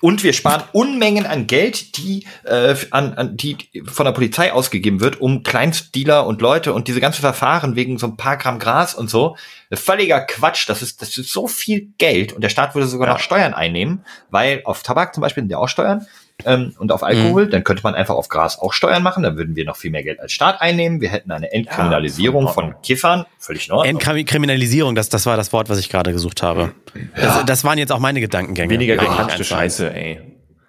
[0.00, 3.56] Und wir sparen Unmengen an Geld, die, äh, an, an, die
[3.86, 8.06] von der Polizei ausgegeben wird, um Kleinstdealer und Leute und diese ganze Verfahren wegen so
[8.08, 9.36] ein paar Gramm Gras und so.
[9.72, 10.68] Völliger Quatsch.
[10.68, 13.14] Das ist, das ist so viel Geld und der Staat würde sogar Ja.
[13.14, 16.06] noch Steuern einnehmen, weil auf Tabak zum Beispiel sind ja auch Steuern.
[16.44, 19.54] Ähm, und auf Alkohol, dann könnte man einfach auf Gras auch Steuern machen, dann würden
[19.54, 21.00] wir noch viel mehr Geld als Staat einnehmen.
[21.00, 24.00] Wir hätten eine Entkriminalisierung Ja, von Kiffern, völlig Ordnung.
[24.00, 26.72] Entkriminalisierung, das, das war das Wort, was ich gerade gesucht habe.
[27.16, 28.72] Das, das waren jetzt auch meine Gedankengänge.
[28.74, 29.46] weniger Ja, zu eins.
[29.46, 30.20] Scheiße, ey.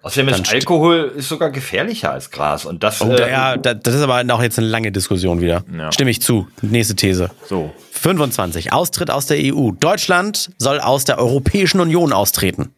[0.02, 3.74] Außerdem ist st- Alkohol ist sogar gefährlicher als Gras und das Oh, äh, ja, da-
[3.74, 5.64] das ist aber auch jetzt eine lange Diskussion wieder.
[5.76, 5.90] Ja.
[5.90, 6.46] Stimme ich zu.
[6.62, 7.32] Nächste These.
[7.44, 7.72] So.
[7.90, 8.72] 25.
[8.72, 9.72] Austritt aus der EU.
[9.72, 12.72] Deutschland soll aus der Europäischen Union austreten.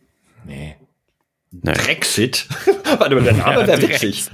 [0.47, 0.77] Nee.
[1.51, 1.73] Nee.
[1.73, 2.47] Brexit.
[2.99, 4.27] Warte mal, der Name wäre witzig.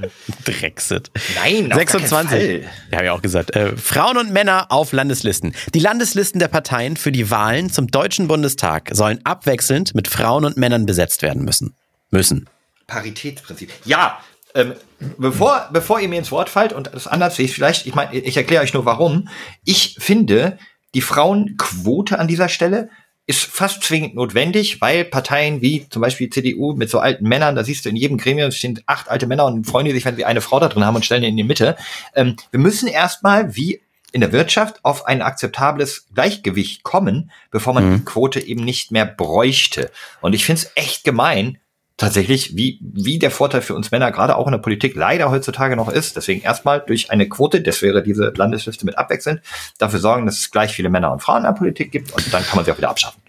[0.45, 1.11] Brexit.
[1.37, 2.29] Nein, auf gar keinen 26.
[2.29, 2.71] Fall.
[2.91, 3.55] Ja, habe ich auch gesagt.
[3.55, 5.55] Äh, Frauen und Männer auf Landeslisten.
[5.75, 10.57] Die Landeslisten der Parteien für die Wahlen zum Deutschen Bundestag sollen abwechselnd mit Frauen und
[10.57, 11.77] Männern besetzt werden müssen.
[12.11, 12.49] Müssen.
[12.89, 13.71] Paritätsprinzip.
[13.85, 14.19] Ja,
[14.55, 14.75] ähm,
[15.17, 18.37] bevor, bevor ihr mir ins Wort fallt und das anders seht, vielleicht, ich meine, ich
[18.37, 19.29] erkläre euch nur warum.
[19.65, 20.59] Ich finde
[20.95, 22.89] die Frauenquote an dieser Stelle
[23.27, 27.55] ist fast zwingend notwendig, weil Parteien wie zum Beispiel die CDU mit so alten Männern,
[27.55, 30.17] da siehst du in jedem Gremium stehen acht alte Männer und freuen die sich, wenn
[30.17, 31.77] sie eine Frau da drin haben und stellen die in die Mitte.
[32.15, 33.81] Ähm, wir müssen erstmal, wie
[34.13, 37.97] in der Wirtschaft, auf ein akzeptables Gleichgewicht kommen, bevor man Mhm.
[37.97, 39.91] die Quote eben nicht mehr bräuchte.
[40.21, 41.59] Und ich finde es echt gemein,
[41.97, 45.77] tatsächlich, wie, wie der Vorteil für uns Männer gerade auch in der Politik leider heutzutage
[45.77, 46.17] noch ist.
[46.17, 49.41] Deswegen erstmal durch eine Quote, das wäre diese Landesliste mit abwechselnd,
[49.79, 52.45] dafür sorgen, dass es gleich viele Männer und Frauen in der Politik gibt und dann
[52.45, 53.21] kann man sie auch wieder abschaffen.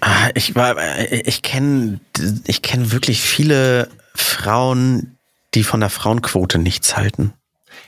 [0.00, 2.00] Ah, Ich äh, ich kenne,
[2.46, 5.16] ich kenne wirklich viele Frauen,
[5.54, 7.32] die von der Frauenquote nichts halten.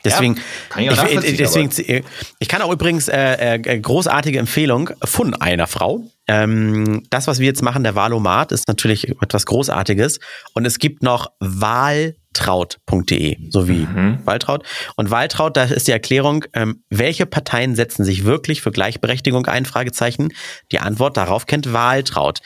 [0.05, 0.39] Deswegen,
[0.69, 2.05] kann ich auch ich, deswegen,
[2.39, 6.05] ich kann auch übrigens äh, äh, großartige Empfehlung von einer Frau.
[6.27, 10.21] Ähm, das, was wir jetzt machen, der Valomat, ist natürlich etwas Großartiges.
[10.55, 13.87] Und es gibt noch wahltraut.de, so wie
[14.25, 14.65] Waltraud.
[14.97, 19.67] Und Waltraud, da ist die Erklärung, ähm, welche Parteien setzen sich wirklich für Gleichberechtigung ein?
[19.67, 20.33] Fragezeichen.
[20.73, 22.41] Die Antwort darauf kennt Wahltraut.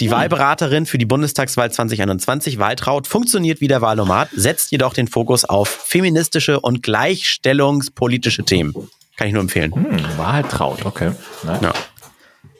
[0.00, 5.44] Die Wahlberaterin für die Bundestagswahl 2021, Waltraud, funktioniert wie der Wahlomat, setzt jedoch den Fokus
[5.44, 8.74] auf feministische und gleichstellungspolitische Themen.
[9.16, 9.72] Kann ich nur empfehlen.
[9.72, 11.12] Hm, Wahltraut, okay.
[11.44, 11.72] Ja.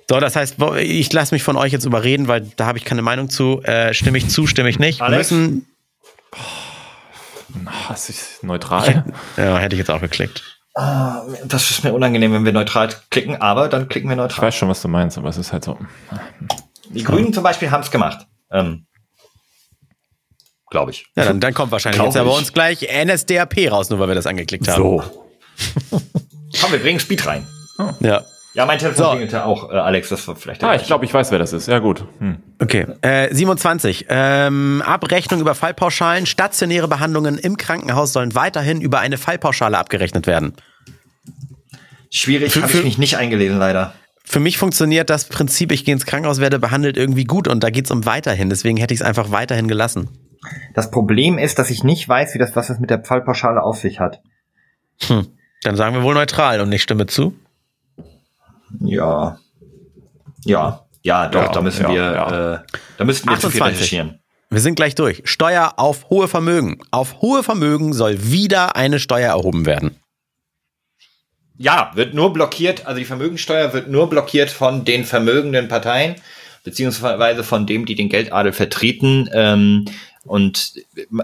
[0.08, 3.02] So, das heißt, ich lasse mich von euch jetzt überreden, weil da habe ich keine
[3.02, 3.62] Meinung zu.
[3.62, 5.00] Äh, stimme ich zu, stimme ich nicht.
[5.00, 5.30] Wir Alex?
[5.32, 5.66] Müssen,
[7.88, 9.04] Das ist neutral.
[9.36, 10.42] ja, hätte ich jetzt auch geklickt.
[10.74, 14.46] Ah, Das ist mir unangenehm, wenn wir neutral klicken, aber dann klicken wir Ich neutral.
[14.46, 15.78] weiß schon, was du meinst, aber es ist halt so.
[16.90, 18.26] Die Grünen zum Beispiel haben es gemacht.
[18.50, 18.86] Ähm,
[20.70, 21.06] Glaube ich.
[21.16, 24.08] Ja, dann, dann kommt wahrscheinlich Glaub jetzt ja bei uns gleich NSDAP raus, nur weil
[24.08, 24.76] wir das angeklickt haben.
[24.82, 25.04] So.
[26.60, 27.46] Komm, wir bringen Speed rein.
[28.00, 28.24] Ja.
[28.54, 29.10] Ja, mein Telefon So.
[29.10, 31.66] klingelte auch, äh, Alex, das war vielleicht Ah, ich glaube, ich weiß, wer das ist.
[31.66, 32.04] Ja, gut.
[32.20, 32.38] Hm.
[32.60, 32.86] Okay.
[33.02, 34.06] Äh, 27.
[34.08, 36.24] Ähm, Abrechnung über Fallpauschalen.
[36.24, 40.54] Stationäre Behandlungen im Krankenhaus sollen weiterhin über eine Fallpauschale abgerechnet werden.
[42.10, 43.92] Schwierig, habe ich mich nicht eingelesen, leider.
[44.24, 47.70] Für mich funktioniert das Prinzip, ich gehe ins Krankenhaus, werde behandelt, irgendwie gut und da
[47.70, 48.48] geht's um weiterhin.
[48.48, 50.08] Deswegen hätte ich es einfach weiterhin gelassen.
[50.74, 53.78] Das Problem ist, dass ich nicht weiß, wie das, was es mit der Fallpauschale auf
[53.78, 54.22] sich hat.
[55.02, 55.26] Hm.
[55.62, 57.34] Dann sagen wir wohl neutral und nicht stimme zu.
[58.80, 59.38] Ja.
[60.44, 60.80] Ja.
[61.02, 62.54] Ja, doch, Ja, da müssen ja, wir, ja.
[62.54, 62.58] Äh,
[62.96, 63.78] da müssten wir zu viel 28.
[63.78, 64.20] recherchieren.
[64.50, 65.22] Wir sind gleich durch.
[65.24, 66.78] Steuer auf hohe Vermögen.
[66.90, 69.96] Auf hohe Vermögen soll wieder eine Steuer erhoben werden.
[71.56, 76.16] Ja, wird nur blockiert, also die Vermögensteuer wird nur blockiert von den vermögenden Parteien,
[76.64, 79.30] beziehungsweise von dem, die den Geldadel vertreten.
[79.32, 79.84] Ähm,
[80.24, 80.74] und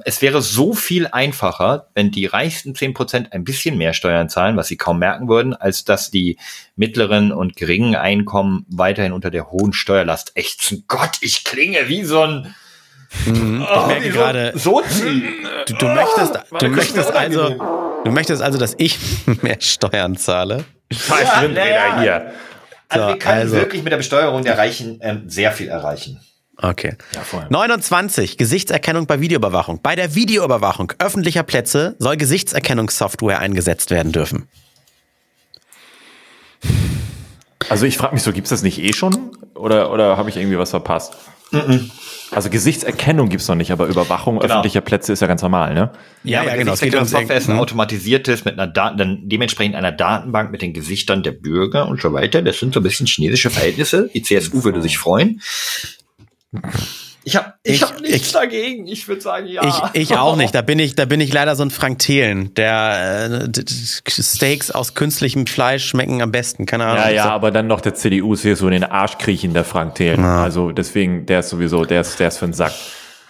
[0.05, 4.69] es wäre so viel einfacher, wenn die reichsten 10% ein bisschen mehr Steuern zahlen, was
[4.69, 6.37] sie kaum merken würden, als dass die
[6.77, 10.85] mittleren und geringen Einkommen weiterhin unter der hohen Steuerlast ächzen.
[10.87, 12.55] Gott, ich klinge wie so ein
[13.27, 13.33] Ich
[13.87, 15.25] merke gerade, Sozi.
[15.67, 17.49] du, du möchtest, du möchtest also,
[18.05, 18.99] du möchtest also, dass ich
[19.43, 20.65] mehr Steuern zahle.
[21.09, 22.01] Ja, naja.
[22.01, 22.33] hier.
[22.89, 26.21] Also So, wir können also- wirklich mit der Besteuerung der Reichen ähm, sehr viel erreichen.
[26.63, 26.97] Okay.
[27.15, 27.49] Ja, vorher.
[27.51, 28.37] 29.
[28.37, 29.81] Gesichtserkennung bei Videoüberwachung.
[29.83, 34.47] Bei der Videoüberwachung öffentlicher Plätze soll Gesichtserkennungssoftware eingesetzt werden dürfen.
[37.69, 39.37] Also ich frage mich so, gibt's das nicht eh schon?
[39.55, 41.17] Oder, oder habe ich irgendwie was verpasst?
[42.33, 44.47] Also Gesichtserkennung gibt's noch nicht, aber Überwachung Genau.
[44.47, 45.91] öffentlicher Plätze ist ja ganz normal, ne?
[46.23, 46.73] Ja, ja, aber genau.
[46.75, 47.61] Es geht Software ist ein Hm.
[47.61, 52.13] automatisiertes mit einer Daten, dann dementsprechend einer Datenbank mit den Gesichtern der Bürger und so
[52.13, 52.43] weiter.
[52.43, 54.11] Das sind so ein bisschen chinesische Verhältnisse.
[54.15, 55.41] Die CSU würde sich freuen.
[57.23, 58.87] Ich habe ich Ich- hab nichts ich- dagegen.
[58.87, 59.91] Ich würde sagen, ja.
[59.95, 60.55] Ich, ich auch nicht.
[60.55, 62.55] Da bin ich, da bin ich leider so ein Frank Thelen.
[62.55, 63.61] Der äh,
[64.09, 66.65] Steaks aus künstlichem Fleisch schmecken am besten.
[66.67, 67.05] Keine Ahnung.
[67.05, 69.53] Ja, ja, So- aber dann noch der CDU ist hier so in den Arsch kriechen,
[69.53, 70.25] der Frank Thelen.
[70.25, 72.73] Also deswegen, der ist sowieso, der ist, der ist für den Sack.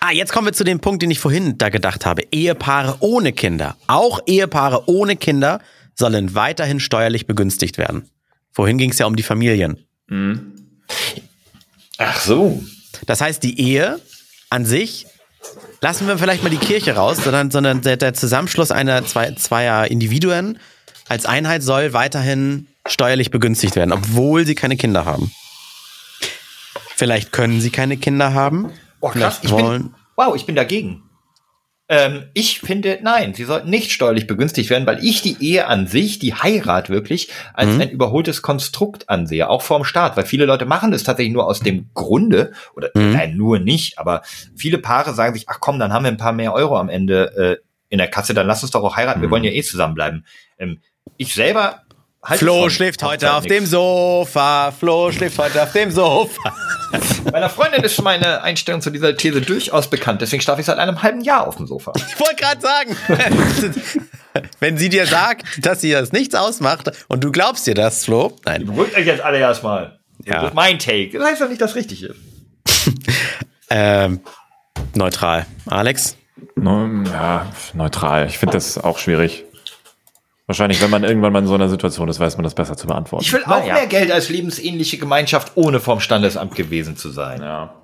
[0.00, 2.22] Ah, jetzt kommen wir zu dem Punkt, den ich vorhin da gedacht habe.
[2.32, 3.76] Ehepaare ohne Kinder.
[3.86, 5.60] Auch Ehepaare ohne Kinder
[5.94, 8.08] sollen weiterhin steuerlich begünstigt werden.
[8.52, 9.84] Vorhin ging es ja um die Familien.
[11.98, 12.62] Ach so.
[13.06, 14.00] Das heißt, die Ehe
[14.50, 15.06] an sich
[15.80, 19.90] lassen wir vielleicht mal die Kirche raus, sondern, sondern der, der Zusammenschluss einer zwei, zweier
[19.90, 20.58] Individuen
[21.08, 25.32] als Einheit soll weiterhin steuerlich begünstigt werden, obwohl sie keine Kinder haben.
[26.94, 28.72] Vielleicht können sie keine Kinder haben.
[29.00, 29.40] Oh, krass.
[29.42, 31.02] Ich bin, wow, ich bin dagegen.
[31.92, 35.88] Ähm, ich finde, nein, sie sollten nicht steuerlich begünstigt werden, weil ich die Ehe an
[35.88, 37.80] sich, die Heirat wirklich, als Mhm.
[37.80, 41.60] ein überholtes Konstrukt ansehe, auch vorm Staat, weil viele Leute machen das tatsächlich nur aus
[41.60, 43.12] dem Grunde, oder Mhm.
[43.12, 44.22] nein, nur nicht, aber
[44.56, 47.58] viele Paare sagen sich, ach komm, dann haben wir ein paar mehr Euro am Ende
[47.60, 50.24] äh, in der Kasse, dann lass uns doch auch heiraten, wir wollen ja eh zusammenbleiben.
[50.58, 50.78] Ähm,
[51.16, 51.82] ich selber
[52.22, 53.54] halte Flo schläft heute Hochzeit auf nix.
[53.54, 54.72] dem Sofa.
[54.72, 56.54] Flo schläft heute auf dem Sofa.
[57.32, 61.02] Meiner Freundin ist meine Einstellung zu dieser These durchaus bekannt, deswegen schlafe ich seit einem
[61.02, 61.92] halben Jahr auf dem Sofa.
[61.96, 62.96] Ich wollte gerade sagen,
[64.60, 68.36] wenn sie dir sagt, dass sie das nichts ausmacht und du glaubst dir das, Flo,
[68.44, 69.98] nein, Beruhigt euch jetzt alle erstmal.
[70.24, 70.34] Ja.
[70.34, 71.18] Das ist mein Take.
[71.18, 72.16] Das heißt doch nicht, dass richtig ist.
[73.72, 74.18] Ähm,
[74.96, 75.46] neutral.
[75.66, 76.16] Alex?
[76.56, 78.26] Ne, Ja, neutral.
[78.26, 79.44] Ich finde das auch schwierig.
[80.50, 82.88] Wahrscheinlich, wenn man irgendwann mal in so einer Situation ist, weiß man das besser zu
[82.88, 83.24] beantworten.
[83.24, 87.40] Ich will auch mehr Geld als lebensähnliche Gemeinschaft, ohne vom Standesamt gewesen zu sein.
[87.40, 87.74] ja.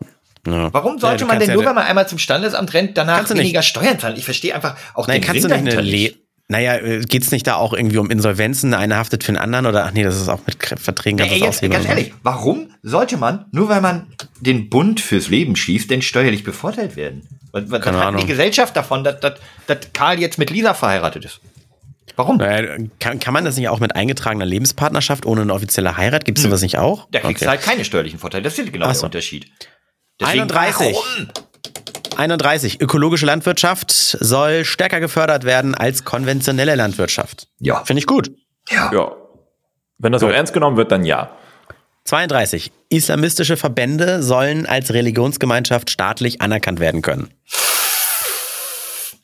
[0.49, 0.73] Ja.
[0.75, 3.25] Warum sollte Ja, du man denn nur, ja- wenn man einmal zum Standesamt rennt, danach
[3.27, 3.43] du nicht.
[3.45, 4.17] weniger Steuern zahlen?
[4.17, 6.15] Ich verstehe einfach auch Nein, den kannst du Sinn nicht eine dahinter Le
[6.49, 8.75] Naja, äh, geht's nicht da auch irgendwie um Insolvenzen?
[8.75, 11.43] Einer haftet für den anderen oder ach nee, das ist auch mit Verträgen ganz jetzt,
[11.43, 14.07] aushebeln ganz ehrlich, warum sollte man, nur weil man
[14.41, 17.27] den Bund fürs Leben schließt, denn steuerlich bevorteilt werden?
[17.53, 18.21] Was, was Keine hat Ahnung.
[18.21, 19.35] die Gesellschaft davon, dass, dass,
[19.69, 21.41] dass Karl jetzt mit Lisa verheiratet ist?
[22.15, 22.37] Warum?
[22.37, 26.25] Naja, kann, kann man das nicht auch mit eingetragener Lebenspartnerschaft ohne eine offizielle Heirat?
[26.25, 27.09] Gibt's sowas nicht auch?
[27.11, 27.45] Da kriegst Okay.
[27.47, 28.45] du halt keine steuerlichen Vorteile.
[28.45, 29.07] Das ist genau Ach der so.
[29.07, 29.51] Unterschied.
[30.23, 30.95] 31.
[30.95, 31.29] warum?
[32.17, 32.81] 31.
[32.81, 37.49] Ökologische Landwirtschaft soll stärker gefördert werden als konventionelle Landwirtschaft.
[37.59, 37.85] Ja.
[37.85, 38.31] Finde ich gut.
[38.71, 38.91] Ja.
[38.95, 39.13] ja.
[39.99, 41.31] Wenn das auch ernst genommen wird, dann ja.
[42.05, 42.71] 32.
[42.89, 47.31] Islamistische Verbände sollen als Religionsgemeinschaft staatlich anerkannt werden können.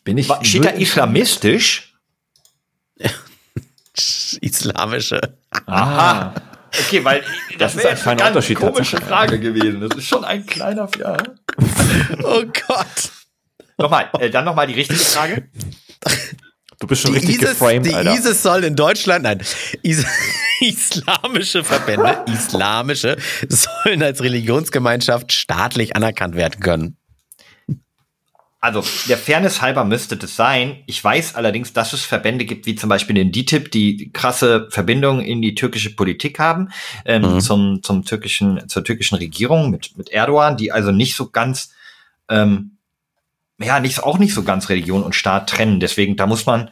[0.04, 0.28] Bin ich.
[0.42, 1.91] Steht da islamistisch?
[4.40, 5.20] Islamische.
[5.66, 6.34] Aha.
[6.86, 7.22] Okay, weil
[7.58, 8.96] das, ist wäre ein ganz Unterschied komische.
[8.98, 9.80] Frage gewesen.
[9.80, 11.16] Das ist schon ein kleiner, ja.
[12.24, 13.12] Oh Gott.
[13.78, 15.48] Nochmal, äh, dann nochmal die richtige Frage.
[16.78, 18.14] Du bist schon Die richtig ISIS, geframed, die Alter.
[18.14, 19.40] ISIS soll in Deutschland, nein,
[19.82, 20.04] Is
[20.60, 23.16] islamische Verbände, islamische,
[23.48, 26.96] sollen als Religionsgemeinschaft staatlich anerkannt werden können.
[28.62, 30.84] Also, der Fairness halber müsste das sein.
[30.86, 35.20] Ich weiß allerdings, dass es Verbände gibt, wie zum Beispiel den DITIB, die krasse Verbindungen
[35.20, 36.68] in die türkische Politik haben,
[37.04, 41.72] ähm, zum, zum türkischen, zur türkischen Regierung mit, mit Erdogan, die also nicht so ganz,
[42.28, 42.76] ähm,
[43.58, 45.80] ja, nicht, auch nicht so ganz Religion und Staat trennen.
[45.80, 46.70] Deswegen, da muss man,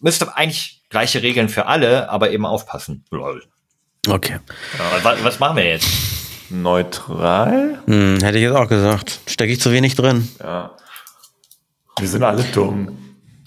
[0.00, 3.04] müsste eigentlich gleiche Regeln für alle, aber eben aufpassen.
[3.10, 3.44] Lol.
[4.08, 4.38] Okay.
[4.78, 6.23] Ja, was, was machen wir jetzt?
[6.50, 7.78] Neutral?
[7.86, 9.20] Hm, hätte ich jetzt auch gesagt.
[9.26, 10.28] Stecke ich zu wenig drin.
[10.40, 10.70] Ja.
[11.98, 12.98] Wir sind alle dumm.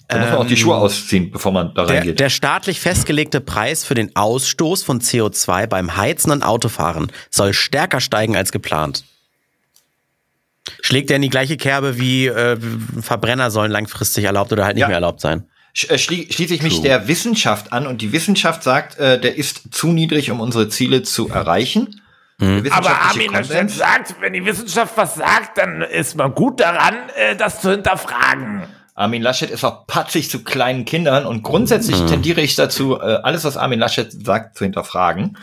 [0.08, 2.18] Da muss man auch die Schuhe ausziehen, bevor man da Der, reingeht.
[2.18, 8.00] der staatlich festgelegte Preis für den Ausstoß von CO2 beim Heizen und Autofahren soll stärker
[8.00, 9.04] steigen als geplant.
[10.80, 12.58] Schlägt er in die gleiche Kerbe wie äh,
[13.00, 14.88] Verbrenner sollen langfristig erlaubt oder halt nicht Ja.
[14.88, 15.44] mehr erlaubt sein?
[15.88, 19.74] Äh, schlie schließe ich mich der Wissenschaft an und die Wissenschaft sagt, äh, der ist
[19.74, 22.00] zu niedrig, um unsere Ziele zu erreichen.
[22.40, 22.62] Hm.
[22.64, 26.94] Der Aber Armin Laschet sagt, wenn die Wissenschaft was sagt, dann ist man gut daran,
[27.16, 28.62] äh, das zu hinterfragen.
[28.94, 33.44] Armin Laschet ist auch patzig zu kleinen Kindern und grundsätzlich tendiere ich dazu, äh, alles,
[33.44, 35.36] was Armin Laschet sagt, zu hinterfragen.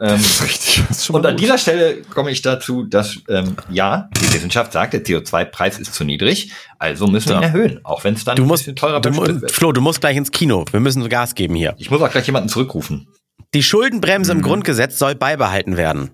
[0.00, 0.82] Ähm, Richtig.
[0.88, 1.40] Das ist schon und an gut.
[1.40, 6.02] dieser Stelle komme ich dazu, dass ähm, ja, die Wissenschaft sagt, der CO2-Preis ist zu
[6.04, 6.50] niedrig,
[6.80, 7.48] also müssen wir ihn Ja.
[7.48, 9.52] erhöhen, auch wenn es dann Du ein musst, bisschen teurer du, wird.
[9.52, 10.64] Flo, du musst gleich ins Kino.
[10.72, 11.74] Wir müssen Gas geben hier.
[11.78, 13.06] Ich muss auch gleich jemanden zurückrufen.
[13.54, 16.10] Die Schuldenbremse im Grundgesetz soll beibehalten werden.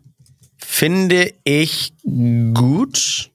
[0.58, 1.92] Finde ich
[2.54, 3.30] gut.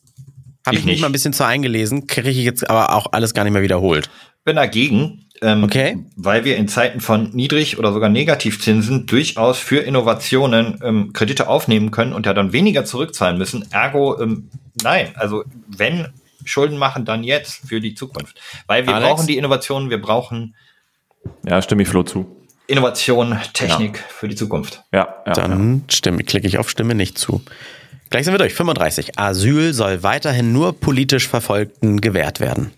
[0.66, 1.02] Habe Ich ich mich nicht.
[1.02, 4.10] mal ein bisschen zu eingelesen, kriege ich jetzt aber auch alles gar nicht mehr wiederholt.
[4.46, 5.98] bin dagegen, ähm, Okay.
[6.18, 11.92] weil wir in Zeiten von Niedrig- oder sogar Negativzinsen durchaus für Innovationen ähm, Kredite aufnehmen
[11.92, 13.66] können und ja dann weniger zurückzahlen müssen.
[13.72, 14.50] Ergo, ähm,
[14.82, 16.08] nein, also wenn
[16.44, 18.38] Schulden machen, dann jetzt für die Zukunft.
[18.68, 19.10] Weil wir Alex?
[19.10, 20.56] brauchen die Innovationen, wir brauchen
[21.48, 22.26] Ja, stimme ich Flo zu.
[22.68, 24.84] Innovation, Technik für die Zukunft.
[24.92, 25.24] Ja, ja.
[25.28, 25.34] ja.
[25.34, 27.42] Dann stimme, klicke ich auf Stimme nicht zu.
[28.10, 28.54] Gleich sind wir durch.
[28.54, 29.20] 35.
[29.20, 32.72] Asyl soll weiterhin nur politisch Verfolgten gewährt werden.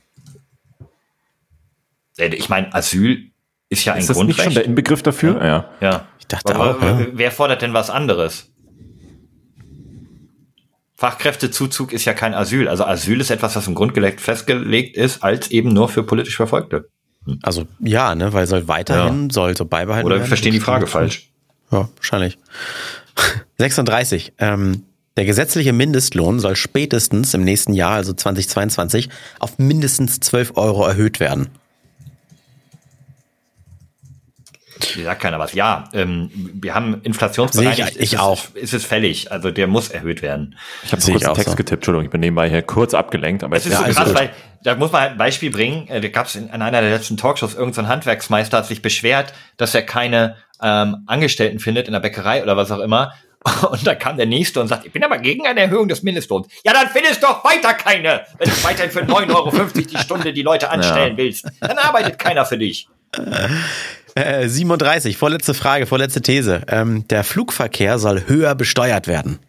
[2.18, 3.32] Äh, Ich meine, Asyl
[3.70, 4.57] ist ja ein Ist das nicht schon Grundrecht.
[4.57, 5.44] der Inbegriff dafür?
[5.45, 5.70] Ja.
[5.82, 6.07] ja.
[6.20, 7.06] Ich dachte Aber auch, ja.
[7.14, 8.49] wer fordert denn was anderes?
[10.98, 12.68] Fachkräftezuzug ist ja kein Asyl.
[12.70, 16.90] Also Asyl ist etwas, was im Grundgesetz festgelegt ist, als eben nur für politisch Verfolgte.
[17.41, 20.26] Also ja, ne, weil soll weiterhin, soll so beibehalten Oder werden.
[20.26, 21.30] wir verstehen die Frage falsch.
[21.72, 22.38] Ja, wahrscheinlich.
[23.57, 24.34] 36.
[24.38, 24.84] Ähm,
[25.18, 31.19] der gesetzliche Mindestlohn soll spätestens im nächsten Jahr, also 2022, auf mindestens 12 Euro erhöht
[31.19, 31.49] werden.
[34.74, 35.53] Hier sagt keiner was.
[35.53, 37.78] Ja, ähm, wir haben inflationsbereinigt.
[37.78, 38.44] Sehe ich- ich ist auch.
[38.56, 39.32] Es, ist es fällig.
[39.32, 40.57] Also der muss erhöht werden.
[40.84, 41.56] Ich habe kurz ich einen Text so.
[41.56, 44.16] getippt, Entschuldigung, ich bin nebenbei hier kurz abgelenkt, aber Es ist so alles krass, gut.
[44.16, 44.30] weil
[44.64, 45.88] da muss man halt ein Beispiel bringen.
[45.88, 48.66] Äh, Da gab es in, in einer der letzten Talkshows irgendein so ein Handwerksmeister hat
[48.68, 53.12] sich beschwert, dass er keine ähm, Angestellten findet in der Bäckerei oder was auch immer.
[53.70, 56.48] Und da kam der nächste und sagt, ich bin aber gegen eine Erhöhung des Mindestlohns.
[56.64, 60.41] Ja, dann findest doch weiter keine, wenn du weiterhin für 9,50 Euro die Stunde die
[60.41, 61.45] Leute anstellen willst.
[61.60, 62.88] Dann arbeitet keiner für dich.
[64.16, 65.18] Äh, 37.
[65.18, 66.62] Vorletzte Frage, vorletzte These.
[66.68, 69.40] Ähm, der Flugverkehr soll höher besteuert werden.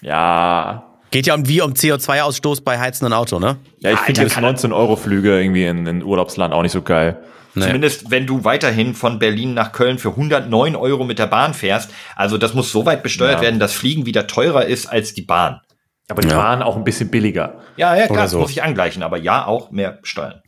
[0.00, 3.58] Ja, Geht ja um wie um CO2-Ausstoß bei heizenden Auto, ne?
[3.80, 7.18] Ja, ich finde jetzt 19-Euro-Flüge irgendwie in, in Urlaubsland auch nicht so geil.
[7.54, 7.64] Nee.
[7.66, 11.90] Zumindest wenn du weiterhin von Berlin nach Köln für 109 Euro mit der Bahn fährst.
[12.16, 13.42] Also das muss so weit besteuert Ja.
[13.42, 15.60] werden, dass Fliegen wieder teurer ist als die Bahn.
[16.08, 16.38] Aber die Ja.
[16.38, 17.60] waren auch ein bisschen billiger.
[17.76, 18.38] Ja, ja, klar, das so.
[18.38, 20.40] muss ich angleichen, aber ja, auch mehr Steuern.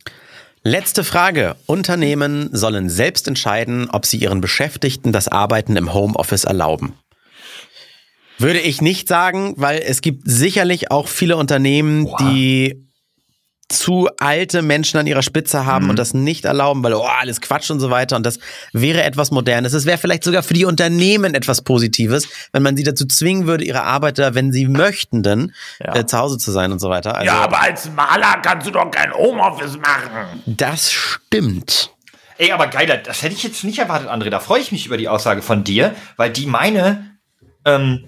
[0.67, 1.57] Letzte Frage.
[1.67, 6.93] Unternehmen sollen selbst entscheiden, ob sie ihren Beschäftigten das Arbeiten im Homeoffice erlauben.
[8.39, 12.17] Würde ich nicht sagen, weil es gibt sicherlich auch viele Unternehmen, Oha.
[12.17, 12.84] die
[13.69, 17.71] zu alte Menschen an ihrer Spitze haben und das nicht erlauben, weil oh, alles Quatsch
[17.71, 18.15] und so weiter.
[18.15, 18.37] Und das
[18.73, 19.73] wäre etwas Modernes.
[19.73, 23.63] Es wäre vielleicht sogar für die Unternehmen etwas Positives, wenn man sie dazu zwingen würde,
[23.63, 25.51] ihre Arbeiter, wenn sie möchten, denn
[25.83, 25.95] Ja.
[25.95, 27.15] äh, zu Hause zu sein und so weiter.
[27.15, 30.43] Also, Ja, aber als Maler kannst du doch kein Homeoffice machen.
[30.45, 31.91] das stimmt.
[32.37, 34.29] Ey, aber geiler, das hätte ich jetzt nicht erwartet, André.
[34.29, 37.17] Da freue ich mich über die Aussage von dir, weil die meine
[37.65, 38.03] ähm,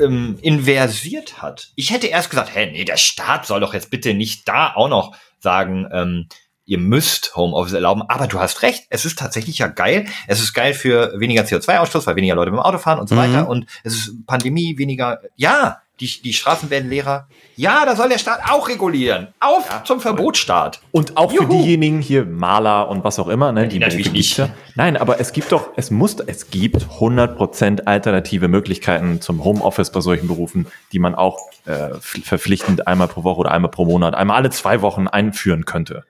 [0.00, 1.70] ähm, inversiert hat.
[1.76, 4.88] Ich hätte erst gesagt, hä, nee, der Staat soll doch jetzt bitte nicht da auch
[4.88, 6.28] noch sagen, ähm,
[6.64, 8.02] ihr müsst Homeoffice erlauben.
[8.08, 10.06] Aber du hast recht, es ist tatsächlich ja geil.
[10.28, 13.14] Es ist geil für weniger CO2-Ausstoß, weil weniger Leute mit dem Auto fahren und so
[13.14, 13.18] Mhm.
[13.18, 13.48] weiter.
[13.48, 17.28] Und es ist Pandemie, weniger, ja, die, die Straßen werden leerer.
[17.56, 19.28] Ja, da soll der Staat auch regulieren.
[19.38, 20.80] Auf zum Verbotsstaat.
[20.90, 21.62] Und auch für Juhu.
[21.62, 24.36] diejenigen hier, Maler und was auch immer, ne, die natürlich die nicht.
[24.36, 24.54] gibt's ja.
[24.74, 30.00] Nein, aber es gibt doch, es muss, es gibt 100% alternative Möglichkeiten zum Homeoffice bei
[30.00, 34.36] solchen Berufen, die man auch äh, verpflichtend einmal pro Woche oder einmal pro Monat, einmal
[34.38, 36.04] alle zwei Wochen einführen könnte.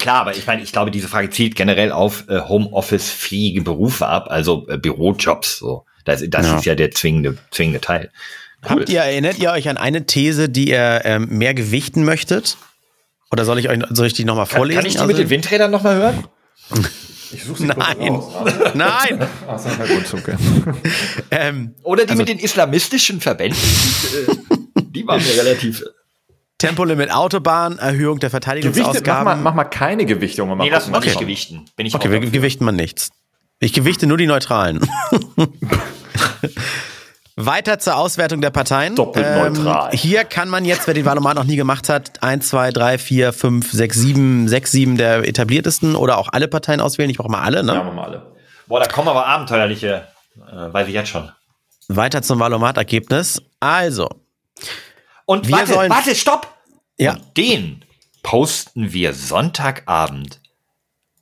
[0.00, 4.26] Klar, aber ich meine, ich glaube, diese Frage zielt generell auf äh, Homeoffice-fähige Berufe ab,
[4.28, 5.58] also äh, Bürojobs.
[5.58, 6.56] So, das, das Ja.
[6.56, 8.10] ist ja der zwingende, zwingende Teil.
[8.62, 12.56] Habt ihr, erinnert ihr euch an eine These, die ihr ähm, mehr gewichten möchtet?
[13.30, 14.78] Oder soll ich euch, soll ich die nochmal vorlesen?
[14.80, 16.24] kann ich die Also- mit den Windrädern noch mal hören?
[17.32, 18.20] Ich suche Nein.
[18.74, 19.28] Nein.
[19.46, 20.34] Achso, na gut, okay.
[21.30, 23.56] Ähm, Oder die mit den islamistischen Verbänden?
[23.62, 24.16] Die,
[24.80, 25.84] äh, die waren mir relativ.
[26.58, 29.42] Tempolimit Autobahn, Erhöhung der Gewichte, mach mal, Verteidigungsausgaben.
[29.44, 30.48] mach mal keine Gewichtung.
[30.48, 31.66] mal Nee, mal was nicht gewichten.
[31.76, 33.10] Bin ich Okay, wir gewichten mal nichts.
[33.60, 34.80] Ich gewichte nur die Neutralen.
[37.46, 38.94] Weiter zur Auswertung der Parteien.
[38.96, 39.26] Doppelt
[39.56, 39.90] neutral.
[39.92, 43.32] hier kann man jetzt, wer den Wahlomat noch nie gemacht hat, 1, 2, 3, 4,
[43.32, 47.10] 5, 6, 7, 6, 7 der etabliertesten oder auch alle Parteien auswählen.
[47.10, 47.74] Ich brauche mal alle, ne?
[47.74, 48.32] Ja, machen wir alle.
[48.66, 50.06] Boah, da kommen aber abenteuerliche,
[50.50, 51.30] äh, weiß ich jetzt schon.
[51.88, 53.42] Weiter zum Wahlomat-Ergebnis.
[53.58, 54.08] Also,
[55.26, 56.46] Und Wir warte, sollen- warte, stopp!
[56.98, 57.84] ja, Und den
[58.22, 60.39] posten wir Sonntagabend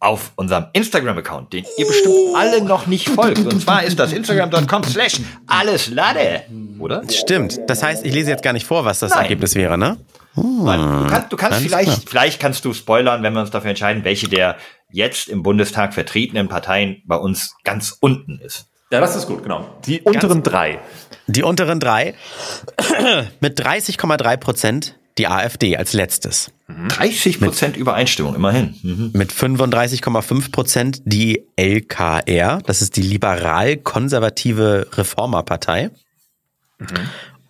[0.00, 3.40] auf unserem Instagram-Account, den ihr bestimmt alle noch nicht folgt.
[3.40, 6.44] Und zwar ist das instagram.com slash alles lade.
[6.78, 7.02] Oder?
[7.10, 7.58] stimmt.
[7.66, 9.22] Das heißt, ich lese jetzt gar nicht vor, was das Nein.
[9.22, 9.96] Ergebnis wäre, ne?
[10.36, 12.00] Nein, du kannst, du kannst vielleicht, klar.
[12.06, 14.56] vielleicht kannst du spoilern, wenn wir uns dafür entscheiden, welche der
[14.90, 18.66] jetzt im Bundestag vertretenen Parteien bei uns ganz unten ist.
[18.90, 19.66] Ja, das ist gut, genau.
[19.84, 20.78] Die unteren drei.
[21.26, 22.14] Die unteren drei
[23.40, 26.52] mit 30,3 Prozent die AfD als letztes.
[26.68, 28.74] 30 Prozent Übereinstimmung, immerhin.
[28.82, 29.10] Mhm.
[29.14, 35.90] Mit 35,5 Prozent die LKR, das ist die liberal-konservative Reformerpartei.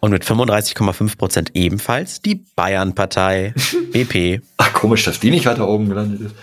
[0.00, 3.54] Und mit 35,5 Prozent ebenfalls die Bayern-Partei,
[3.92, 4.40] BP.
[4.56, 6.34] Ach, komisch, dass die nicht weiter oben gelandet ist.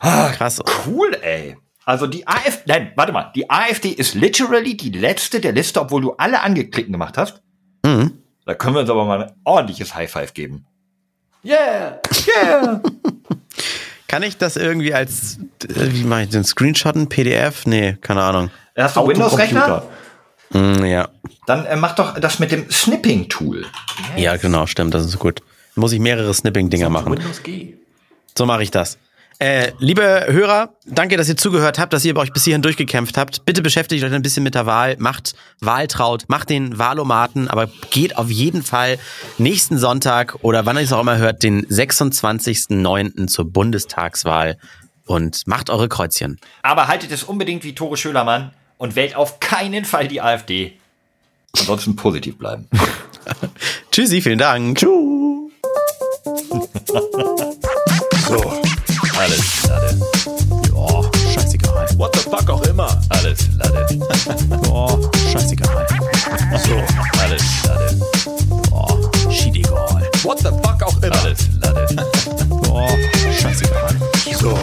[0.00, 0.60] Krass.
[0.86, 1.56] Cool, ey.
[1.84, 6.02] Also die AfD, nein, warte mal, die AfD ist literally die letzte der Liste, obwohl
[6.02, 7.42] du alle angeklickten gemacht hast.
[7.84, 8.18] Mhm.
[8.46, 10.66] Da können wir uns aber mal ein ordentliches High Five geben.
[11.44, 12.00] Yeah!
[12.26, 12.80] Yeah!
[14.08, 17.66] Kann ich das irgendwie als, wie mache ich den Screenshotten, PDF?
[17.66, 18.50] Nee, keine Ahnung.
[18.76, 19.82] Hast du Windows-Rechner?
[20.52, 21.08] Hm, ja.
[21.46, 23.66] Dann äh, mach doch das mit dem Snipping-Tool.
[24.16, 25.42] Ja, genau, stimmt, das ist gut.
[25.74, 27.12] Muss ich mehrere Snipping-Dinger machen.
[27.12, 27.74] Windows G.
[28.38, 28.96] So mache ich das.
[29.38, 33.44] Äh, liebe Hörer, danke, dass ihr zugehört habt, dass ihr euch bis hierhin durchgekämpft habt.
[33.44, 38.16] Bitte beschäftigt euch ein bisschen mit der Wahl, macht Wahltraut, macht den Wahlomaten, aber geht
[38.16, 38.98] auf jeden Fall
[39.36, 43.26] nächsten Sonntag oder wann ihr es auch immer hört, den 26.09.
[43.26, 44.56] zur Bundestagswahl
[45.04, 46.40] und macht eure Kreuzchen.
[46.62, 50.78] Aber haltet es unbedingt wie Tore Schölermann und wählt auf keinen Fall die AfD.
[51.58, 52.68] Ansonsten positiv bleiben.
[53.90, 54.78] Tschüssi, vielen Dank.
[54.78, 54.88] Tschüss.
[58.28, 58.60] So,
[59.18, 59.98] alles Lade.
[60.70, 61.88] Boah, scheißegal.
[61.96, 63.00] What the fuck auch immer.
[63.08, 63.86] Alles Lade.
[64.62, 64.98] Boah,
[65.32, 65.86] scheißegal.
[66.64, 66.76] So,
[67.22, 67.96] alles Lade.
[68.70, 69.56] Boah, shit.
[70.22, 71.16] What the fuck auch immer.
[71.22, 71.86] Alles Lade.
[72.48, 72.88] Boah,
[73.40, 73.96] scheißegal.
[74.38, 74.58] So.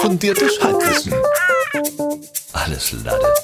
[0.00, 1.14] Fundiertes Halbwissen.
[2.52, 3.34] Alles Lade.